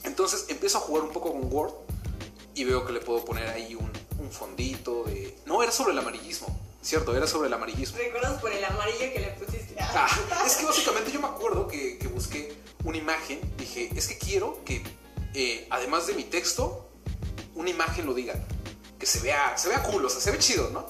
Entonces 0.03 0.45
empiezo 0.49 0.79
a 0.79 0.81
jugar 0.81 1.03
un 1.03 1.11
poco 1.11 1.31
con 1.31 1.53
Word 1.53 1.73
y 2.55 2.63
veo 2.63 2.85
que 2.85 2.93
le 2.93 2.99
puedo 2.99 3.23
poner 3.23 3.49
ahí 3.49 3.75
un, 3.75 3.91
un 4.23 4.31
fondito 4.31 5.03
de... 5.03 5.37
No, 5.45 5.61
era 5.61 5.71
sobre 5.71 5.91
el 5.91 5.99
amarillismo, 5.99 6.47
¿cierto? 6.81 7.15
Era 7.15 7.27
sobre 7.27 7.47
el 7.47 7.53
amarillismo. 7.53 7.97
¿Recuerdas 7.97 8.39
por 8.41 8.51
el 8.51 8.63
amarillo 8.63 9.13
que 9.13 9.19
le 9.19 9.27
pusiste? 9.31 9.75
Ah, 9.79 10.07
es 10.45 10.55
que 10.55 10.65
básicamente 10.65 11.11
yo 11.11 11.19
me 11.19 11.27
acuerdo 11.27 11.67
que, 11.67 11.97
que 11.97 12.07
busqué 12.07 12.57
una 12.83 12.97
imagen, 12.97 13.39
dije, 13.57 13.89
es 13.95 14.07
que 14.07 14.17
quiero 14.17 14.63
que, 14.63 14.81
eh, 15.33 15.67
además 15.69 16.07
de 16.07 16.13
mi 16.13 16.23
texto, 16.23 16.89
una 17.55 17.69
imagen 17.69 18.05
lo 18.05 18.13
diga, 18.13 18.35
que 18.97 19.05
se 19.05 19.19
vea, 19.19 19.57
se 19.57 19.67
vea 19.69 19.83
cool, 19.83 20.05
o 20.05 20.09
sea, 20.09 20.21
se 20.21 20.31
ve 20.31 20.39
chido, 20.39 20.69
¿no? 20.69 20.85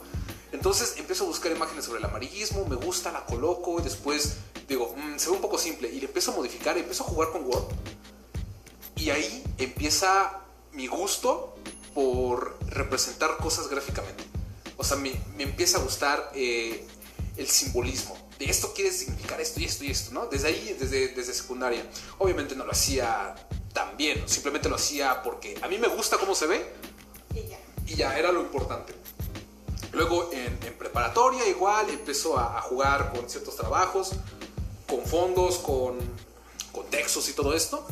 Entonces 0.52 0.96
empiezo 0.98 1.24
a 1.24 1.28
buscar 1.28 1.52
imágenes 1.52 1.86
sobre 1.86 2.00
el 2.00 2.06
amarillismo, 2.06 2.66
me 2.66 2.76
gusta, 2.76 3.12
la 3.12 3.26
coloco 3.26 3.80
y 3.80 3.84
después 3.84 4.38
digo, 4.68 4.94
"Mm, 4.96 5.18
se 5.18 5.30
ve 5.30 5.36
un 5.36 5.42
poco 5.42 5.58
simple 5.58 5.90
y 5.90 6.00
le 6.00 6.06
empiezo 6.06 6.32
a 6.32 6.36
modificar, 6.36 6.78
empiezo 6.78 7.04
a 7.04 7.08
jugar 7.08 7.32
con 7.32 7.44
Word 7.46 7.66
y 8.96 9.10
ahí 9.10 9.44
empieza 9.58 10.42
mi 10.72 10.86
gusto 10.88 11.56
por 11.94 12.58
representar 12.68 13.38
cosas 13.38 13.68
gráficamente. 13.68 14.24
O 14.78 14.84
sea, 14.84 14.98
me, 14.98 15.14
me 15.36 15.44
empieza 15.44 15.78
a 15.78 15.82
gustar 15.82 16.32
eh, 16.36 16.86
el 17.38 17.48
simbolismo. 17.48 18.18
De 18.40 18.46
esto 18.46 18.74
quiere 18.74 18.92
significar 18.92 19.40
esto 19.40 19.60
y 19.60 19.66
esto 19.66 19.84
y 19.84 19.92
esto, 19.92 20.12
¿no? 20.12 20.26
Desde 20.26 20.48
ahí, 20.48 20.76
desde, 20.80 21.10
desde 21.10 21.34
secundaria. 21.34 21.86
Obviamente 22.18 22.56
no 22.56 22.66
lo 22.66 22.72
hacía 22.72 23.36
tan 23.74 23.96
bien, 23.98 24.28
simplemente 24.28 24.70
lo 24.70 24.76
hacía 24.76 25.22
porque 25.24 25.58
a 25.62 25.68
mí 25.68 25.78
me 25.78 25.88
gusta 25.88 26.18
cómo 26.18 26.36
se 26.36 26.46
ve 26.48 26.74
Y 27.34 27.48
ya. 27.48 27.60
y 27.88 27.96
ya 27.96 28.18
era 28.20 28.32
lo 28.32 28.42
importante. 28.42 28.94
Luego 29.92 30.32
en, 30.34 30.58
en 30.66 30.74
preparatoria 30.78 31.48
igual 31.48 31.90
empezó 31.90 32.38
a, 32.38 32.58
a 32.58 32.62
jugar 32.62 33.14
con 33.14 33.30
ciertos 33.30 33.56
trabajos, 33.56 34.12
con 34.88 35.06
fondos, 35.06 35.60
con, 35.60 35.98
con 36.72 36.86
textos 36.90 37.30
y 37.30 37.34
todo 37.34 37.54
esto. 37.54 37.86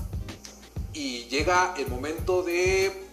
Y 0.93 1.25
llega 1.25 1.75
el 1.77 1.87
momento 1.87 2.41
de 2.43 3.07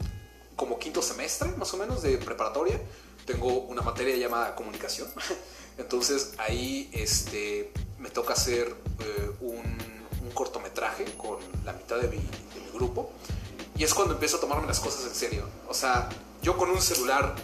como 0.58 0.76
quinto 0.76 1.00
semestre, 1.00 1.52
más 1.56 1.72
o 1.72 1.76
menos, 1.76 2.02
de 2.02 2.18
preparatoria. 2.18 2.80
Tengo 3.24 3.46
una 3.46 3.80
materia 3.80 4.16
llamada 4.16 4.56
comunicación. 4.56 5.08
Entonces 5.78 6.32
ahí 6.36 6.90
este, 6.92 7.72
me 8.00 8.10
toca 8.10 8.32
hacer 8.32 8.74
eh, 8.98 9.30
un, 9.40 9.62
un 10.24 10.30
cortometraje 10.34 11.04
con 11.16 11.38
la 11.64 11.72
mitad 11.72 11.98
de 11.98 12.08
mi, 12.08 12.16
de 12.16 12.60
mi 12.60 12.70
grupo. 12.74 13.12
Y 13.76 13.84
es 13.84 13.94
cuando 13.94 14.14
empiezo 14.14 14.38
a 14.38 14.40
tomarme 14.40 14.66
las 14.66 14.80
cosas 14.80 15.04
en 15.04 15.14
serio. 15.14 15.48
O 15.68 15.74
sea, 15.74 16.08
yo 16.42 16.56
con 16.56 16.68
un 16.70 16.82
celular 16.82 17.36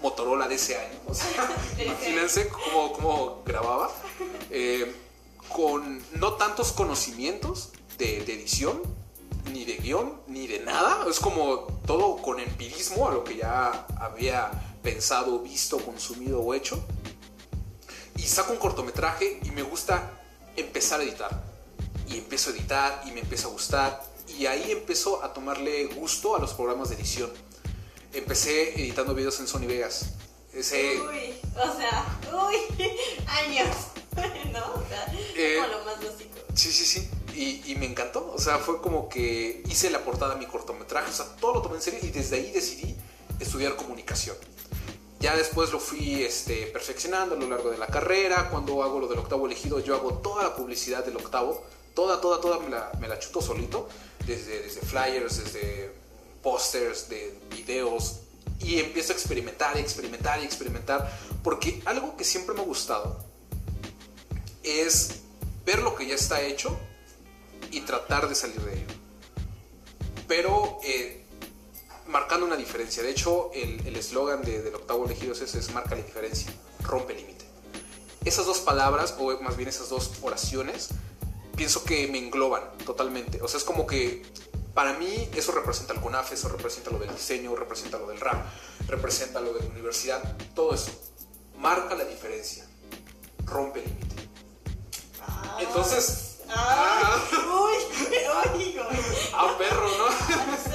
Motorola 0.00 0.48
de 0.48 0.54
ese 0.54 0.78
año, 0.78 0.98
o 1.06 1.14
sea, 1.14 1.26
imagínense 1.84 2.48
cómo, 2.48 2.92
cómo 2.94 3.42
grababa, 3.44 3.90
eh, 4.50 4.94
con 5.54 6.02
no 6.18 6.34
tantos 6.34 6.72
conocimientos 6.72 7.72
de, 7.98 8.22
de 8.24 8.34
edición, 8.34 8.80
ni 9.52 9.64
de 9.64 9.76
guion, 9.76 10.20
ni 10.26 10.46
de 10.46 10.60
nada. 10.60 11.06
Es 11.08 11.20
como 11.20 11.66
todo 11.86 12.16
con 12.16 12.40
empirismo 12.40 13.08
a 13.08 13.12
lo 13.12 13.24
que 13.24 13.36
ya 13.36 13.86
había 14.00 14.50
pensado, 14.82 15.40
visto, 15.40 15.78
consumido 15.78 16.40
o 16.40 16.54
hecho. 16.54 16.82
Y 18.16 18.22
saco 18.22 18.52
un 18.52 18.58
cortometraje 18.58 19.40
y 19.42 19.50
me 19.50 19.62
gusta 19.62 20.10
empezar 20.56 21.00
a 21.00 21.02
editar. 21.04 21.44
Y 22.08 22.18
empiezo 22.18 22.50
a 22.50 22.52
editar 22.54 23.02
y 23.06 23.10
me 23.12 23.20
empieza 23.20 23.48
a 23.48 23.50
gustar. 23.50 24.02
Y 24.38 24.46
ahí 24.46 24.70
empezó 24.72 25.22
a 25.22 25.32
tomarle 25.32 25.86
gusto 25.86 26.36
a 26.36 26.38
los 26.40 26.54
programas 26.54 26.88
de 26.88 26.96
edición. 26.96 27.30
Empecé 28.12 28.74
editando 28.80 29.14
videos 29.14 29.38
en 29.40 29.46
Sony 29.46 29.66
Vegas. 29.66 30.10
Ese, 30.52 30.98
Uy, 31.02 31.34
o 31.54 31.76
sea, 31.76 32.18
uy, 32.32 32.56
años. 33.26 33.76
¿No? 34.52 34.74
O 34.74 34.88
sea, 34.88 35.12
Eh, 35.36 35.58
como 35.60 35.78
lo 35.78 35.84
más 35.84 35.96
básico. 35.96 36.38
Sí, 36.54 36.72
sí, 36.72 36.84
sí. 36.86 37.10
Y, 37.36 37.62
y 37.70 37.74
me 37.76 37.84
encantó. 37.84 38.32
O 38.34 38.38
sea, 38.38 38.58
fue 38.58 38.80
como 38.80 39.08
que 39.10 39.62
hice 39.68 39.90
la 39.90 40.02
portada 40.02 40.34
de 40.34 40.40
mi 40.40 40.46
cortometraje. 40.46 41.10
O 41.10 41.12
sea, 41.12 41.26
todo 41.38 41.54
lo 41.54 41.62
tomé 41.62 41.76
en 41.76 41.82
serio 41.82 42.00
y 42.02 42.08
desde 42.08 42.36
ahí 42.36 42.50
decidí 42.50 42.96
estudiar 43.38 43.76
comunicación. 43.76 44.36
ya 45.20 45.36
después 45.36 45.70
lo 45.70 45.78
fui 45.78 46.22
este, 46.22 46.66
perfeccionando 46.68 47.34
a 47.34 47.38
lo 47.38 47.48
largo 47.48 47.70
de 47.70 47.78
la 47.78 47.88
carrera. 47.88 48.48
Cuando 48.50 48.82
hago 48.82 49.00
lo 49.00 49.06
del 49.06 49.18
octavo 49.18 49.46
elegido, 49.46 49.80
yo 49.80 49.94
hago 49.94 50.14
toda 50.14 50.44
la 50.44 50.56
publicidad 50.56 51.04
del 51.04 51.16
octavo. 51.16 51.62
Toda, 51.94 52.20
toda, 52.20 52.40
toda 52.40 52.58
me 52.58 52.70
la, 52.70 52.90
me 53.00 53.08
la 53.08 53.18
chuto 53.18 53.42
solito. 53.42 53.88
Desde, 54.26 54.62
desde 54.62 54.80
flyers, 54.80 55.44
desde 55.44 55.92
pósters, 56.42 57.08
de 57.10 57.38
videos. 57.50 58.20
Y 58.60 58.78
empiezo 58.78 59.12
a 59.12 59.16
experimentar, 59.16 59.76
experimentar 59.76 60.42
experimentar. 60.42 61.12
Porque 61.42 61.82
algo 61.84 62.16
que 62.16 62.24
siempre 62.24 62.54
me 62.54 62.62
ha 62.62 62.64
gustado 62.64 63.18
es 64.62 65.20
ver 65.66 65.80
lo 65.82 65.94
que 65.94 66.06
ya 66.06 66.14
está 66.14 66.40
hecho 66.42 66.78
y 67.70 67.80
tratar 67.80 68.28
de 68.28 68.34
salir 68.34 68.60
de 68.60 68.74
ello. 68.74 68.86
Pero 70.28 70.78
eh, 70.84 71.24
marcando 72.06 72.46
una 72.46 72.56
diferencia. 72.56 73.02
De 73.02 73.10
hecho, 73.10 73.50
el 73.52 73.96
eslogan 73.96 74.42
de, 74.42 74.62
del 74.62 74.74
octavo 74.74 75.04
elegido 75.04 75.32
es, 75.32 75.54
es 75.54 75.72
marca 75.72 75.94
la 75.94 76.02
diferencia, 76.02 76.52
rompe 76.82 77.14
límite. 77.14 77.44
Esas 78.24 78.46
dos 78.46 78.58
palabras, 78.58 79.14
o 79.18 79.38
más 79.40 79.56
bien 79.56 79.68
esas 79.68 79.88
dos 79.88 80.12
oraciones, 80.22 80.88
pienso 81.56 81.84
que 81.84 82.08
me 82.08 82.18
engloban 82.18 82.62
totalmente. 82.84 83.40
O 83.40 83.48
sea, 83.48 83.58
es 83.58 83.64
como 83.64 83.86
que 83.86 84.24
para 84.74 84.94
mí 84.94 85.28
eso 85.34 85.52
representa 85.52 85.94
el 85.94 86.00
CONAF, 86.00 86.32
eso 86.32 86.48
representa 86.48 86.90
lo 86.90 86.98
del 86.98 87.10
diseño, 87.10 87.54
representa 87.54 87.98
lo 87.98 88.08
del 88.08 88.20
rap, 88.20 88.44
representa 88.88 89.40
lo 89.40 89.52
de 89.54 89.60
la 89.60 89.70
universidad, 89.70 90.36
todo 90.54 90.74
eso. 90.74 90.90
Marca 91.58 91.94
la 91.94 92.04
diferencia, 92.04 92.66
rompe 93.44 93.80
límite. 93.80 94.16
Ah. 95.26 95.58
Entonces... 95.60 96.35
Ah, 96.48 97.22
uy, 97.32 97.76
uy. 98.56 99.00
Ah, 99.32 99.54
perro, 99.58 99.88
¿no? 99.98 100.06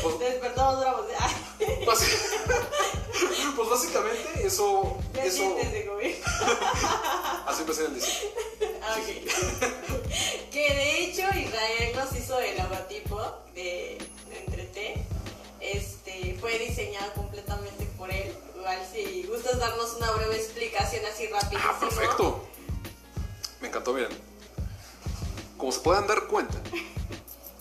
Pues, 0.02 0.18
Despertamos 0.18 0.80
bravos. 0.80 1.06
pues 3.56 3.68
básicamente 3.68 4.46
eso. 4.46 4.96
¿Qué 5.12 5.26
eso 5.26 5.54
de 5.56 5.86
comer? 5.86 6.16
Así 7.46 7.60
empecé 7.60 7.84
el 7.84 7.94
diseño. 7.94 8.30
Ah, 8.82 8.96
que 10.50 10.74
de 10.74 11.04
hecho 11.04 11.22
Israel 11.22 11.92
nos 11.94 12.16
hizo 12.16 12.38
el 12.40 12.56
logotipo 12.56 13.20
de 13.54 13.98
Entre 14.34 14.64
T. 14.64 15.04
Este, 15.60 16.36
fue 16.40 16.58
diseñado 16.58 17.12
completamente 17.12 17.84
por 17.98 18.10
él. 18.10 18.34
Igual 18.56 18.78
si 18.90 19.24
gustas 19.24 19.58
darnos 19.58 19.94
una 19.96 20.10
breve 20.12 20.36
explicación 20.36 21.04
así 21.04 21.26
rapidísimo. 21.26 21.62
Ah, 21.70 21.78
perfecto. 21.78 22.44
Me 23.60 23.68
encantó, 23.68 23.92
miren. 23.92 24.29
Como 25.60 25.72
se 25.72 25.80
puedan 25.80 26.06
dar 26.06 26.26
cuenta, 26.26 26.58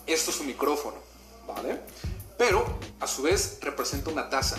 esto 0.08 0.32
es 0.32 0.40
un 0.40 0.48
micrófono, 0.48 0.96
¿vale? 1.46 1.82
Pero 2.38 2.66
a 3.02 3.06
su 3.08 3.24
vez 3.24 3.58
representa 3.60 4.10
una 4.10 4.30
taza 4.30 4.56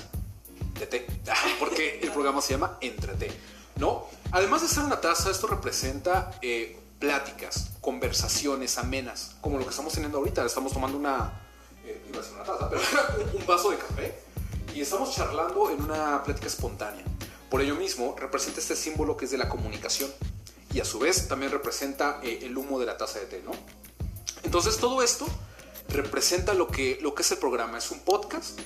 de 0.79 0.87
té, 0.87 1.07
porque 1.59 2.01
el 2.03 2.13
programa 2.13 2.43
se 2.43 2.53
llama 2.53 2.77
Entre 2.83 3.15
Té, 3.15 3.33
¿no? 3.77 4.05
Además 4.33 4.61
de 4.61 4.69
ser 4.69 4.85
una 4.85 5.01
taza, 5.01 5.31
esto 5.31 5.47
representa 5.47 6.33
eh, 6.43 6.79
pláticas, 6.99 7.71
conversaciones 7.81 8.77
amenas, 8.77 9.37
como 9.41 9.57
lo 9.57 9.65
que 9.65 9.71
estamos 9.71 9.95
teniendo 9.95 10.19
ahorita. 10.19 10.45
Estamos 10.45 10.75
tomando 10.75 10.99
una, 10.99 11.33
eh, 11.87 12.05
iba 12.11 12.21
a 12.21 12.23
ser 12.23 12.35
una 12.35 12.45
taza, 12.45 12.69
pero 12.69 12.83
un 13.39 13.47
vaso 13.47 13.71
de 13.71 13.79
café 13.79 14.23
y 14.75 14.83
estamos 14.83 15.15
charlando 15.15 15.71
en 15.71 15.83
una 15.83 16.23
plática 16.23 16.47
espontánea. 16.47 17.07
Por 17.49 17.63
ello 17.63 17.75
mismo, 17.75 18.15
representa 18.19 18.61
este 18.61 18.77
símbolo 18.77 19.17
que 19.17 19.25
es 19.25 19.31
de 19.31 19.39
la 19.39 19.49
comunicación 19.49 20.11
y 20.73 20.81
a 20.81 20.85
su 20.85 20.99
vez 20.99 21.29
también 21.29 21.53
representa 21.53 22.21
eh, 22.23 22.41
el 22.43 22.57
humo 22.57 22.79
de 22.79 22.87
la 22.87 22.97
taza 22.97 23.19
de 23.19 23.27
té, 23.27 23.43
¿no? 23.45 23.53
Entonces 24.43 24.77
todo 24.79 25.03
esto 25.03 25.27
representa 25.89 26.55
lo 26.55 26.69
que, 26.69 26.99
lo 27.03 27.15
que 27.15 27.23
es 27.23 27.31
el 27.33 27.39
programa. 27.39 27.79
Es 27.79 27.91
un 27.91 28.01
podcast, 28.01 28.59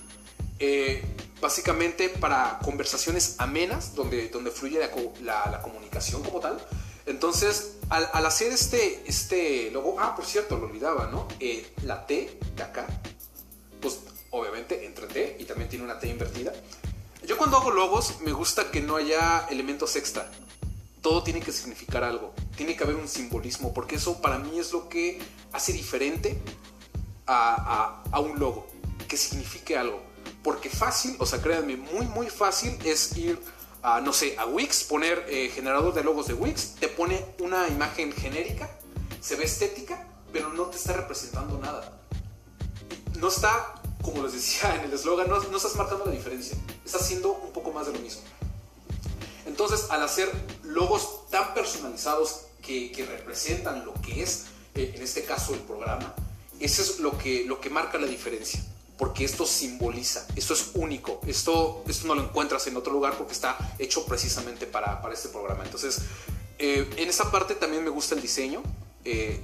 eh, 0.58 1.02
básicamente 1.40 2.08
para 2.08 2.58
conversaciones 2.62 3.36
amenas, 3.38 3.94
donde, 3.94 4.28
donde 4.28 4.50
fluye 4.50 4.78
la, 5.22 5.60
comunicación 5.62 6.22
como 6.22 6.40
tal. 6.40 6.58
Entonces, 7.06 7.76
al, 7.90 8.08
al, 8.12 8.24
hacer 8.26 8.52
este, 8.52 9.02
este 9.06 9.70
logo, 9.70 9.96
ah, 9.98 10.14
por 10.16 10.24
cierto, 10.24 10.56
lo 10.56 10.66
olvidaba, 10.66 11.08
¿no? 11.10 11.28
Eh, 11.40 11.66
la 11.82 12.06
T 12.06 12.38
de 12.56 12.62
acá, 12.62 12.86
pues 13.80 14.00
obviamente 14.30 14.86
entre 14.86 15.06
T 15.06 15.36
y 15.38 15.44
también 15.44 15.68
tiene 15.68 15.84
una 15.84 15.98
T 15.98 16.08
invertida. 16.08 16.52
Yo 17.26 17.38
cuando 17.38 17.56
hago 17.56 17.70
logos 17.70 18.20
me 18.20 18.32
gusta 18.32 18.70
que 18.70 18.80
no 18.80 18.96
haya 18.96 19.46
elementos 19.50 19.96
extra. 19.96 20.30
Todo 21.04 21.22
tiene 21.22 21.40
que 21.40 21.52
significar 21.52 22.02
algo. 22.02 22.32
Tiene 22.56 22.74
que 22.74 22.82
haber 22.82 22.96
un 22.96 23.08
simbolismo, 23.08 23.74
porque 23.74 23.96
eso 23.96 24.22
para 24.22 24.38
mí 24.38 24.58
es 24.58 24.72
lo 24.72 24.88
que 24.88 25.20
hace 25.52 25.74
diferente 25.74 26.40
a, 27.26 28.20
un 28.20 28.38
logo, 28.38 28.66
que 29.06 29.18
signifique 29.18 29.76
algo. 29.76 30.00
Porque 30.42 30.70
fácil, 30.70 31.14
o 31.18 31.26
sea, 31.26 31.42
créanme, 31.42 31.76
muy, 31.76 32.06
muy 32.06 32.30
fácil 32.30 32.78
es 32.86 33.14
ir 33.18 33.38
a, 33.82 34.00
no 34.00 34.14
sé, 34.14 34.34
a 34.38 34.46
Wix, 34.46 34.84
poner 34.84 35.26
eh, 35.28 35.50
generador 35.54 35.92
de 35.92 36.02
logos 36.02 36.26
de 36.26 36.32
Wix, 36.32 36.76
te 36.80 36.88
pone 36.88 37.22
una 37.38 37.68
imagen 37.68 38.10
genérica, 38.10 38.70
se 39.20 39.36
ve 39.36 39.44
estética, 39.44 40.08
pero 40.32 40.54
no 40.54 40.64
te 40.68 40.78
está 40.78 40.94
representando 40.94 41.58
nada. 41.58 42.00
No 43.18 43.28
está, 43.28 43.74
como 44.00 44.22
les 44.22 44.32
decía 44.32 44.74
en 44.76 44.86
el 44.86 44.92
eslogan, 44.94 45.28
no, 45.28 45.38
no 45.38 45.56
estás 45.58 45.76
marcando 45.76 46.06
la 46.06 46.12
diferencia, 46.12 46.56
estás 46.82 47.02
haciendo 47.02 47.34
un 47.34 47.52
poco 47.52 47.72
más 47.72 47.88
de 47.88 47.92
lo 47.92 47.98
mismo. 47.98 48.22
Entonces, 49.46 49.90
al 49.90 50.02
hacer 50.02 50.30
logos 50.62 51.28
tan 51.30 51.54
personalizados 51.54 52.42
que, 52.62 53.06
representan 53.08 53.84
lo 53.84 53.94
que 53.94 54.22
es, 54.22 54.46
eh, 54.74 54.92
en 54.96 55.02
este 55.02 55.24
caso, 55.24 55.54
el 55.54 55.60
programa, 55.60 56.14
eso 56.60 56.82
es 56.82 57.00
lo 57.00 57.16
que, 57.18 57.44
lo 57.44 57.60
que 57.60 57.70
marca 57.70 57.98
la 57.98 58.06
diferencia. 58.06 58.62
Porque 58.96 59.24
esto 59.24 59.44
simboliza, 59.44 60.26
esto 60.36 60.54
es 60.54 60.70
único, 60.74 61.20
esto, 61.26 61.84
esto 61.88 62.06
no 62.06 62.14
lo 62.14 62.22
encuentras 62.22 62.66
en 62.68 62.76
otro 62.76 62.92
lugar 62.92 63.18
porque 63.18 63.32
está 63.32 63.74
hecho 63.78 64.06
precisamente 64.06 64.66
para, 64.66 65.02
para 65.02 65.14
este 65.14 65.28
programa. 65.30 65.64
Entonces, 65.64 65.98
eh, 66.58 66.88
en 66.96 67.08
esa 67.08 67.30
parte 67.30 67.56
también 67.56 67.82
me 67.82 67.90
gusta 67.90 68.14
el 68.14 68.22
diseño, 68.22 68.62
eh, 69.04 69.40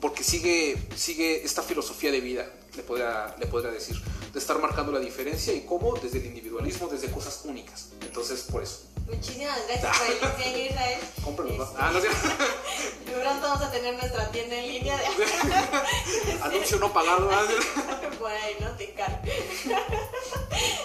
porque 0.00 0.24
sigue, 0.24 0.76
sigue 0.96 1.44
esta 1.44 1.62
filosofía 1.62 2.10
de 2.10 2.20
vida, 2.20 2.50
le 2.76 2.82
podría, 2.82 3.34
le 3.38 3.46
podría 3.46 3.70
decir, 3.70 3.96
de 4.36 4.40
estar 4.40 4.58
marcando 4.58 4.92
la 4.92 5.00
diferencia 5.00 5.54
y 5.54 5.62
cómo 5.62 5.94
desde 5.96 6.18
el 6.18 6.26
individualismo, 6.26 6.88
desde 6.88 7.10
cosas 7.10 7.40
únicas. 7.46 7.88
Entonces, 8.02 8.42
por 8.42 8.62
eso. 8.62 8.82
Muchísimas 9.06 9.58
gracias 9.66 9.96
por 9.96 10.06
el 10.08 10.36
diseño, 10.36 10.66
Israel. 10.66 11.00
Cómpralo. 11.24 11.64
Este, 11.64 11.76
ah, 11.78 11.90
no 11.90 12.00
sé. 12.02 12.08
pronto 13.22 13.40
vamos 13.40 13.62
a 13.62 13.70
tener 13.70 13.94
nuestra 13.94 14.30
tienda 14.32 14.56
en 14.56 14.68
línea 14.68 14.94
de 14.98 15.04
Anuncio 16.42 16.78
no 16.78 16.92
pagado. 16.92 17.30
por 18.18 18.30
ahí 18.30 18.56
no 18.60 18.68
te 18.72 18.92
cargo. 18.92 19.20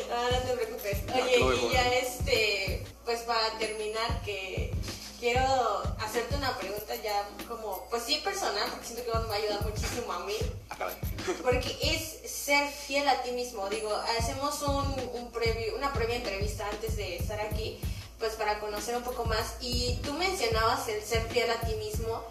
no, 0.09 0.31
no 0.31 0.37
te 0.37 0.53
preocupes. 0.53 0.97
Oye, 1.13 1.67
y 1.67 1.73
ya 1.73 1.93
este, 1.95 2.85
pues 3.03 3.19
para 3.23 3.57
terminar, 3.57 4.21
que 4.23 4.73
quiero 5.21 5.83
hacerte 5.99 6.35
una 6.35 6.57
pregunta 6.57 6.95
ya 6.95 7.29
como, 7.47 7.85
pues 7.91 8.03
sí 8.03 8.19
personal, 8.23 8.67
porque 8.71 8.87
siento 8.87 9.05
que 9.05 9.17
me 9.19 9.25
va 9.25 9.35
a 9.35 9.37
ayudar 9.37 9.63
muchísimo 9.63 10.11
a 10.11 10.25
mí. 10.25 10.33
Ah, 10.71 10.89
porque 11.43 11.77
es 11.79 12.29
ser 12.29 12.67
fiel 12.67 13.07
a 13.07 13.21
ti 13.21 13.31
mismo. 13.31 13.69
Digo, 13.69 13.95
hacemos 14.17 14.61
un, 14.63 14.95
un 15.13 15.31
previo, 15.31 15.75
una 15.77 15.93
previa 15.93 16.15
entrevista 16.15 16.67
antes 16.69 16.97
de 16.97 17.17
estar 17.17 17.39
aquí 17.39 17.79
pues 18.17 18.33
para 18.33 18.59
conocer 18.59 18.95
un 18.97 19.03
poco 19.03 19.25
más. 19.25 19.55
Y 19.61 19.99
tú 20.03 20.13
mencionabas 20.13 20.87
el 20.89 21.03
ser 21.03 21.21
fiel 21.29 21.49
a 21.51 21.61
ti 21.61 21.75
mismo. 21.75 22.23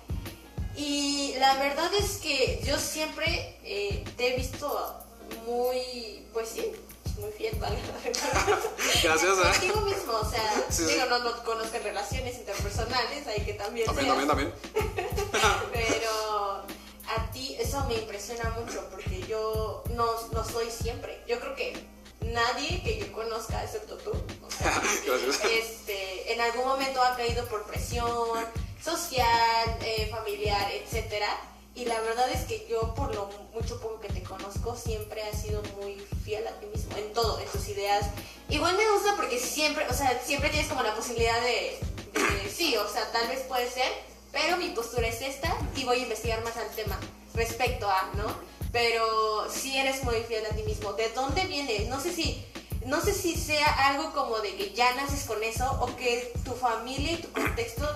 Y 0.76 1.34
la 1.38 1.54
verdad 1.58 1.92
es 1.94 2.18
que 2.18 2.60
yo 2.64 2.76
siempre 2.78 3.56
eh, 3.64 4.04
te 4.16 4.34
he 4.34 4.36
visto 4.36 4.96
muy, 5.46 6.26
pues 6.32 6.48
sí, 6.48 6.72
muy 7.18 7.30
fiel, 7.32 7.56
¿vale? 7.58 7.76
Gracias. 9.02 9.38
¿eh? 9.38 9.50
Contigo 9.50 9.80
mismo, 9.82 10.12
o 10.12 10.30
sea, 10.30 10.66
digo, 10.68 11.06
no, 11.06 11.18
no 11.20 11.44
conozco 11.44 11.78
relaciones 11.82 12.38
interpersonales, 12.38 13.26
hay 13.26 13.44
que 13.44 13.54
también. 13.54 13.86
También, 13.86 14.08
también, 14.08 14.28
también. 14.28 14.52
Pero 15.72 16.64
a 17.16 17.30
ti 17.32 17.56
eso 17.58 17.84
me 17.86 17.94
impresiona 17.94 18.50
mucho 18.50 18.86
porque 18.90 19.22
yo 19.26 19.82
no, 19.94 20.06
no 20.32 20.44
soy 20.44 20.70
siempre. 20.70 21.22
Yo 21.26 21.40
creo 21.40 21.54
que 21.54 21.86
nadie 22.20 22.82
que 22.82 22.98
yo 22.98 23.12
conozca, 23.12 23.62
excepto 23.64 23.96
tú, 23.98 24.12
este, 25.50 26.32
en 26.32 26.40
algún 26.40 26.66
momento 26.66 27.02
ha 27.02 27.16
caído 27.16 27.44
por 27.46 27.64
presión 27.64 28.08
social, 28.82 29.78
eh, 29.82 30.08
familiar, 30.10 30.70
etc. 30.72 31.24
Y 31.80 31.86
la 31.86 32.00
verdad 32.00 32.30
es 32.30 32.44
que 32.44 32.66
yo, 32.68 32.94
por 32.94 33.14
lo 33.14 33.30
mucho 33.54 33.80
poco 33.80 34.00
que 34.00 34.08
te 34.08 34.22
conozco, 34.22 34.76
siempre 34.76 35.22
has 35.22 35.40
sido 35.40 35.62
muy 35.80 35.94
fiel 36.24 36.46
a 36.46 36.52
ti 36.60 36.66
mismo, 36.66 36.96
en 36.96 37.12
todo, 37.14 37.40
en 37.40 37.48
tus 37.48 37.68
ideas. 37.68 38.06
Igual 38.50 38.76
me 38.76 38.90
gusta 38.90 39.16
porque 39.16 39.38
siempre, 39.38 39.86
o 39.88 39.94
sea, 39.94 40.20
siempre 40.24 40.50
tienes 40.50 40.68
como 40.68 40.82
la 40.82 40.94
posibilidad 40.94 41.40
de, 41.40 41.78
de 42.12 42.50
sí, 42.50 42.76
o 42.76 42.86
sea, 42.86 43.10
tal 43.12 43.28
vez 43.28 43.40
puede 43.48 43.70
ser, 43.70 43.90
pero 44.30 44.58
mi 44.58 44.68
postura 44.70 45.08
es 45.08 45.22
esta 45.22 45.56
y 45.74 45.84
voy 45.84 46.00
a 46.00 46.02
investigar 46.02 46.44
más 46.44 46.56
al 46.58 46.68
tema 46.70 46.98
respecto 47.34 47.88
a, 47.88 48.10
¿no? 48.14 48.50
pero 48.72 49.48
sí 49.50 49.76
eres 49.76 50.04
muy 50.04 50.16
fiel 50.28 50.44
a 50.46 50.54
ti 50.54 50.62
mismo. 50.62 50.92
¿De 50.92 51.08
dónde 51.10 51.44
vienes? 51.46 51.88
No 51.88 52.00
sé 52.00 52.12
si 52.12 52.44
no 52.86 53.00
sé 53.00 53.12
si 53.12 53.36
sea 53.36 53.88
algo 53.88 54.12
como 54.12 54.38
de 54.38 54.56
que 54.56 54.72
ya 54.72 54.94
naces 54.94 55.24
con 55.24 55.42
eso 55.42 55.70
o 55.80 55.96
que 55.96 56.32
tu 56.44 56.52
familia 56.52 57.12
y 57.12 57.16
tu 57.18 57.30
contexto 57.32 57.86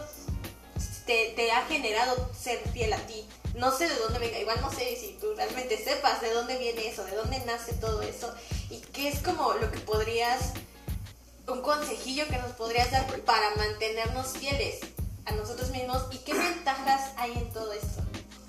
te, 1.06 1.52
ha 1.52 1.64
generado 1.66 2.30
ser 2.38 2.58
fiel 2.70 2.92
a 2.92 2.98
ti. 3.06 3.24
No 3.54 3.70
sé 3.76 3.88
de 3.88 3.96
dónde 3.96 4.18
venga, 4.18 4.38
igual 4.38 4.60
no 4.60 4.70
sé 4.70 4.96
si 4.96 5.16
tú 5.20 5.34
realmente 5.36 5.82
sepas 5.82 6.20
de 6.20 6.32
dónde 6.32 6.58
viene 6.58 6.88
eso, 6.88 7.04
de 7.04 7.14
dónde 7.14 7.38
nace 7.46 7.72
todo 7.74 8.02
eso 8.02 8.34
y 8.70 8.78
qué 8.78 9.08
es 9.08 9.20
como 9.20 9.54
lo 9.54 9.70
que 9.70 9.78
podrías 9.80 10.52
un 11.46 11.60
consejillo 11.60 12.26
que 12.26 12.38
nos 12.38 12.52
podrías 12.52 12.90
dar 12.90 13.06
para 13.20 13.54
mantenernos 13.56 14.32
fieles 14.38 14.80
a 15.26 15.32
nosotros 15.32 15.70
mismos 15.70 16.02
y 16.10 16.18
qué 16.18 16.34
ventajas 16.34 17.12
hay 17.16 17.32
en 17.32 17.52
todo 17.52 17.72
esto. 17.72 18.02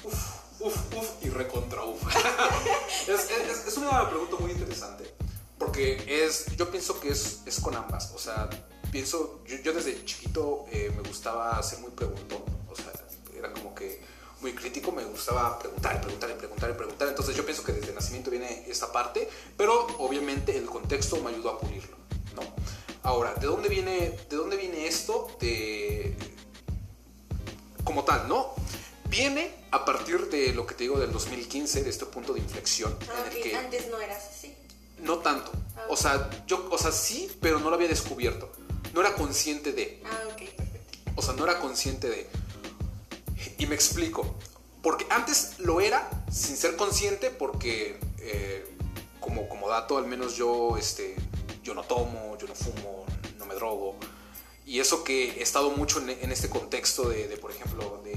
Uf, 0.04 0.60
uf, 0.60 0.96
uf 0.96 1.10
y 1.22 1.30
recontra 1.30 1.84
uf. 1.84 2.02
es, 3.08 3.68
es, 3.68 3.78
una 3.78 4.10
pregunta 4.10 4.38
muy 4.40 4.52
interesante 4.52 5.14
porque 5.58 6.04
es, 6.08 6.46
yo 6.56 6.70
pienso 6.70 7.00
que 7.00 7.10
es, 7.10 7.42
es 7.46 7.60
con 7.60 7.76
ambas. 7.76 8.12
O 8.16 8.20
sea, 8.20 8.50
pienso, 8.92 9.42
yo, 9.46 9.74
desde 9.74 10.04
chiquito 10.06 10.66
eh, 10.72 10.92
me 10.96 11.08
gustaba 11.08 11.62
ser 11.64 11.80
muy 11.80 11.92
preguntón. 11.92 12.44
O 12.70 12.76
sea, 12.76 12.92
era 13.38 13.52
como 13.54 13.74
que 13.76 14.02
muy 14.46 14.54
crítico, 14.54 14.92
me 14.92 15.04
gustaba 15.04 15.58
preguntar, 15.58 16.00
preguntar, 16.00 16.38
preguntar, 16.38 16.78
preguntar. 16.78 17.08
Entonces 17.08 17.36
yo 17.36 17.44
pienso 17.44 17.64
que 17.64 17.72
desde 17.72 17.90
el 17.90 17.96
nacimiento 17.96 18.30
viene 18.30 18.64
esta 18.68 18.92
parte, 18.92 19.28
pero 19.58 19.88
obviamente 19.98 20.56
el 20.56 20.68
contexto 20.68 21.18
me 21.18 21.32
ayudó 21.32 21.50
a 21.50 21.60
pulirlo, 21.60 21.98
¿no? 22.36 22.44
Ahora, 23.02 23.34
¿de 23.34 23.48
dónde 23.48 23.70
viene, 23.70 24.12
de 24.30 24.36
dónde 24.36 24.56
viene 24.56 24.86
esto? 24.86 25.36
De, 25.40 26.16
como 27.84 28.04
tal, 28.04 28.28
¿no? 28.28 28.54
Viene 29.10 29.52
a 29.72 29.84
partir 29.84 30.30
de 30.30 30.54
lo 30.54 30.68
que 30.68 30.76
te 30.76 30.84
digo 30.84 31.00
del 31.00 31.12
2015, 31.12 31.84
de 31.84 31.90
este 31.90 32.06
punto 32.06 32.32
de 32.32 32.40
inflexión. 32.42 32.96
Ah, 33.10 33.26
en 33.26 33.38
el 33.38 33.42
que 33.42 33.56
antes 33.56 33.90
no 33.90 34.00
eras 34.00 34.28
así. 34.30 34.54
No 35.00 35.18
tanto. 35.20 35.52
Ah, 35.76 35.88
o 35.90 35.98
sea, 35.98 36.30
yo, 36.46 36.68
o 36.70 36.78
sea, 36.78 36.92
sí, 36.92 37.32
pero 37.42 37.60
no 37.60 37.72
lo 37.72 37.78
había 37.78 37.88
descubierto. 37.88 38.52
No 38.94 39.02
era 39.02 39.16
consciente 39.16 39.72
de. 39.72 40.04
Ah, 40.06 40.22
ok, 40.28 40.50
perfecto. 40.52 41.12
O 41.16 41.24
sea, 41.24 41.34
no 41.34 41.46
era 41.46 41.60
consciente 41.60 42.10
de. 42.10 42.45
Y 43.58 43.66
me 43.66 43.76
explico. 43.76 44.36
Porque 44.82 45.06
antes 45.10 45.60
lo 45.60 45.82
era 45.82 46.10
sin 46.32 46.58
ser 46.58 46.76
consciente 46.76 47.32
porque, 47.32 48.00
eh, 48.20 48.66
como, 49.20 49.50
como 49.50 49.68
dato, 49.68 49.98
al 49.98 50.06
menos 50.06 50.36
yo, 50.36 50.78
este, 50.78 51.16
yo 51.64 51.74
no 51.74 51.84
tomo, 51.84 52.38
yo 52.38 52.48
no 52.48 52.54
fumo, 52.54 53.06
no 53.40 53.46
me 53.46 53.56
drogo. 53.56 53.96
Y 54.66 54.80
eso 54.80 55.04
que 55.04 55.40
he 55.40 55.42
estado 55.42 55.72
mucho 55.72 56.00
en, 56.00 56.32
este 56.32 56.50
contexto 56.50 57.10
de, 57.10 57.26
por 57.38 57.52
ejemplo, 57.52 58.02
de, 58.04 58.14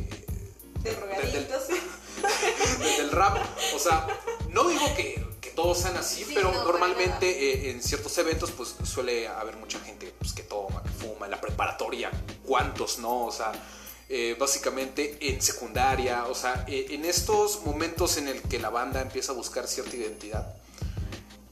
de, 0.80 0.90
del, 2.98 3.10
rap. 3.10 3.38
O 3.74 3.78
sea, 3.78 4.06
no 4.50 4.68
digo 4.68 4.94
que, 4.94 5.26
todos 5.54 5.78
sean 5.78 5.96
así, 5.96 6.24
pero 6.32 6.52
normalmente 6.52 7.28
eh, 7.28 7.70
en 7.70 7.82
ciertos 7.82 8.16
eventos 8.18 8.52
pues 8.52 8.76
suele 8.84 9.26
haber 9.26 9.56
mucha 9.56 9.80
gente 9.80 10.14
pues, 10.16 10.32
que 10.32 10.44
toma, 10.44 10.84
que 10.84 10.90
fuma, 10.90 11.26
en 11.26 11.32
la 11.32 11.40
preparatoria, 11.40 12.12
¿cuántos 12.44 13.00
no? 13.00 13.24
O 13.24 13.32
sea, 13.32 13.50
eh, 14.10 14.36
básicamente 14.38 15.18
en 15.20 15.42
secundaria, 15.42 16.24
o 16.28 16.34
sea, 16.34 16.64
eh, 16.66 16.86
en 16.90 17.04
estos 17.04 17.62
momentos 17.66 18.16
en 18.16 18.28
el 18.28 18.40
que 18.40 18.58
la 18.58 18.70
banda 18.70 19.02
empieza 19.02 19.32
a 19.32 19.34
buscar 19.34 19.68
cierta 19.68 19.94
identidad 19.96 20.54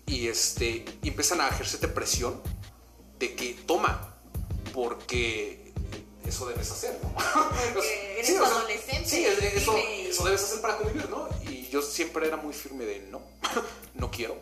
y 0.07 0.29
este, 0.29 0.87
empiezan 1.03 1.43
a 1.43 1.49
ejercerte 1.49 1.87
presión 1.89 2.41
de 3.19 3.35
que 3.35 3.59
toma, 3.67 4.17
porque 4.73 5.71
eso 6.25 6.47
debes 6.47 6.71
hacer, 6.71 6.99
¿no? 7.03 7.15
eres 8.15 8.27
sí, 8.27 8.37
adolescente. 8.37 9.07
Sí, 9.07 9.27
eso, 9.27 9.77
eso, 9.77 10.25
debes 10.25 10.43
hacer 10.43 10.63
para 10.63 10.79
convivir, 10.79 11.11
¿no? 11.11 11.29
Y 11.51 11.69
yo 11.69 11.83
siempre 11.83 12.27
era 12.27 12.39
muy 12.39 12.55
firme 12.55 12.87
de 12.87 13.01
no, 13.11 13.21
no 13.95 14.11
quiero. 14.11 14.39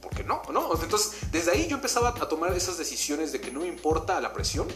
Porque 0.00 0.22
no, 0.22 0.42
no. 0.52 0.80
Entonces, 0.80 1.32
desde 1.32 1.50
ahí 1.50 1.66
yo 1.66 1.74
empezaba 1.74 2.10
a 2.10 2.28
tomar 2.28 2.52
esas 2.52 2.78
decisiones 2.78 3.32
de 3.32 3.40
que 3.40 3.50
no 3.50 3.60
me 3.60 3.66
importa 3.66 4.20
la 4.20 4.32
presión. 4.32 4.68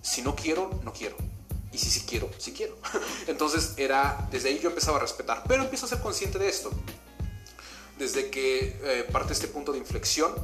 Si 0.00 0.20
no 0.22 0.34
quiero, 0.34 0.80
no 0.82 0.92
quiero 0.92 1.16
y 1.72 1.78
si 1.78 1.90
sí 1.90 2.04
quiero, 2.06 2.30
sí 2.38 2.52
quiero. 2.52 2.76
Entonces 3.26 3.72
era, 3.76 4.28
desde 4.30 4.50
ahí 4.50 4.60
yo 4.60 4.68
empezaba 4.68 4.98
a 4.98 5.00
respetar, 5.00 5.42
pero 5.48 5.62
empiezo 5.62 5.86
a 5.86 5.88
ser 5.88 6.00
consciente 6.00 6.38
de 6.38 6.48
esto. 6.48 6.70
Desde 7.98 8.30
que 8.30 8.78
eh, 8.82 9.08
parte 9.10 9.32
este 9.32 9.48
punto 9.48 9.72
de 9.72 9.78
inflexión, 9.78 10.34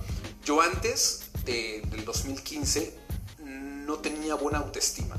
yo 0.45 0.61
antes 0.61 1.23
del 1.45 2.05
2015 2.05 2.95
no 3.39 3.99
tenía 3.99 4.35
buena 4.35 4.59
autoestima. 4.59 5.17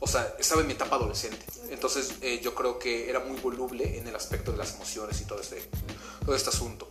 O 0.00 0.06
sea, 0.06 0.34
estaba 0.38 0.60
en 0.60 0.66
mi 0.66 0.74
etapa 0.74 0.96
adolescente. 0.96 1.44
Entonces 1.70 2.14
eh, 2.20 2.40
yo 2.42 2.54
creo 2.54 2.78
que 2.78 3.08
era 3.08 3.20
muy 3.20 3.38
voluble 3.40 3.98
en 3.98 4.06
el 4.06 4.14
aspecto 4.14 4.52
de 4.52 4.58
las 4.58 4.74
emociones 4.74 5.20
y 5.20 5.24
todo 5.24 5.40
este, 5.40 5.62
todo 6.24 6.34
este 6.34 6.50
asunto. 6.50 6.90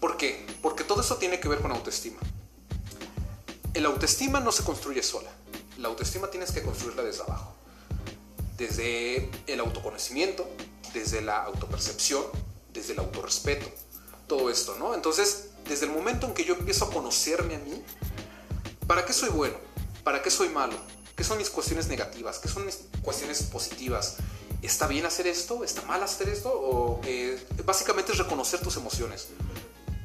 ¿Por 0.00 0.16
qué? 0.16 0.46
Porque 0.60 0.84
todo 0.84 1.00
eso 1.00 1.16
tiene 1.16 1.38
que 1.38 1.48
ver 1.48 1.60
con 1.60 1.70
autoestima. 1.70 2.18
El 3.74 3.86
autoestima 3.86 4.40
no 4.40 4.52
se 4.52 4.64
construye 4.64 5.02
sola 5.02 5.30
la 5.78 5.88
autoestima 5.88 6.28
tienes 6.28 6.52
que 6.52 6.62
construirla 6.62 7.02
desde 7.02 7.22
abajo. 7.22 7.54
Desde 8.56 9.30
el 9.46 9.60
autoconocimiento, 9.60 10.48
desde 10.92 11.20
la 11.22 11.42
autopercepción, 11.44 12.24
desde 12.72 12.92
el 12.92 12.98
autorrespeto. 12.98 13.66
Todo 14.26 14.50
esto, 14.50 14.76
¿no? 14.78 14.94
Entonces, 14.94 15.48
desde 15.68 15.86
el 15.86 15.92
momento 15.92 16.26
en 16.26 16.34
que 16.34 16.44
yo 16.44 16.54
empiezo 16.54 16.86
a 16.86 16.90
conocerme 16.90 17.56
a 17.56 17.58
mí, 17.58 17.82
¿para 18.86 19.04
qué 19.04 19.12
soy 19.12 19.30
bueno? 19.30 19.56
¿Para 20.04 20.22
qué 20.22 20.30
soy 20.30 20.48
malo? 20.48 20.76
¿Qué 21.16 21.24
son 21.24 21.38
mis 21.38 21.50
cuestiones 21.50 21.88
negativas? 21.88 22.38
¿Qué 22.38 22.48
son 22.48 22.64
mis 22.66 22.80
cuestiones 23.02 23.42
positivas? 23.44 24.16
¿Está 24.62 24.86
bien 24.86 25.06
hacer 25.06 25.26
esto? 25.26 25.64
¿Está 25.64 25.82
mal 25.82 26.02
hacer 26.02 26.28
esto? 26.28 26.50
O 26.52 27.00
eh, 27.04 27.44
básicamente 27.64 28.12
es 28.12 28.18
reconocer 28.18 28.60
tus 28.60 28.76
emociones. 28.76 29.28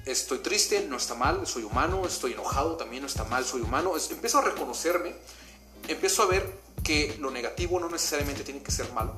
Estoy 0.05 0.39
triste, 0.39 0.85
no 0.87 0.97
está 0.97 1.15
mal, 1.15 1.45
soy 1.45 1.63
humano. 1.63 2.05
Estoy 2.05 2.33
enojado, 2.33 2.75
también 2.75 3.03
no 3.03 3.07
está 3.07 3.23
mal, 3.25 3.45
soy 3.45 3.61
humano. 3.61 3.93
empiezo 4.09 4.39
a 4.39 4.41
reconocerme 4.41 5.15
empiezo 5.87 6.23
a 6.23 6.25
ver 6.27 6.59
que 6.83 7.17
lo 7.19 7.31
negativo 7.31 7.79
no 7.79 7.89
necesariamente 7.89 8.43
tiene 8.43 8.61
que 8.61 8.71
ser 8.71 8.91
malo, 8.93 9.13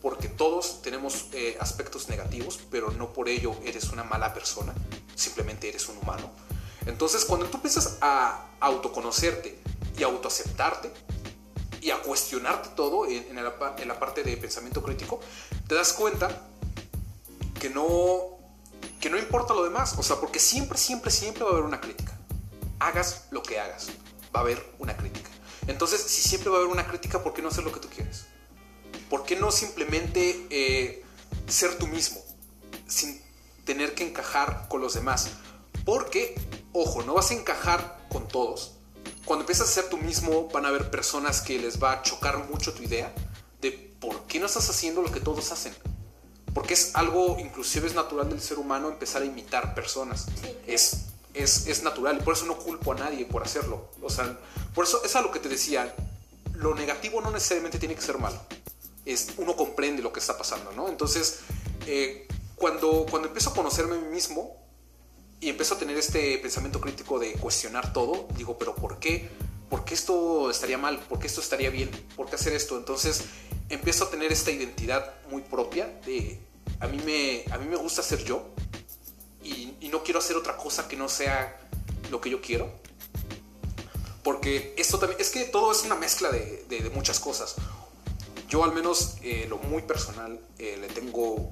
porque 0.00 0.28
todos 0.28 0.82
tenemos 0.82 1.26
eh, 1.32 1.56
aspectos 1.60 2.08
negativos, 2.08 2.58
pero 2.70 2.90
no 2.90 3.12
por 3.12 3.28
ello 3.28 3.54
eres 3.64 3.90
una 3.90 4.04
mala 4.04 4.32
persona, 4.34 4.74
simplemente 5.14 5.68
eres 5.68 5.88
un 5.88 5.98
humano. 5.98 6.30
Entonces, 6.86 7.24
cuando 7.24 7.46
tú 7.46 7.58
empiezas 7.58 7.98
a 8.00 8.46
autoconocerte 8.60 9.58
y 9.96 10.02
autoaceptarte 10.02 10.90
y 11.80 11.90
a 11.90 12.00
cuestionarte 12.02 12.70
todo 12.70 13.06
en, 13.06 13.38
en 13.38 13.88
la 13.88 13.98
parte 13.98 14.22
de 14.22 14.36
pensamiento 14.36 14.82
crítico, 14.82 15.20
te 15.68 15.74
das 15.74 15.92
cuenta 15.92 16.48
que 17.60 17.70
no, 17.70 18.38
que 19.00 19.08
no 19.08 19.18
importa 19.18 19.54
lo 19.54 19.62
demás, 19.62 19.94
o 19.96 20.02
sea, 20.02 20.16
porque 20.16 20.40
siempre, 20.40 20.76
siempre, 20.78 21.10
siempre 21.10 21.44
va 21.44 21.50
a 21.50 21.52
haber 21.52 21.64
una 21.64 21.80
crítica. 21.80 22.12
Hagas 22.80 23.26
lo 23.30 23.42
que 23.42 23.60
hagas, 23.60 23.88
va 24.34 24.40
a 24.40 24.42
haber 24.42 24.74
una 24.80 24.96
crítica. 24.96 25.31
Entonces, 25.66 26.00
si 26.00 26.26
siempre 26.28 26.50
va 26.50 26.56
a 26.56 26.60
haber 26.60 26.72
una 26.72 26.86
crítica, 26.86 27.22
¿por 27.22 27.32
qué 27.32 27.42
no 27.42 27.48
hacer 27.48 27.64
lo 27.64 27.72
que 27.72 27.80
tú 27.80 27.88
quieres? 27.88 28.24
¿Por 29.08 29.24
qué 29.24 29.36
no 29.36 29.50
simplemente 29.50 30.46
eh, 30.50 31.04
ser 31.46 31.78
tú 31.78 31.86
mismo 31.86 32.20
sin 32.86 33.20
tener 33.64 33.94
que 33.94 34.06
encajar 34.06 34.66
con 34.68 34.80
los 34.80 34.94
demás? 34.94 35.30
Porque, 35.84 36.34
ojo, 36.72 37.02
no 37.02 37.14
vas 37.14 37.30
a 37.30 37.34
encajar 37.34 38.06
con 38.10 38.26
todos. 38.26 38.72
Cuando 39.24 39.42
empiezas 39.42 39.68
a 39.68 39.72
ser 39.72 39.88
tú 39.88 39.98
mismo, 39.98 40.48
van 40.48 40.64
a 40.64 40.68
haber 40.68 40.90
personas 40.90 41.40
que 41.40 41.58
les 41.58 41.82
va 41.82 41.92
a 41.92 42.02
chocar 42.02 42.48
mucho 42.48 42.72
tu 42.72 42.82
idea 42.82 43.14
de 43.60 43.70
por 44.00 44.26
qué 44.26 44.40
no 44.40 44.46
estás 44.46 44.68
haciendo 44.68 45.02
lo 45.02 45.12
que 45.12 45.20
todos 45.20 45.52
hacen. 45.52 45.74
Porque 46.52 46.74
es 46.74 46.94
algo, 46.94 47.38
inclusive 47.38 47.86
es 47.86 47.94
natural 47.94 48.28
del 48.28 48.40
ser 48.40 48.58
humano 48.58 48.88
empezar 48.88 49.22
a 49.22 49.24
imitar 49.24 49.74
personas. 49.74 50.26
Es 50.66 51.11
es, 51.34 51.82
natural 51.82 52.18
y 52.20 52.22
por 52.22 52.34
eso 52.34 52.46
no 52.46 52.58
culpo 52.58 52.92
a 52.92 52.96
nadie 52.96 53.24
por 53.24 53.42
hacerlo. 53.42 53.88
O 54.02 54.10
sea, 54.10 54.38
por 54.74 54.84
eso 54.84 55.02
es 55.04 55.16
a 55.16 55.22
lo 55.22 55.30
que 55.30 55.38
te 55.38 55.48
decía, 55.48 55.94
lo 56.54 56.74
negativo 56.74 57.20
no 57.20 57.30
necesariamente 57.30 57.78
tiene 57.78 57.94
que 57.94 58.02
ser 58.02 58.18
malo. 58.18 58.40
Es, 59.04 59.32
uno 59.36 59.56
comprende 59.56 60.02
lo 60.02 60.12
que 60.12 60.20
está 60.20 60.36
pasando, 60.36 60.72
¿no? 60.72 60.88
Entonces, 60.88 61.40
eh, 61.86 62.28
cuando, 62.56 63.06
cuando 63.10 63.28
empiezo 63.28 63.50
a 63.50 63.54
conocerme 63.54 63.96
a 63.96 63.98
mí 63.98 64.08
mismo 64.08 64.56
y 65.40 65.48
empiezo 65.48 65.74
a 65.74 65.78
tener 65.78 65.96
este 65.96 66.38
pensamiento 66.38 66.80
crítico 66.80 67.18
de 67.18 67.32
cuestionar 67.32 67.92
todo, 67.92 68.28
digo, 68.36 68.56
pero 68.58 68.74
¿por 68.74 68.98
qué? 68.98 69.28
¿Por 69.68 69.84
qué 69.84 69.94
esto 69.94 70.50
estaría 70.50 70.78
mal? 70.78 70.98
¿Por 71.00 71.18
qué 71.18 71.26
esto 71.26 71.40
estaría 71.40 71.70
bien? 71.70 71.90
¿Por 72.14 72.28
qué 72.28 72.36
hacer 72.36 72.52
esto? 72.52 72.76
Entonces, 72.76 73.24
empiezo 73.68 74.04
a 74.04 74.10
tener 74.10 74.30
esta 74.30 74.50
identidad 74.50 75.14
muy 75.30 75.42
propia 75.42 75.86
de, 76.04 76.38
a 76.78 76.86
mí 76.86 77.00
me, 77.04 77.52
a 77.52 77.58
mí 77.58 77.66
me 77.66 77.76
gusta 77.76 78.02
ser 78.02 78.22
yo, 78.22 78.46
y, 79.44 79.88
no 79.90 80.02
quiero 80.02 80.20
hacer 80.20 80.36
otra 80.36 80.56
cosa 80.56 80.88
que 80.88 80.96
no 80.96 81.06
sea 81.06 81.60
lo 82.10 82.20
que 82.20 82.30
yo 82.30 82.40
quiero. 82.40 82.70
Porque 84.22 84.74
esto 84.78 84.98
también, 84.98 85.20
es 85.20 85.28
que 85.28 85.44
todo 85.44 85.70
es 85.70 85.82
una 85.82 85.96
mezcla 85.96 86.30
de, 86.30 86.64
de, 86.68 86.90
muchas 86.90 87.20
cosas. 87.20 87.56
Yo 88.48 88.64
al 88.64 88.72
menos, 88.72 89.16
eh, 89.22 89.46
lo 89.50 89.58
muy 89.58 89.82
personal, 89.82 90.40
eh, 90.58 90.78
le 90.80 90.88
tengo 90.88 91.50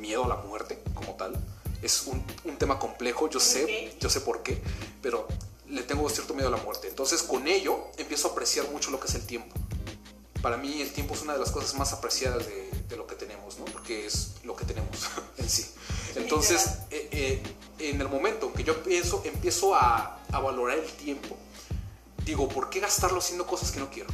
miedo 0.00 0.24
a 0.24 0.28
la 0.28 0.36
muerte 0.36 0.78
como 0.94 1.14
tal. 1.14 1.34
Es 1.82 2.04
un, 2.06 2.24
un 2.44 2.56
tema 2.56 2.78
complejo, 2.78 3.28
yo 3.28 3.38
sé, 3.38 3.94
yo 4.00 4.08
sé 4.08 4.20
por 4.22 4.42
qué, 4.42 4.62
pero 5.02 5.28
le 5.68 5.82
tengo 5.82 6.08
cierto 6.08 6.32
miedo 6.32 6.48
a 6.48 6.52
la 6.52 6.62
muerte. 6.62 6.88
Entonces 6.88 7.22
con 7.22 7.46
ello 7.48 7.88
empiezo 7.98 8.28
a 8.28 8.30
apreciar 8.32 8.70
mucho 8.70 8.90
lo 8.90 8.98
que 8.98 9.08
es 9.08 9.14
el 9.14 9.26
tiempo. 9.26 9.54
Para 10.40 10.56
mí 10.56 10.80
el 10.80 10.92
tiempo 10.92 11.14
es 11.14 11.22
una 11.22 11.34
de 11.34 11.40
las 11.40 11.50
cosas 11.50 11.74
más 11.74 11.92
apreciadas 11.92 12.46
de, 12.46 12.70
de 12.88 12.96
lo 12.96 13.06
que 13.06 13.14
tenemos, 13.14 13.58
¿no? 13.58 13.64
Porque 13.66 14.06
es 14.06 14.32
lo 14.44 14.54
que 14.54 14.64
tenemos 14.64 14.90
en 15.38 15.48
sí. 15.48 15.66
Entonces, 16.16 16.78
eh, 16.90 17.08
eh, 17.12 17.42
en 17.78 18.00
el 18.00 18.08
momento 18.08 18.46
en 18.46 18.52
que 18.52 18.64
yo 18.64 18.82
pienso, 18.82 19.22
empiezo 19.24 19.74
a, 19.74 20.18
valorar 20.30 20.78
el 20.78 20.90
tiempo, 20.92 21.36
digo, 22.24 22.48
¿por 22.48 22.70
qué 22.70 22.80
gastarlo 22.80 23.18
haciendo 23.18 23.46
cosas 23.46 23.70
que 23.70 23.80
no 23.80 23.90
quiero? 23.90 24.08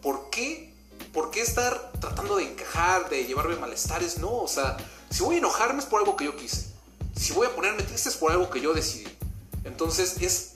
¿Por 0.00 0.30
qué, 0.30 0.72
¿Por 1.12 1.30
qué 1.30 1.40
estar 1.40 1.92
tratando 2.00 2.36
de 2.36 2.44
encajar, 2.44 3.08
de 3.10 3.24
llevarme 3.24 3.56
malestares? 3.56 4.18
No, 4.18 4.32
o 4.38 4.48
sea, 4.48 4.76
si 5.10 5.22
voy 5.22 5.36
a 5.36 5.38
enojarme 5.38 5.80
es 5.80 5.86
por 5.86 6.00
algo 6.00 6.16
que 6.16 6.24
yo 6.24 6.36
quise. 6.36 6.66
Si 7.16 7.32
voy 7.32 7.46
a 7.46 7.54
ponerme 7.54 7.82
triste 7.82 8.08
es 8.08 8.16
por 8.16 8.32
algo 8.32 8.48
que 8.48 8.60
yo 8.60 8.72
decidí. 8.72 9.10
Entonces 9.64 10.16
es 10.20 10.54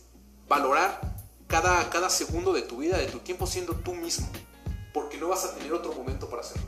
valorar 0.49 1.01
cada, 1.47 1.91
cada 1.91 2.09
segundo 2.09 2.53
de 2.53 2.63
tu 2.63 2.79
vida, 2.79 2.99
de 2.99 3.07
tu 3.07 3.19
tiempo 3.19 3.47
siendo 3.47 3.75
tú 3.75 3.95
mismo, 3.95 4.29
porque 4.93 5.19
no 5.19 5.29
vas 5.29 5.45
a 5.45 5.55
tener 5.55 5.73
otro 5.73 5.93
momento 5.93 6.29
para 6.29 6.43
hacerlo. 6.43 6.67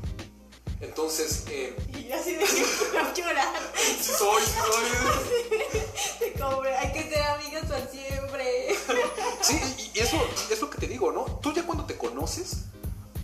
Entonces, 0.81 1.45
eh, 1.49 1.77
Y 1.93 2.13
así 2.13 2.35
de 2.35 2.45
no 2.45 3.15
llorar. 3.15 3.73
sí 3.77 4.13
soy, 4.17 4.43
sí 4.43 4.53
soy. 4.53 4.85
Hay 6.79 6.93
que 6.93 7.11
ser 7.11 7.23
amigas 7.23 7.65
por 7.67 7.81
siempre. 7.91 8.77
Sí, 9.43 9.59
y 9.95 9.99
y 9.99 10.01
eso 10.01 10.17
es 10.51 10.61
lo 10.61 10.71
que 10.71 10.79
te 10.79 10.87
digo, 10.87 11.13
¿no? 11.13 11.25
Tú 11.43 11.53
ya 11.53 11.65
cuando 11.65 11.85
te 11.85 11.97
conoces, 11.97 12.59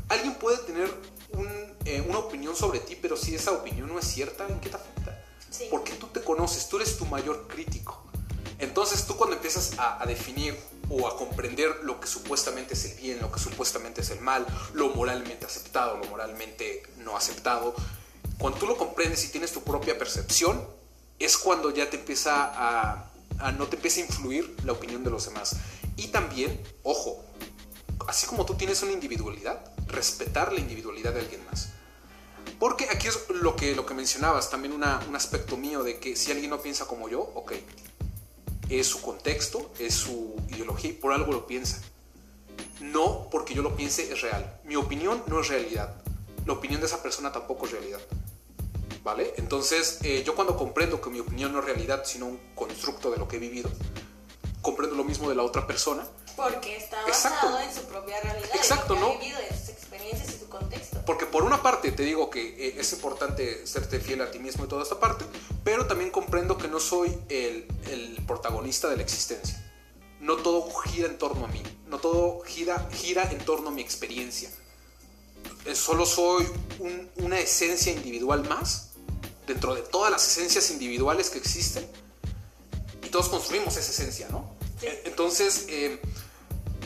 alguien 0.09 0.35
puede 0.35 0.59
tener 0.59 0.93
un, 1.33 1.49
eh, 1.85 2.05
una 2.09 2.19
opinión 2.19 2.55
sobre 2.57 2.81
ti, 2.81 2.97
pero 3.01 3.17
si 3.17 3.35
esa 3.35 3.53
opinión 3.53 3.89
no 3.89 3.99
es 3.99 4.07
cierta, 4.07 4.47
¿en 4.49 4.61
qué 4.61 4.71
te 4.71 4.77
afecta? 4.77 5.25
Sí. 5.51 5.67
Porque 5.71 5.93
tú 5.93 6.07
te 6.09 6.23
conoces, 6.23 6.69
tú 6.69 6.77
eres 6.77 6.97
tu 6.99 7.07
mayor 7.07 7.47
crítico. 7.49 8.04
Entonces 8.65 9.07
tú 9.07 9.17
cuando 9.17 9.37
empiezas 9.37 9.73
a, 9.79 10.05
definir 10.07 10.59
o 10.89 11.07
a 11.07 11.17
comprender 11.17 11.81
lo 11.83 12.01
que 12.01 12.07
supuestamente 12.07 12.75
es 12.75 12.85
el 12.87 12.95
bien, 12.97 13.21
lo 13.21 13.31
que 13.31 13.39
supuestamente 13.39 14.01
es 14.01 14.11
el 14.11 14.21
mal, 14.21 14.47
lo 14.73 14.89
moralmente 14.91 15.45
aceptado, 15.45 15.99
lo 15.99 16.05
moralmente 16.07 16.83
no 16.99 17.17
aceptado, 17.17 17.75
cuando 18.39 18.59
tú 18.59 18.67
lo 18.67 18.77
comprendes 18.77 19.25
y 19.25 19.29
tienes 19.29 19.53
tu 19.53 19.63
propia 19.63 19.99
percepción, 19.99 20.67
es 21.19 21.37
cuando 21.37 21.71
ya 21.71 21.91
te 21.91 21.97
empieza 21.97 22.53
a, 22.55 23.11
no 23.53 23.67
te 23.69 23.77
empieza 23.77 24.01
a 24.01 24.05
influir 24.05 24.57
la 24.65 24.73
opinión 24.73 25.05
de 25.05 25.11
los 25.11 25.27
demás. 25.27 25.57
Y 25.97 26.09
también, 26.09 26.61
ojo, 26.83 27.23
así 28.09 28.27
como 28.27 28.45
tú 28.47 28.55
tienes 28.55 28.83
una 28.83 28.93
individualidad, 28.93 29.63
respetar 29.87 30.53
la 30.53 30.61
individualidad 30.61 31.13
de 31.13 31.21
alguien 31.21 31.45
más. 31.47 31.69
Porque 32.59 32.89
aquí 32.91 33.09
es 33.09 33.19
lo 33.29 33.57
que, 33.57 33.75
lo 33.75 33.85
que 33.85 33.95
mencionabas, 33.95 34.51
también 34.51 34.73
un 34.75 34.85
aspecto 35.17 35.57
mío 35.57 35.83
de 35.83 35.99
que 35.99 36.17
si 36.17 36.33
alguien 36.33 36.51
no 36.51 36.61
piensa 36.61 36.87
como 36.87 37.09
yo, 37.09 37.21
ok, 37.21 37.53
es 38.69 38.87
su 38.87 39.01
contexto, 39.01 39.73
es 39.79 39.95
su 39.95 40.35
ideología 40.49 40.93
por 41.01 41.13
algo 41.13 41.33
lo 41.33 41.47
piensa. 41.47 41.81
No 42.81 43.29
porque 43.31 43.55
yo 43.55 43.63
lo 43.63 43.77
piense 43.77 44.13
es 44.13 44.21
real. 44.21 44.61
Mi 44.65 44.77
opinión 44.77 45.23
no 45.27 45.41
es 45.41 45.49
realidad. 45.49 45.95
La 46.47 46.53
opinión 46.53 46.81
de 46.81 46.87
esa 46.87 47.03
persona 47.03 47.33
tampoco 47.33 47.67
es 47.67 47.73
realidad. 47.73 48.01
¿Vale? 49.03 49.35
Entonces, 49.37 49.99
eh, 50.03 50.23
yo 50.25 50.35
cuando 50.35 50.57
comprendo 50.57 51.01
que 51.01 51.11
mi 51.11 51.21
opinión 51.21 51.53
no 51.53 51.59
es 51.59 51.65
realidad, 51.65 52.05
sino 52.05 52.27
un 52.27 52.41
constructo 52.55 53.11
de 53.11 53.19
lo 53.19 53.29
que 53.29 53.37
he 53.37 53.39
vivido, 53.39 53.71
comprendo 54.63 54.97
lo 54.97 55.05
mismo 55.05 55.29
de 55.29 55.35
la 55.35 55.43
otra 55.43 55.67
persona, 55.67 56.07
Porque 56.37 56.77
está 56.77 57.01
Exacto. 57.07 57.47
basado 57.47 57.61
en 57.61 57.75
su 57.75 57.83
propia 57.83 58.21
realidad. 58.21 58.51
Exacto, 58.55 58.95
en 58.95 59.01
lo 59.01 59.07
que 59.07 59.13
¿no? 59.13 59.19
ha 59.19 59.21
vivido, 59.21 59.39
en 59.51 59.59
sus 59.59 59.69
experiencias 59.69 60.35
y 60.35 60.39
su 60.39 60.49
contexto. 60.49 61.01
Porque 61.07 61.27
por 61.27 61.45
una 61.45 61.63
parte 61.63 61.93
te 61.93 62.03
digo 62.03 62.29
que 62.31 62.69
eh, 62.69 62.75
es 62.79 62.93
importante 62.93 63.67
serte 63.67 64.01
fiel 64.01 64.21
a 64.23 64.31
ti 64.31 64.39
mismo 64.39 64.65
y 64.65 64.69
toda 64.69 64.83
esta 64.83 64.99
parte, 64.99 65.25
pero 65.63 65.87
también 65.87 66.11
comprendo 66.11 66.59
que 66.59 66.67
no 66.69 66.81
soy 66.81 67.17
el, 67.29 67.67
el 67.91 68.19
protagonista 68.27 68.89
de 68.89 68.97
la 68.97 69.03
existencia. 69.03 69.61
No 70.21 70.37
todo 70.37 70.69
gira 70.81 71.07
en 71.07 71.19
torno 71.19 71.45
a 71.45 71.49
mí, 71.49 71.63
no 71.87 71.99
todo 71.99 72.41
gira, 72.47 72.89
gira 72.93 73.31
en 73.31 73.39
torno 73.45 73.69
a 73.69 73.73
mi 73.73 73.83
experiencia. 73.83 74.51
Eh, 75.67 75.75
Solo 75.75 76.07
soy 76.07 76.49
un- 76.79 77.11
una 77.17 77.39
esencia 77.39 77.93
individual 77.93 78.49
más 78.49 78.91
dentro 79.47 79.75
de 79.75 79.83
todas 79.83 80.11
las 80.11 80.27
esencias 80.27 80.71
individuales 80.71 81.29
que 81.31 81.39
existen 81.39 81.87
y 83.03 83.09
todos 83.09 83.29
construimos 83.29 83.77
esa 83.77 83.91
esencia, 83.91 84.29
¿no? 84.31 84.55
Sí. 84.81 84.87
Eh, 84.87 85.03
Entonces, 85.05 85.67
eh, 85.69 86.01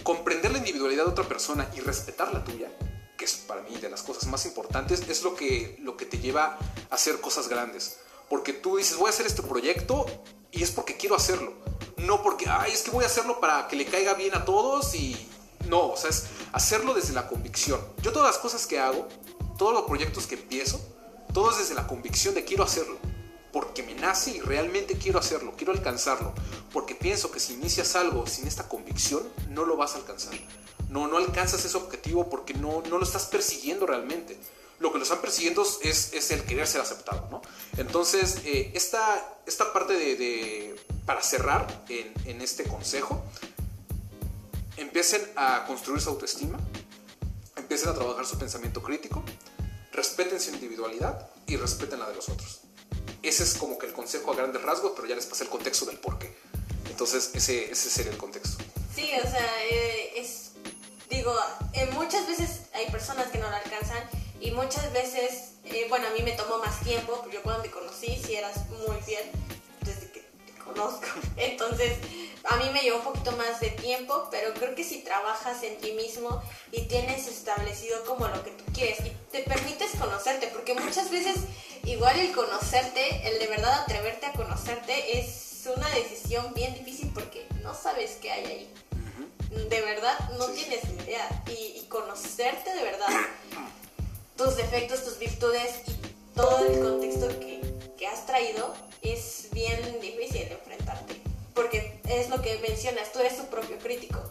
comprender 0.09 0.51
la 0.53 0.57
individualidad 0.57 1.05
de 1.05 1.11
otra 1.11 1.29
persona 1.29 1.69
y 1.77 1.81
respetar 1.81 2.33
la 2.33 2.43
tuya, 2.43 2.73
que 3.19 3.27
es 3.27 3.35
para 3.35 3.61
mí 3.61 3.77
de 3.77 3.91
las 3.91 4.03
cosas 4.03 4.27
más 4.27 4.47
importantes, 4.47 5.07
es 5.07 5.23
lo 5.23 5.37
que, 5.37 5.77
lo 5.83 5.99
que 5.99 6.07
te 6.07 6.19
lleva 6.19 6.57
a 6.89 6.95
hacer 6.95 7.21
cosas 7.21 7.47
grandes. 7.47 7.99
Porque 8.31 8.55
tú 8.55 8.79
dices, 8.79 8.97
voy 8.97 9.09
a 9.09 9.11
hacer 9.11 9.27
este 9.27 9.43
proyecto 9.43 10.07
y 10.51 10.63
es 10.63 10.71
porque 10.71 10.97
quiero 10.97 11.15
hacerlo. 11.15 11.53
No 11.99 12.23
porque, 12.23 12.49
ay, 12.49 12.73
es 12.73 12.81
que 12.81 12.91
voy 12.91 13.05
a 13.05 13.07
hacerlo 13.07 13.39
para 13.39 13.69
que 13.69 13.77
le 13.77 13.85
caiga 13.85 14.15
bien 14.15 14.35
a 14.35 14.47
todos 14.47 14.95
y... 14.95 15.29
No, 15.69 15.91
o 15.91 15.97
sea, 15.99 16.09
es 16.09 16.25
hacerlo 16.55 16.95
desde 16.95 17.13
la 17.13 17.29
convicción. 17.29 17.79
Yo 18.01 18.11
todas 18.11 18.29
las 18.29 18.39
cosas 18.39 18.67
que 18.67 18.79
hago, 18.79 19.07
todos 19.59 19.75
los 19.75 19.83
proyectos 19.83 20.27
que 20.27 20.37
empiezo, 20.37 20.81
todo 21.35 21.51
es 21.51 21.59
desde 21.59 21.75
la 21.75 21.87
convicción 21.87 22.35
de 22.35 22.47
quiero 22.47 22.65
hacerlo. 22.65 22.97
Porque 23.53 23.83
me 23.83 23.95
nace 23.95 24.33
y 24.33 24.41
realmente 24.41 24.99
quiero 24.99 25.19
hacerlo, 25.19 25.55
quiero 25.57 25.73
alcanzarlo. 25.73 26.35
Porque 26.73 26.95
pienso 26.95 27.31
que 27.31 27.41
si 27.41 27.55
inicias 27.55 27.97
algo 27.97 28.27
sin 28.27 28.47
esta 28.47 28.69
convicción, 28.69 29.23
no 29.49 29.65
lo 29.65 29.77
vas 29.77 29.95
a 29.95 29.99
alcanzar. 29.99 30.35
No, 30.91 31.07
no 31.09 31.17
alcanzas 31.17 31.65
ese 31.65 31.77
objetivo 31.77 32.29
porque 32.31 32.55
no, 32.55 32.83
no 32.89 32.99
lo 32.99 33.05
estás 33.05 33.27
persiguiendo 33.27 33.87
realmente. 33.87 34.39
Lo 34.79 34.93
que 34.93 34.99
lo 34.99 35.05
están 35.05 35.21
persiguiendo 35.21 35.67
es, 35.83 36.13
es 36.13 36.31
el 36.31 36.45
querer 36.45 36.67
ser 36.67 36.81
aceptado, 36.81 37.27
¿no? 37.31 37.43
Entonces, 37.79 38.37
eh, 38.45 38.71
esta, 38.75 39.39
esta 39.45 39.73
parte 39.73 39.95
de, 39.95 40.17
de- 40.17 40.81
para 41.05 41.21
cerrar 41.23 41.85
en, 41.89 42.13
en 42.27 42.41
este 42.43 42.65
consejo, 42.65 43.25
empiecen 44.77 45.21
a 45.37 45.65
construir 45.67 46.01
su 46.01 46.11
autoestima, 46.11 46.59
empiecen 47.57 47.89
a 47.89 47.95
trabajar 47.95 48.25
su 48.27 48.39
pensamiento 48.39 48.83
crítico, 48.83 49.23
respeten 49.93 50.41
su 50.41 50.51
individualidad 50.51 51.29
y 51.47 51.57
respeten 51.57 51.99
la 51.99 52.09
de 52.09 52.15
los 52.15 52.29
otros. 52.29 52.61
Ese 53.23 53.43
es 53.43 53.55
como 53.55 53.79
que 53.79 53.87
el 53.87 53.93
consejo 53.93 54.33
a 54.33 54.37
grandes 54.37 54.63
rasgos, 54.63 54.93
pero 54.95 55.09
ya 55.09 55.15
les 55.15 55.27
pasé 55.27 55.45
el 55.45 55.51
contexto 55.51 55.87
del 55.87 55.99
por 55.99 56.19
qué. 56.19 56.35
Entonces, 56.89 57.31
ese, 57.35 57.71
ese 57.71 57.91
sería 57.91 58.13
el 58.13 58.19
contexto. 58.19 58.63
Sí, 58.95 59.11
o 59.23 59.31
sea, 59.31 59.65
eh, 59.71 60.13
es. 60.17 60.53
Digo, 61.11 61.35
eh, 61.73 61.87
muchas 61.93 62.27
veces 62.27 62.63
hay 62.75 62.91
personas 62.91 63.29
que 63.29 63.39
no 63.39 63.49
la 63.51 63.57
alcanzan 63.57 64.03
y 64.41 64.51
muchas 64.51 64.93
veces, 64.93 65.53
eh, 65.65 65.87
bueno, 65.89 66.07
a 66.07 66.11
mí 66.11 66.23
me 66.23 66.33
tomó 66.33 66.59
más 66.59 66.81
tiempo, 66.81 67.27
yo 67.33 67.43
cuando 67.43 67.63
te 67.63 67.71
conocí, 67.71 68.21
si 68.25 68.35
eras 68.37 68.69
muy 68.69 69.01
fiel, 69.03 69.25
conozco. 70.69 71.07
Entonces, 71.37 71.95
a 72.45 72.57
mí 72.57 72.71
me 72.73 72.81
llevó 72.81 72.99
un 72.99 73.05
poquito 73.05 73.33
más 73.33 73.61
de 73.61 73.71
tiempo, 73.71 74.29
pero 74.31 74.55
creo 74.55 74.75
que 74.75 74.85
si 74.85 75.01
trabajas 75.03 75.63
en 75.65 75.77
ti 75.79 75.93
mismo 75.93 76.43
y 76.73 76.83
tienes 76.83 77.27
establecido 77.27 78.05
como 78.07 78.27
lo 78.29 78.43
que 78.45 78.51
tú 78.53 78.65
quieres 78.73 79.01
y 79.01 79.13
te 79.33 79.41
permites 79.43 79.91
conocerte, 79.99 80.47
porque 80.49 80.75
muchas 80.75 81.11
veces 81.11 81.37
igual 81.85 82.19
el 82.19 82.33
conocerte, 82.33 83.29
el 83.29 83.39
de 83.39 83.47
verdad 83.49 83.83
atreverte 83.83 84.27
a 84.27 84.33
conocerte 84.33 85.19
es 85.19 85.67
una 85.77 85.89
decisión 85.91 86.55
bien 86.55 86.73
difícil 86.75 87.11
porque 87.13 87.47
no 87.63 87.75
sabes 87.75 88.13
qué 88.23 88.31
hay 88.31 88.45
ahí. 88.47 88.75
De 89.69 89.81
verdad 89.83 90.17
no 90.39 90.47
Sí. 90.47 90.53
tienes 90.65 90.85
ni 90.85 91.03
idea. 91.03 91.45
Y, 91.49 91.79
y 91.81 91.87
conocerte 91.89 92.75
de 92.75 92.83
verdad, 92.83 93.09
tus 94.37 94.57
defectos, 94.57 95.05
tus 95.05 95.19
virtudes 95.19 95.71
y 95.89 95.93
todo 96.37 96.65
el 96.67 96.81
contexto 96.81 97.29
que, 97.41 97.61
que 97.99 98.07
has 98.07 98.25
traído 98.27 98.75
es 99.03 99.49
bien 99.53 100.01
difícil 100.01 100.43
enfrentarte. 100.51 101.21
Porque 101.55 102.01
es 102.09 102.29
lo 102.31 102.41
que 102.41 102.59
mencionas, 102.61 103.13
tú 103.13 103.19
eres 103.19 103.37
tu 103.37 103.47
propio 103.47 103.79
crítico. 103.79 104.23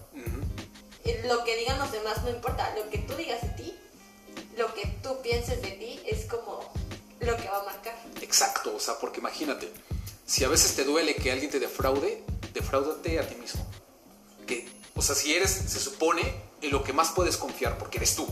Eh, 1.03 1.22
Lo 1.26 1.43
que 1.43 1.55
digan 1.57 1.78
los 1.80 1.91
demás 1.91 2.24
no 2.24 2.30
importa, 2.30 2.74
lo 2.76 2.89
que 2.89 2.97
tú 2.99 3.13
digas 3.15 3.41
de 3.41 3.49
ti, 3.49 3.80
lo 4.57 4.74
que 4.74 4.88
tú 5.03 5.22
pienses 5.22 5.61
de 5.61 5.72
ti 5.72 5.99
es 6.05 6.26
como 6.26 6.72
lo 7.20 7.38
que 7.38 7.47
va 7.49 7.61
a 7.61 7.63
marcar. 7.63 7.95
Exacto, 8.22 8.76
o 8.76 8.80
sea, 8.80 8.97
porque 8.99 9.20
imagínate, 9.20 9.72
si 10.26 10.43
a 10.43 10.47
veces 10.49 10.76
te 10.76 10.84
duele 10.84 11.15
que 11.15 11.32
alguien 11.32 11.51
te 11.51 11.59
defraude, 11.59 12.24
defraudate 12.53 13.20
a 13.20 13.28
ti 13.28 13.36
mismo. 13.36 13.65
Que, 14.45 14.68
o 14.95 15.01
sea, 15.01 15.15
si 15.15 15.34
eres, 15.34 15.51
se 15.51 15.80
supone, 15.80 16.24
en 16.61 16.72
lo 16.72 16.84
que 16.84 16.93
más 16.93 17.11
puedes 17.11 17.38
confiar, 17.38 17.78
porque 17.78 17.97
eres 17.97 18.15
tú. 18.15 18.28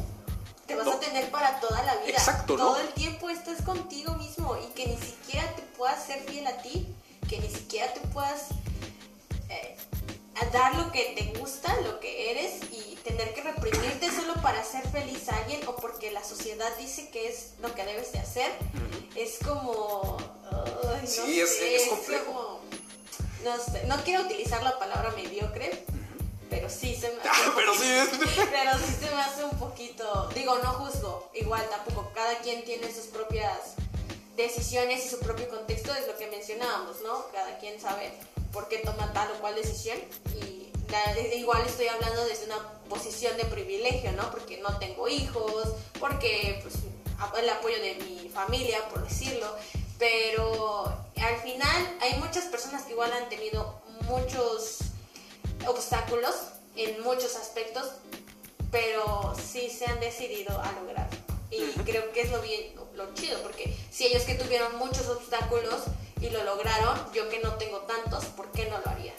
Te 0.67 0.75
vas 0.75 0.85
No. 0.85 0.93
a 0.93 0.99
tener 0.99 1.29
para 1.31 1.59
toda 1.59 1.81
la 1.83 1.95
vida. 1.97 2.17
Exacto, 2.17 2.57
¿no? 2.57 2.65
Todo 2.65 2.79
el 2.79 2.89
tiempo 2.93 3.29
estás 3.29 3.61
contigo 3.61 4.13
mismo 4.15 4.57
y 4.57 4.73
que 4.73 4.87
ni 4.87 4.97
siquiera 4.97 5.47
te 5.55 5.61
puedas 5.77 6.03
ser 6.05 6.21
fiel 6.23 6.47
a 6.47 6.57
ti, 6.61 6.87
que 7.29 7.39
ni 7.39 7.49
siquiera 7.49 7.93
te 7.93 7.99
puedas 8.07 8.45
eh, 9.49 9.77
dar 10.51 10.75
lo 10.75 10.91
que 10.91 11.13
te 11.15 11.39
gusta, 11.39 11.75
lo 11.81 11.99
que 11.99 12.31
eres 12.31 12.63
y 12.71 12.95
tener 13.03 13.33
que 13.35 13.43
reprimirte 13.43 14.09
solo 14.11 14.33
para 14.41 14.61
hacer 14.61 14.87
feliz 14.89 15.29
a 15.29 15.37
alguien 15.37 15.61
o 15.67 15.75
porque 15.75 16.11
la 16.11 16.23
sociedad 16.23 16.69
dice 16.77 17.09
que 17.11 17.27
es 17.27 17.53
lo 17.59 17.73
que 17.75 17.83
debes 17.85 18.11
de 18.11 18.19
hacer. 18.19 18.51
Es 19.15 19.37
como... 19.45 20.17
ay, 20.51 21.01
no 21.01 21.07
Sí, 21.07 21.39
es- 21.41 21.57
sé, 21.57 21.75
es 21.75 21.87
complejo. 21.89 22.25
como- 22.25 22.59
no 23.43 23.57
sé, 23.63 23.83
no 23.85 23.95
quiero 24.03 24.23
utilizar 24.23 24.63
la 24.63 24.79
palabra 24.79 25.11
mediocre, 25.11 25.85
pero 26.49 26.69
sí 26.69 26.95
se 26.95 27.11
me 27.11 27.21
hace 27.29 27.51
Pero 27.55 27.73
sí, 27.73 28.19
pero 28.51 28.71
sí 28.77 28.93
se 28.99 29.13
me 29.15 29.21
hace 29.21 29.43
un 29.43 29.57
poquito, 29.59 30.29
digo, 30.35 30.57
no 30.63 30.73
juzgo, 30.73 31.29
igual 31.33 31.67
tampoco, 31.69 32.11
cada 32.13 32.37
quien 32.39 32.63
tiene 32.63 32.87
sus 32.93 33.05
propias 33.05 33.75
decisiones 34.35 35.05
y 35.05 35.09
su 35.09 35.19
propio 35.19 35.47
contexto, 35.49 35.93
es 35.93 36.07
lo 36.07 36.17
que 36.17 36.27
mencionábamos, 36.27 37.01
¿no? 37.01 37.25
Cada 37.31 37.57
quien 37.59 37.79
sabe 37.79 38.11
por 38.51 38.67
qué 38.67 38.79
toma 38.79 39.11
tal 39.13 39.31
o 39.31 39.39
cual 39.39 39.55
decisión 39.55 39.97
y 40.41 40.69
la- 40.91 41.17
igual 41.35 41.63
estoy 41.65 41.87
hablando 41.87 42.25
desde 42.25 42.45
una 42.45 42.57
posición 42.89 43.35
de 43.37 43.45
privilegio, 43.45 44.11
¿no? 44.13 44.29
Porque 44.31 44.57
no 44.57 44.77
tengo 44.77 45.07
hijos, 45.07 45.69
porque 45.99 46.59
pues 46.61 46.75
el 47.39 47.49
apoyo 47.49 47.79
de 47.81 47.95
mi 47.95 48.29
familia, 48.29 48.87
por 48.89 49.07
decirlo, 49.07 49.47
pero 49.97 50.85
al 51.17 51.37
final 51.41 51.97
hay 52.01 52.13
muchas 52.19 52.45
personas 52.45 52.83
que 52.83 52.91
igual 52.91 53.11
han 53.13 53.29
tenido 53.29 53.79
muchos 54.01 54.79
obstáculos 55.67 56.35
en 56.75 57.01
muchos 57.03 57.35
aspectos, 57.35 57.89
pero 58.71 59.33
sí 59.51 59.69
se 59.69 59.85
han 59.85 59.99
decidido 59.99 60.59
a 60.61 60.71
lograr. 60.73 61.09
Y 61.51 61.61
creo 61.83 62.11
que 62.11 62.21
es 62.21 62.31
lo 62.31 62.41
bien, 62.41 62.73
lo 62.95 63.13
chido, 63.13 63.41
porque 63.41 63.75
si 63.91 64.05
ellos 64.07 64.23
que 64.23 64.35
tuvieron 64.35 64.77
muchos 64.77 65.07
obstáculos 65.07 65.83
y 66.19 66.29
lo 66.29 66.43
lograron, 66.43 66.99
yo 67.13 67.29
que 67.29 67.39
no 67.39 67.53
tengo 67.53 67.79
tantos, 67.81 68.25
¿por 68.25 68.51
qué 68.51 68.65
no 68.69 68.79
lo 68.79 68.87
haría? 68.89 69.13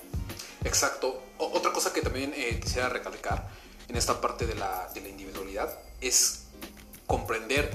Exacto. 0.64 1.22
O- 1.38 1.46
otra 1.52 1.72
cosa 1.72 1.92
que 1.92 2.02
también 2.02 2.32
eh, 2.36 2.58
quisiera 2.62 2.88
recalcar 2.88 3.48
en 3.88 3.96
esta 3.96 4.20
parte 4.20 4.46
de 4.46 4.54
la, 4.56 4.88
de 4.92 5.00
la 5.00 5.08
individualidad 5.08 5.78
es 6.00 6.40
comprender 7.06 7.72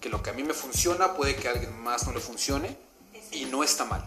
que 0.00 0.08
lo 0.08 0.22
que 0.22 0.30
a 0.30 0.32
mí 0.32 0.42
me 0.42 0.52
funciona 0.54 1.14
puede 1.14 1.36
que 1.36 1.48
a 1.48 1.52
alguien 1.52 1.78
más 1.80 2.06
no 2.06 2.12
le 2.12 2.20
funcione 2.20 2.76
y 3.30 3.44
no 3.46 3.62
está 3.62 3.84
mal. 3.84 4.04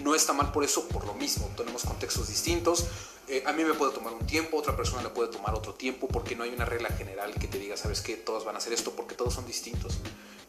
No 0.00 0.14
está 0.14 0.32
mal 0.32 0.52
por 0.52 0.62
eso, 0.62 0.86
por 0.88 1.04
lo 1.04 1.14
mismo. 1.14 1.50
Tenemos 1.56 1.82
contextos 1.82 2.28
distintos. 2.28 2.84
Eh, 3.28 3.42
a 3.44 3.52
mí 3.52 3.64
me 3.64 3.74
puede 3.74 3.92
tomar 3.92 4.12
un 4.12 4.26
tiempo, 4.26 4.56
otra 4.56 4.76
persona 4.76 5.02
le 5.02 5.08
puede 5.08 5.32
tomar 5.32 5.54
otro 5.54 5.74
tiempo, 5.74 6.06
porque 6.06 6.36
no 6.36 6.44
hay 6.44 6.50
una 6.50 6.64
regla 6.64 6.88
general 6.90 7.34
que 7.34 7.48
te 7.48 7.58
diga, 7.58 7.76
sabes 7.76 8.00
que 8.00 8.16
todos 8.16 8.44
van 8.44 8.54
a 8.54 8.58
hacer 8.58 8.72
esto, 8.72 8.92
porque 8.92 9.14
todos 9.14 9.34
son 9.34 9.46
distintos. 9.46 9.98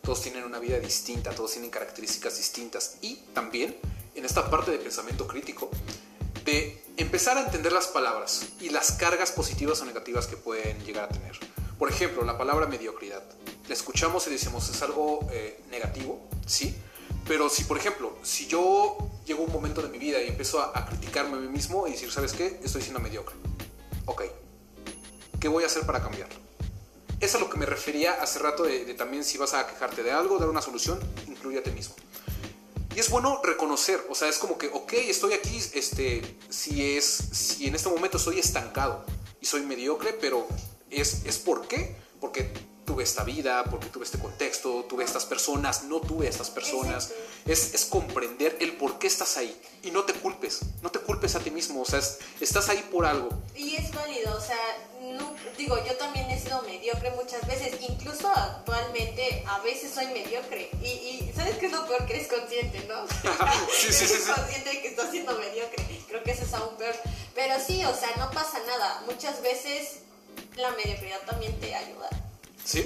Todos 0.02 0.22
tienen 0.22 0.44
una 0.44 0.60
vida 0.60 0.80
distinta, 0.80 1.32
todos 1.32 1.52
tienen 1.52 1.70
características 1.72 2.38
distintas. 2.38 2.98
Y 3.02 3.16
también 3.34 3.78
en 4.16 4.26
esta 4.26 4.50
parte 4.50 4.72
de 4.72 4.78
pensamiento 4.78 5.28
crítico, 5.28 5.70
de 6.46 6.82
empezar 6.98 7.38
a 7.38 7.44
entender 7.44 7.72
las 7.72 7.88
palabras 7.88 8.48
y 8.60 8.70
las 8.70 8.94
cargas 8.94 9.32
positivas 9.32 9.82
o 9.82 9.86
negativas 9.86 10.28
que 10.28 10.38
pueden 10.38 10.84
llegar 10.86 11.06
a 11.06 11.10
tener. 11.10 11.38
Por 11.78 11.90
ejemplo, 11.90 12.24
la 12.24 12.38
palabra 12.38 12.68
mediocridad. 12.68 13.24
La 13.68 13.74
escuchamos 13.74 14.26
y 14.28 14.32
decimos 14.32 14.70
es 14.70 14.82
algo 14.82 15.28
eh, 15.32 15.62
negativo, 15.70 16.20
¿sí? 16.46 16.76
Pero 17.28 17.50
si, 17.50 17.66
por 17.66 17.78
ejemplo, 17.78 18.18
si 18.24 18.48
yo 18.48 18.98
llego 19.28 19.44
a 19.44 19.46
un 19.46 19.52
momento 19.52 19.82
de 19.82 19.90
mi 19.90 20.00
vida 20.00 20.22
y 20.24 20.30
empiezo 20.30 20.60
a, 20.62 20.86
criticarme 20.86 21.38
a 21.38 21.40
mí 21.42 21.50
mismo 21.50 21.88
y 21.88 21.92
decir, 21.92 22.12
¿sabes 22.12 22.32
qué? 22.34 22.60
Estoy 22.64 22.82
siendo 22.82 23.00
mediocre. 23.00 23.36
Ok. 24.06 24.24
¿Qué 25.40 25.48
voy 25.50 25.64
a 25.64 25.68
hacer 25.68 25.86
para 25.86 26.02
cambiarlo? 26.02 26.36
Es 27.20 27.36
a 27.36 27.40
lo 27.40 27.50
que 27.50 27.58
me 27.58 27.66
refería 27.66 28.14
hace 28.22 28.40
rato 28.40 28.64
de, 28.64 28.86
de 28.86 28.94
también 28.94 29.24
si 29.24 29.38
vas 29.38 29.54
a 29.54 29.68
quejarte 29.68 30.02
de 30.02 30.12
algo, 30.12 30.40
dar 30.40 30.50
una 30.50 30.62
solución, 30.62 31.00
incluye 31.28 31.60
a 31.60 31.64
ti 31.64 31.72
mismo. 31.72 31.96
Y 32.96 33.00
es 33.00 33.10
bueno 33.12 33.42
reconocer, 33.44 34.04
o 34.10 34.16
sea, 34.16 34.28
es 34.28 34.40
como 34.40 34.58
que, 34.58 34.70
ok, 34.70 34.94
estoy 34.94 35.34
aquí, 35.34 35.58
este, 35.74 36.38
si 36.50 36.96
es, 36.96 37.06
si 37.06 37.68
en 37.68 37.76
este 37.76 37.90
momento 37.90 38.18
estoy 38.18 38.40
estancado 38.40 39.06
y 39.40 39.46
soy 39.46 39.62
mediocre, 39.62 40.14
pero 40.14 40.48
es, 40.90 41.26
es 41.26 41.38
por 41.38 41.68
qué, 41.68 41.96
porque 42.20 42.52
tuve 42.88 43.04
esta 43.04 43.26
vida, 43.26 43.66
porque 43.66 43.88
tuve 43.88 44.06
este 44.06 44.18
contexto, 44.18 44.86
tuve 44.86 45.04
estas 45.04 45.26
personas, 45.26 45.84
no 45.84 46.00
tuve 46.00 46.28
estas 46.28 46.50
personas. 46.50 47.12
Es, 47.46 47.74
es, 47.74 47.86
comprender 47.86 48.56
el 48.62 48.78
por 48.78 48.98
qué 48.98 49.08
estás 49.08 49.36
ahí 49.36 49.56
y 49.84 49.92
no 49.92 50.04
te 50.04 50.14
culpes, 50.14 50.62
no 50.82 50.90
te 50.90 51.00
culpes 51.00 51.36
a 51.36 51.40
ti 51.40 51.52
mismo, 51.52 51.82
o 51.82 51.86
sea, 51.86 52.00
estás 52.40 52.70
ahí 52.70 52.88
por 52.90 53.06
algo. 53.06 53.30
Y 53.56 53.76
es 53.76 53.94
válido, 53.94 54.36
o 54.36 54.42
sea, 54.42 54.58
no, 55.02 55.36
digo, 55.58 55.78
yo 55.86 55.96
también 55.98 56.30
he 56.32 56.40
sido 56.40 56.62
mediocre 56.64 57.12
muchas 57.12 57.46
veces, 57.46 57.78
incluso 57.88 58.30
actualmente 58.30 59.44
a 59.46 59.60
veces 59.60 59.94
soy 59.94 60.08
mediocre. 60.08 60.70
Y, 60.82 60.88
y 60.88 61.34
¿sabes 61.36 61.58
qué 61.58 61.66
es 61.66 61.74
lo 61.74 61.86
peor? 61.88 62.06
Que 62.06 62.14
eres 62.16 62.28
consciente, 62.30 62.86
¿no? 62.88 63.06
sí, 63.78 63.92
sí, 63.92 64.08
sí, 64.08 64.32
consciente 64.34 64.70
de 64.70 64.82
que 64.82 64.88
estás 64.88 65.12
siendo 65.12 65.38
mediocre. 65.38 65.86
Creo 66.08 66.24
que 66.24 66.32
eso 66.32 66.44
es 66.44 66.54
aún 66.54 66.78
peor. 66.78 66.96
Pero 67.36 67.56
sí, 67.60 67.84
o 67.84 67.94
sea, 67.94 68.16
no 68.18 68.32
pasa 68.32 68.60
nada. 68.66 69.04
Muchas 69.06 69.42
veces 69.42 70.00
la 70.56 70.72
mediocridad 70.72 71.20
también 71.26 71.60
te 71.60 71.76
ayuda. 71.76 72.10
Sí. 72.68 72.86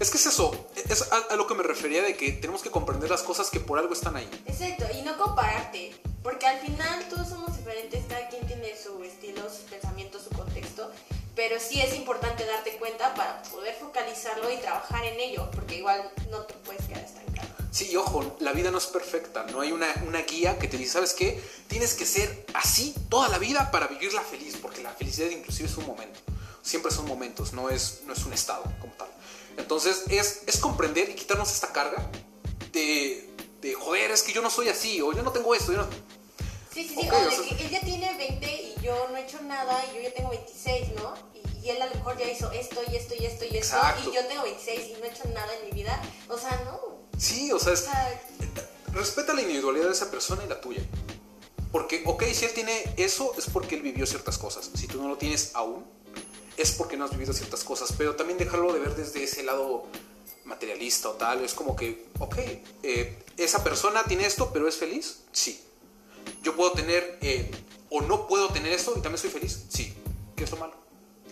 Es 0.00 0.10
que 0.10 0.16
es 0.16 0.26
eso, 0.26 0.66
es 0.74 1.12
a, 1.12 1.36
lo 1.36 1.46
que 1.46 1.54
me 1.54 1.62
refería 1.62 2.02
de 2.02 2.16
que 2.16 2.32
tenemos 2.32 2.62
que 2.62 2.70
comprender 2.70 3.10
las 3.10 3.22
cosas 3.22 3.50
que 3.50 3.60
por 3.60 3.78
algo 3.78 3.92
están 3.92 4.16
ahí. 4.16 4.28
Exacto, 4.46 4.86
y 4.98 5.02
no 5.02 5.16
compararte, 5.18 5.94
porque 6.22 6.46
al 6.46 6.58
final 6.60 7.06
todos 7.10 7.28
somos 7.28 7.54
diferentes, 7.54 8.02
cada 8.08 8.26
quien 8.28 8.46
tiene 8.46 8.72
su 8.82 9.04
estilo, 9.04 9.42
sus 9.50 9.70
pensamientos, 9.70 10.22
su 10.22 10.30
contexto, 10.30 10.90
pero 11.36 11.60
sí 11.60 11.82
es 11.82 11.94
importante 11.94 12.46
darte 12.46 12.78
cuenta 12.78 13.14
para 13.14 13.42
poder 13.42 13.74
focalizarlo 13.74 14.50
y 14.50 14.56
trabajar 14.56 15.04
en 15.04 15.20
ello, 15.20 15.50
porque 15.54 15.76
igual 15.76 16.10
no 16.30 16.40
te 16.40 16.54
puedes 16.54 16.84
quedar 16.86 17.04
estancado. 17.04 17.48
Sí, 17.70 17.94
ojo, 17.96 18.36
la 18.40 18.52
vida 18.52 18.70
no 18.70 18.78
es 18.78 18.86
perfecta, 18.86 19.44
no 19.52 19.60
hay 19.60 19.70
una, 19.70 19.88
una 20.08 20.22
guía 20.22 20.58
que 20.58 20.66
te 20.66 20.78
dice, 20.78 20.92
¿sabes 20.94 21.12
qué? 21.12 21.40
Tienes 21.68 21.92
que 21.92 22.06
ser 22.06 22.46
así 22.54 22.94
toda 23.10 23.28
la 23.28 23.38
vida 23.38 23.70
para 23.70 23.86
vivirla 23.86 24.22
feliz, 24.22 24.56
porque 24.60 24.82
la 24.82 24.90
felicidad 24.90 25.28
inclusive 25.28 25.68
es 25.68 25.76
un 25.76 25.86
momento 25.86 26.20
siempre 26.64 26.90
son 26.90 27.06
momentos, 27.06 27.52
no 27.52 27.68
es, 27.68 28.00
no 28.06 28.14
es 28.14 28.24
un 28.24 28.32
estado 28.32 28.64
como 28.80 28.92
tal. 28.94 29.08
Entonces 29.56 30.04
es, 30.08 30.42
es 30.46 30.56
comprender 30.58 31.10
y 31.10 31.14
quitarnos 31.14 31.52
esta 31.52 31.72
carga 31.72 32.10
de, 32.72 33.30
de, 33.60 33.74
joder, 33.74 34.10
es 34.10 34.22
que 34.22 34.32
yo 34.32 34.42
no 34.42 34.50
soy 34.50 34.68
así, 34.68 35.00
o 35.00 35.12
yo 35.12 35.22
no 35.22 35.30
tengo 35.30 35.54
esto, 35.54 35.72
yo 35.72 35.78
no... 35.78 35.88
Sí, 36.72 36.88
sí, 36.88 36.96
sí, 37.00 37.08
o 37.08 37.30
de 37.30 37.56
que 37.56 37.64
él 37.66 37.70
ya 37.70 37.80
tiene 37.80 38.16
20 38.16 38.46
y 38.46 38.74
yo 38.82 39.06
no 39.08 39.16
he 39.16 39.22
hecho 39.22 39.40
nada 39.42 39.84
y 39.92 39.96
yo 39.96 40.02
ya 40.02 40.12
tengo 40.12 40.30
26, 40.30 40.94
¿no? 40.96 41.14
Y, 41.62 41.70
él 41.70 41.80
a 41.80 41.86
lo 41.86 41.94
mejor 41.94 42.18
ya 42.18 42.28
hizo 42.28 42.50
esto 42.50 42.82
y 42.90 42.96
esto 42.96 43.14
y 43.18 43.24
esto 43.24 43.44
y 43.44 43.56
esto 43.56 43.76
y 44.00 44.12
yo 44.12 44.26
tengo 44.26 44.42
26 44.42 44.88
y 44.88 45.00
no 45.00 45.06
he 45.06 45.08
hecho 45.08 45.22
nada 45.32 45.48
en 45.56 45.66
mi 45.66 45.70
vida. 45.70 46.02
O 46.28 46.36
sea, 46.36 46.60
no. 46.66 46.78
Sí, 47.16 47.52
o 47.52 47.58
sea, 47.58 47.72
es, 47.72 47.88
respeta 48.92 49.32
la 49.32 49.40
individualidad 49.42 49.86
de 49.86 49.92
esa 49.92 50.10
persona 50.10 50.42
y 50.44 50.48
la 50.48 50.60
tuya. 50.60 50.82
Porque, 51.72 52.02
ok, 52.04 52.24
si 52.34 52.44
él 52.44 52.52
tiene 52.52 52.84
eso, 52.96 53.32
es 53.38 53.46
porque 53.46 53.76
él 53.76 53.82
vivió 53.82 54.04
ciertas 54.04 54.36
cosas. 54.36 54.70
Si 54.74 54.86
tú 54.86 55.00
no 55.00 55.08
lo 55.08 55.16
tienes 55.16 55.52
aún, 55.54 55.86
es 56.56 56.72
porque 56.72 56.96
no 56.96 57.04
has 57.04 57.10
vivido 57.10 57.32
ciertas 57.32 57.64
cosas, 57.64 57.92
pero 57.96 58.16
también 58.16 58.38
dejarlo 58.38 58.72
de 58.72 58.80
ver 58.80 58.94
desde 58.94 59.24
ese 59.24 59.42
lado 59.42 59.86
materialista 60.44 61.08
o 61.08 61.12
tal, 61.12 61.42
es 61.44 61.54
como 61.54 61.74
que, 61.74 62.06
ok, 62.18 62.36
eh, 62.82 63.18
esa 63.36 63.64
persona 63.64 64.04
tiene 64.04 64.26
esto, 64.26 64.50
pero 64.52 64.68
es 64.68 64.76
feliz, 64.76 65.22
sí. 65.32 65.60
Yo 66.42 66.54
puedo 66.54 66.72
tener, 66.72 67.18
eh, 67.22 67.50
o 67.90 68.02
no 68.02 68.26
puedo 68.26 68.48
tener 68.48 68.72
esto 68.72 68.92
y 68.96 69.00
también 69.00 69.18
soy 69.18 69.30
feliz, 69.30 69.64
sí. 69.68 69.94
¿Qué 70.36 70.44
es 70.44 70.50
lo 70.50 70.58
malo? 70.58 70.74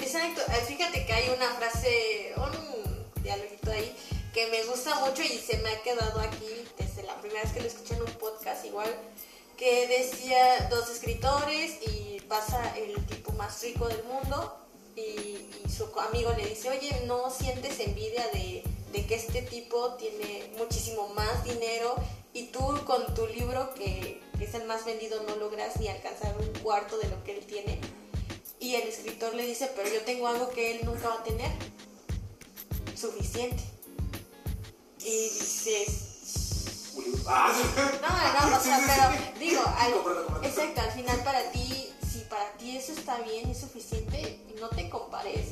Exacto, 0.00 0.40
eh, 0.48 0.64
fíjate 0.66 1.06
que 1.06 1.12
hay 1.12 1.28
una 1.36 1.50
frase, 1.54 2.34
un 2.36 3.22
dialoguito 3.22 3.70
ahí, 3.70 3.94
que 4.32 4.46
me 4.50 4.64
gusta 4.64 4.98
mucho 5.00 5.22
y 5.22 5.38
se 5.38 5.58
me 5.58 5.70
ha 5.70 5.82
quedado 5.82 6.18
aquí 6.20 6.64
desde 6.78 7.02
la 7.02 7.20
primera 7.20 7.42
vez 7.42 7.52
que 7.52 7.60
lo 7.60 7.66
escuché 7.66 7.94
en 7.94 8.02
un 8.02 8.12
podcast 8.12 8.64
igual, 8.64 8.90
que 9.58 9.86
decía 9.86 10.68
dos 10.70 10.88
escritores 10.88 11.76
y 11.86 12.20
pasa 12.22 12.74
el 12.76 12.94
tipo 13.06 13.32
más 13.32 13.62
rico 13.62 13.86
del 13.86 14.02
mundo 14.04 14.61
y, 14.96 15.48
su 15.68 15.88
amigo 15.98 16.32
le 16.36 16.46
dice, 16.46 16.70
oye, 16.70 17.04
¿no 17.06 17.30
sientes 17.30 17.80
envidia 17.80 18.26
de, 18.32 18.62
que 19.06 19.14
este 19.14 19.42
tipo 19.42 19.94
tiene 19.94 20.52
muchísimo 20.58 21.08
más 21.14 21.44
dinero 21.44 21.94
y 22.34 22.44
tú 22.46 22.60
con 22.84 23.14
tu 23.14 23.26
libro, 23.26 23.72
que, 23.74 24.20
es 24.40 24.54
el 24.54 24.64
más 24.64 24.84
vendido, 24.84 25.22
no 25.22 25.36
logras 25.36 25.78
ni 25.78 25.86
alcanzar 25.86 26.36
un 26.36 26.48
cuarto 26.62 26.98
de 26.98 27.08
lo 27.08 27.22
que 27.22 27.38
él 27.38 27.46
tiene? 27.46 27.78
Y 28.58 28.74
el 28.74 28.88
escritor 28.88 29.34
le 29.34 29.46
dice, 29.46 29.70
pero 29.74 29.88
yo 29.88 30.02
tengo 30.02 30.26
algo 30.26 30.50
que 30.50 30.72
él 30.72 30.80
nunca 30.84 31.08
va 31.08 31.14
a 31.14 31.24
tener, 31.24 31.50
suficiente. 32.96 33.62
Y 34.98 35.30
dices... 35.30 36.08
No, 36.94 37.30
no, 37.30 38.50
no, 38.50 38.56
o 38.58 38.60
sea, 38.60 38.80
pero 38.86 39.38
digo, 39.38 39.62
exacto, 40.42 40.80
al 40.80 40.92
final 40.92 41.22
para 41.24 41.50
ti 41.50 41.91
para 42.32 42.50
ti 42.52 42.78
eso 42.78 42.92
está 42.92 43.18
bien 43.18 43.50
y 43.50 43.54
suficiente, 43.54 44.40
no 44.58 44.70
te 44.70 44.88
compares. 44.88 45.48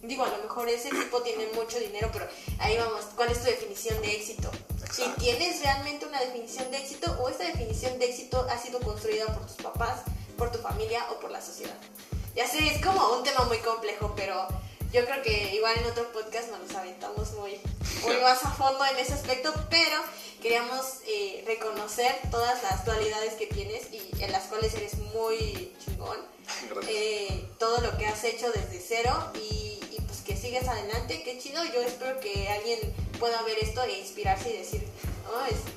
Digo, 0.00 0.22
a 0.22 0.28
lo 0.28 0.38
mejor 0.38 0.68
ese 0.68 0.90
tipo 0.90 1.22
tiene 1.22 1.48
mucho 1.54 1.80
dinero, 1.80 2.08
pero 2.12 2.28
ahí 2.60 2.76
vamos, 2.76 3.06
¿cuál 3.16 3.32
es 3.32 3.40
tu 3.40 3.46
definición 3.46 4.00
de 4.00 4.12
éxito? 4.12 4.48
Si 4.92 5.02
tienes 5.18 5.60
realmente 5.60 6.06
una 6.06 6.20
definición 6.20 6.70
de 6.70 6.78
éxito 6.78 7.10
o 7.20 7.28
esta 7.28 7.44
definición 7.44 7.98
de 7.98 8.10
éxito 8.10 8.46
ha 8.48 8.58
sido 8.58 8.78
construida 8.78 9.26
por 9.26 9.44
tus 9.44 9.56
papás, 9.56 10.02
por 10.38 10.52
tu 10.52 10.58
familia 10.58 11.04
o 11.10 11.18
por 11.18 11.32
la 11.32 11.42
sociedad. 11.42 11.76
Ya 12.36 12.46
sé, 12.46 12.64
es 12.64 12.80
como 12.80 13.16
un 13.16 13.24
tema 13.24 13.44
muy 13.46 13.58
complejo, 13.58 14.12
pero 14.14 14.46
yo 14.92 15.04
creo 15.06 15.22
que 15.22 15.54
igual 15.54 15.78
en 15.78 15.86
otro 15.86 16.12
podcast 16.12 16.50
nos 16.50 16.60
los 16.60 16.74
aventamos 16.74 17.32
muy, 17.32 17.58
muy 18.02 18.16
más 18.20 18.44
a 18.44 18.50
fondo 18.50 18.84
en 18.84 18.98
ese 18.98 19.14
aspecto, 19.14 19.52
pero 19.70 19.96
queríamos 20.42 20.98
eh, 21.06 21.42
reconocer 21.46 22.14
todas 22.30 22.62
las 22.62 22.84
dualidades 22.84 23.34
que 23.34 23.46
tienes 23.46 23.90
y 23.90 24.02
en 24.22 24.32
las 24.32 24.44
cuales 24.44 24.74
eres 24.74 24.98
muy 25.14 25.72
chingón. 25.82 26.18
Eh, 26.88 27.48
todo 27.58 27.80
lo 27.80 27.96
que 27.96 28.06
has 28.06 28.22
hecho 28.24 28.50
desde 28.52 28.80
cero 28.80 29.32
y, 29.34 29.80
pues 30.06 30.20
que 30.20 30.36
sigues 30.36 30.68
adelante, 30.68 31.22
qué 31.22 31.38
chido. 31.38 31.64
Yo 31.64 31.80
espero 31.80 32.20
que 32.20 32.48
alguien 32.50 32.78
pueda 33.18 33.40
ver 33.42 33.58
esto 33.60 33.82
e 33.84 33.98
inspirarse 33.98 34.50
y 34.50 34.58
decir, 34.58 34.86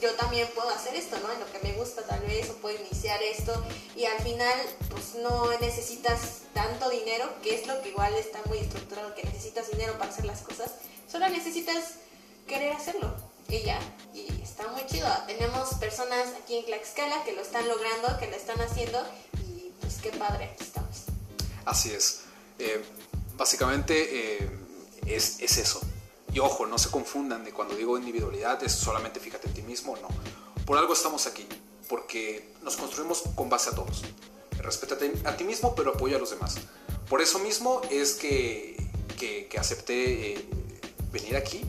yo 0.02 0.14
también 0.16 0.48
puedo 0.54 0.70
hacer 0.70 0.96
esto, 0.96 1.18
¿no? 1.20 1.32
En 1.32 1.40
lo 1.40 1.52
que 1.52 1.60
me 1.60 1.74
gusta 1.74 2.04
tal 2.04 2.20
vez, 2.22 2.50
o 2.50 2.56
puedo 2.56 2.80
iniciar 2.80 3.22
esto. 3.24 3.54
Y 3.96 4.06
al 4.06 4.22
final, 4.22 4.60
pues 4.90 5.16
no 5.16 5.50
necesitas 5.60 6.42
tanto 6.54 6.90
dinero, 6.90 7.34
que 7.42 7.56
es 7.56 7.68
lo 7.68 7.82
que 7.82 7.90
igual 7.90 8.14
está 8.16 8.40
muy 8.46 8.60
estructurado, 8.60 9.16
que 9.16 9.24
necesitas 9.24 9.72
dinero 9.72 9.94
para 9.98 10.12
hacer 10.12 10.26
las 10.26 10.42
cosas. 10.42 10.72
Solo 11.12 11.28
necesitas 11.30 11.96
querer 12.48 12.74
hacerlo. 12.74 13.16
Y 13.48 13.62
ya, 13.62 13.80
y 14.14 14.28
está 14.42 14.68
muy 14.70 14.86
chido. 14.88 15.08
Tenemos 15.28 15.74
personas 15.76 16.30
aquí 16.42 16.58
en 16.58 16.66
Tlaxcala 16.66 17.24
que 17.24 17.34
lo 17.34 17.42
están 17.42 17.68
logrando, 17.68 18.18
que 18.20 18.28
lo 18.28 18.36
están 18.36 18.60
haciendo, 18.62 19.04
y 19.48 19.72
pues 19.82 19.98
qué 20.02 20.10
padre, 20.12 20.46
aquí 20.46 20.64
estamos. 20.64 21.04
Así 21.64 21.92
es. 21.92 22.22
Eh, 22.58 22.84
básicamente 23.38 24.40
eh, 24.40 24.50
es, 25.06 25.40
es 25.42 25.58
eso 25.58 25.82
y 26.36 26.40
ojo, 26.40 26.66
no 26.68 26.78
se 26.78 26.90
confundan 26.92 27.44
de 27.46 27.52
cuando 27.54 27.76
digo 27.76 27.98
individualidad 27.98 28.62
es 28.64 28.74
solamente 28.74 29.20
fíjate 29.20 29.48
en 29.48 29.54
ti 29.54 29.62
mismo, 29.62 29.96
no. 30.02 30.10
Por 30.66 30.78
algo 30.78 30.94
estamos 30.94 31.26
aquí, 31.28 31.48
porque 31.88 32.52
nos 32.62 32.76
construimos 32.76 33.24
con 33.36 33.50
base 33.50 33.70
a 33.70 33.74
todos. 33.74 34.04
Respétate 34.60 35.14
a 35.26 35.38
ti 35.38 35.44
mismo, 35.44 35.74
pero 35.76 35.92
apoya 35.92 36.18
a 36.18 36.20
los 36.20 36.32
demás. 36.32 36.56
Por 37.10 37.22
eso 37.22 37.40
mismo 37.40 37.82
es 37.90 38.14
que, 38.16 38.76
que, 39.18 39.48
acepté 39.58 40.34
eh, 40.34 40.46
venir 41.12 41.38
aquí, 41.38 41.62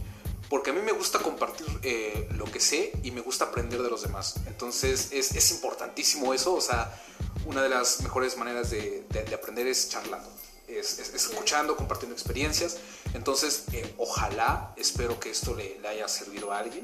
porque 0.50 0.70
a 0.70 0.72
mí 0.72 0.80
me 0.80 0.92
gusta 0.92 1.18
compartir 1.20 1.66
eh, 1.82 2.28
lo 2.36 2.44
que 2.46 2.58
sé 2.58 2.92
y 3.04 3.10
me 3.12 3.20
gusta 3.20 3.44
aprender 3.46 3.82
de 3.82 3.90
los 3.90 4.02
demás. 4.02 4.36
Entonces 4.46 5.10
es, 5.12 5.32
es 5.36 5.50
importantísimo 5.52 6.32
eso, 6.34 6.54
o 6.54 6.60
sea, 6.60 7.00
una 7.44 7.62
de 7.62 7.68
las 7.68 8.00
mejores 8.02 8.36
maneras 8.36 8.70
de, 8.70 9.04
de- 9.10 9.22
de 9.24 9.34
aprender 9.34 9.66
es 9.66 9.88
charlando, 9.90 10.28
es, 10.68 10.98
es- 10.98 11.14
es 11.14 11.26
escuchando, 11.30 11.76
compartiendo 11.76 12.14
experiencias. 12.14 12.78
Entonces, 13.14 13.64
eh, 13.72 13.94
ojalá, 13.98 14.72
espero 14.76 15.18
que 15.20 15.30
esto 15.30 15.54
le 15.54 15.80
haya 15.88 16.08
servido 16.08 16.52
a 16.52 16.58
alguien. 16.58 16.82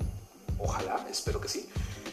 Ojalá, 0.58 1.06
espero 1.10 1.40
que 1.40 1.48
sí. 1.48 1.68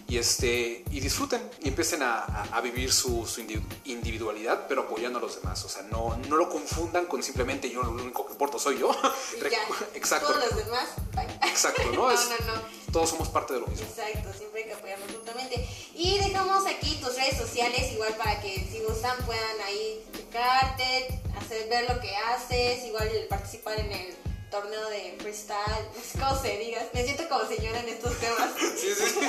Y, 0.07 0.17
este, 0.17 0.83
y 0.89 0.99
disfruten 0.99 1.41
y 1.61 1.67
empiecen 1.69 2.01
a, 2.01 2.19
a- 2.23 2.43
a 2.51 2.61
vivir 2.61 2.91
su, 2.91 3.25
su 3.27 3.41
indi- 3.41 3.61
individualidad, 3.85 4.65
pero 4.67 4.81
apoyando 4.83 5.19
a 5.19 5.21
los 5.21 5.35
demás. 5.35 5.63
O 5.65 5.69
sea, 5.69 5.83
no, 5.83 6.17
no 6.27 6.35
lo 6.37 6.49
confundan 6.49 7.05
con 7.05 7.21
simplemente 7.21 7.69
yo, 7.69 7.83
lo 7.83 7.91
único 7.91 8.25
que 8.25 8.31
importo 8.33 8.57
soy 8.59 8.79
yo. 8.79 8.89
Ya. 9.51 9.59
Exacto. 9.93 10.27
Todos 10.33 10.45
los 10.51 10.65
demás, 10.65 10.89
bye. 11.13 11.49
Exacto, 11.49 11.83
¿no? 11.93 12.03
No, 12.07 12.11
Es- 12.11 12.29
no, 12.29 12.53
no. 12.55 12.79
Todos 12.91 13.09
somos 13.11 13.29
parte 13.29 13.53
de 13.53 13.59
lo 13.59 13.67
mismo. 13.67 13.85
Exacto, 13.87 14.33
siempre 14.35 14.61
hay 14.63 14.67
que 14.69 14.73
apoyarnos 14.73 15.11
mutuamente. 15.11 15.67
Y 15.93 16.17
dejamos 16.17 16.65
aquí 16.65 16.95
tus 16.95 17.15
redes 17.15 17.37
sociales, 17.37 17.91
igual 17.93 18.15
para 18.15 18.41
que 18.41 18.67
si 18.71 18.79
gustan 18.79 19.15
puedan 19.27 19.61
ahí 19.63 20.03
checarte, 20.15 21.21
hacer 21.37 21.69
ver 21.69 21.87
lo 21.93 22.01
que 22.01 22.15
haces, 22.15 22.83
igual 22.85 23.07
participar 23.29 23.79
en 23.79 23.91
el 23.91 24.15
torneo 24.49 24.89
de 24.89 25.15
freestyle, 25.19 25.87
sé 26.03 26.19
cómo 26.19 26.41
se 26.41 26.57
diga. 26.57 26.81
Me 26.93 27.03
siento 27.03 27.27
como 27.29 27.45
señora 27.45 27.79
en 27.81 27.89
estos 27.89 28.17
temas. 28.19 28.49
Sí, 28.77 28.93
sí. 28.95 29.19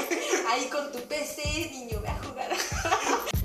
Ahí 0.48 0.68
con 0.68 0.90
tu 0.92 0.98
PC, 1.00 1.42
niño, 1.70 2.00
ve 2.00 2.08
a 2.08 2.18
jugar. 2.22 2.50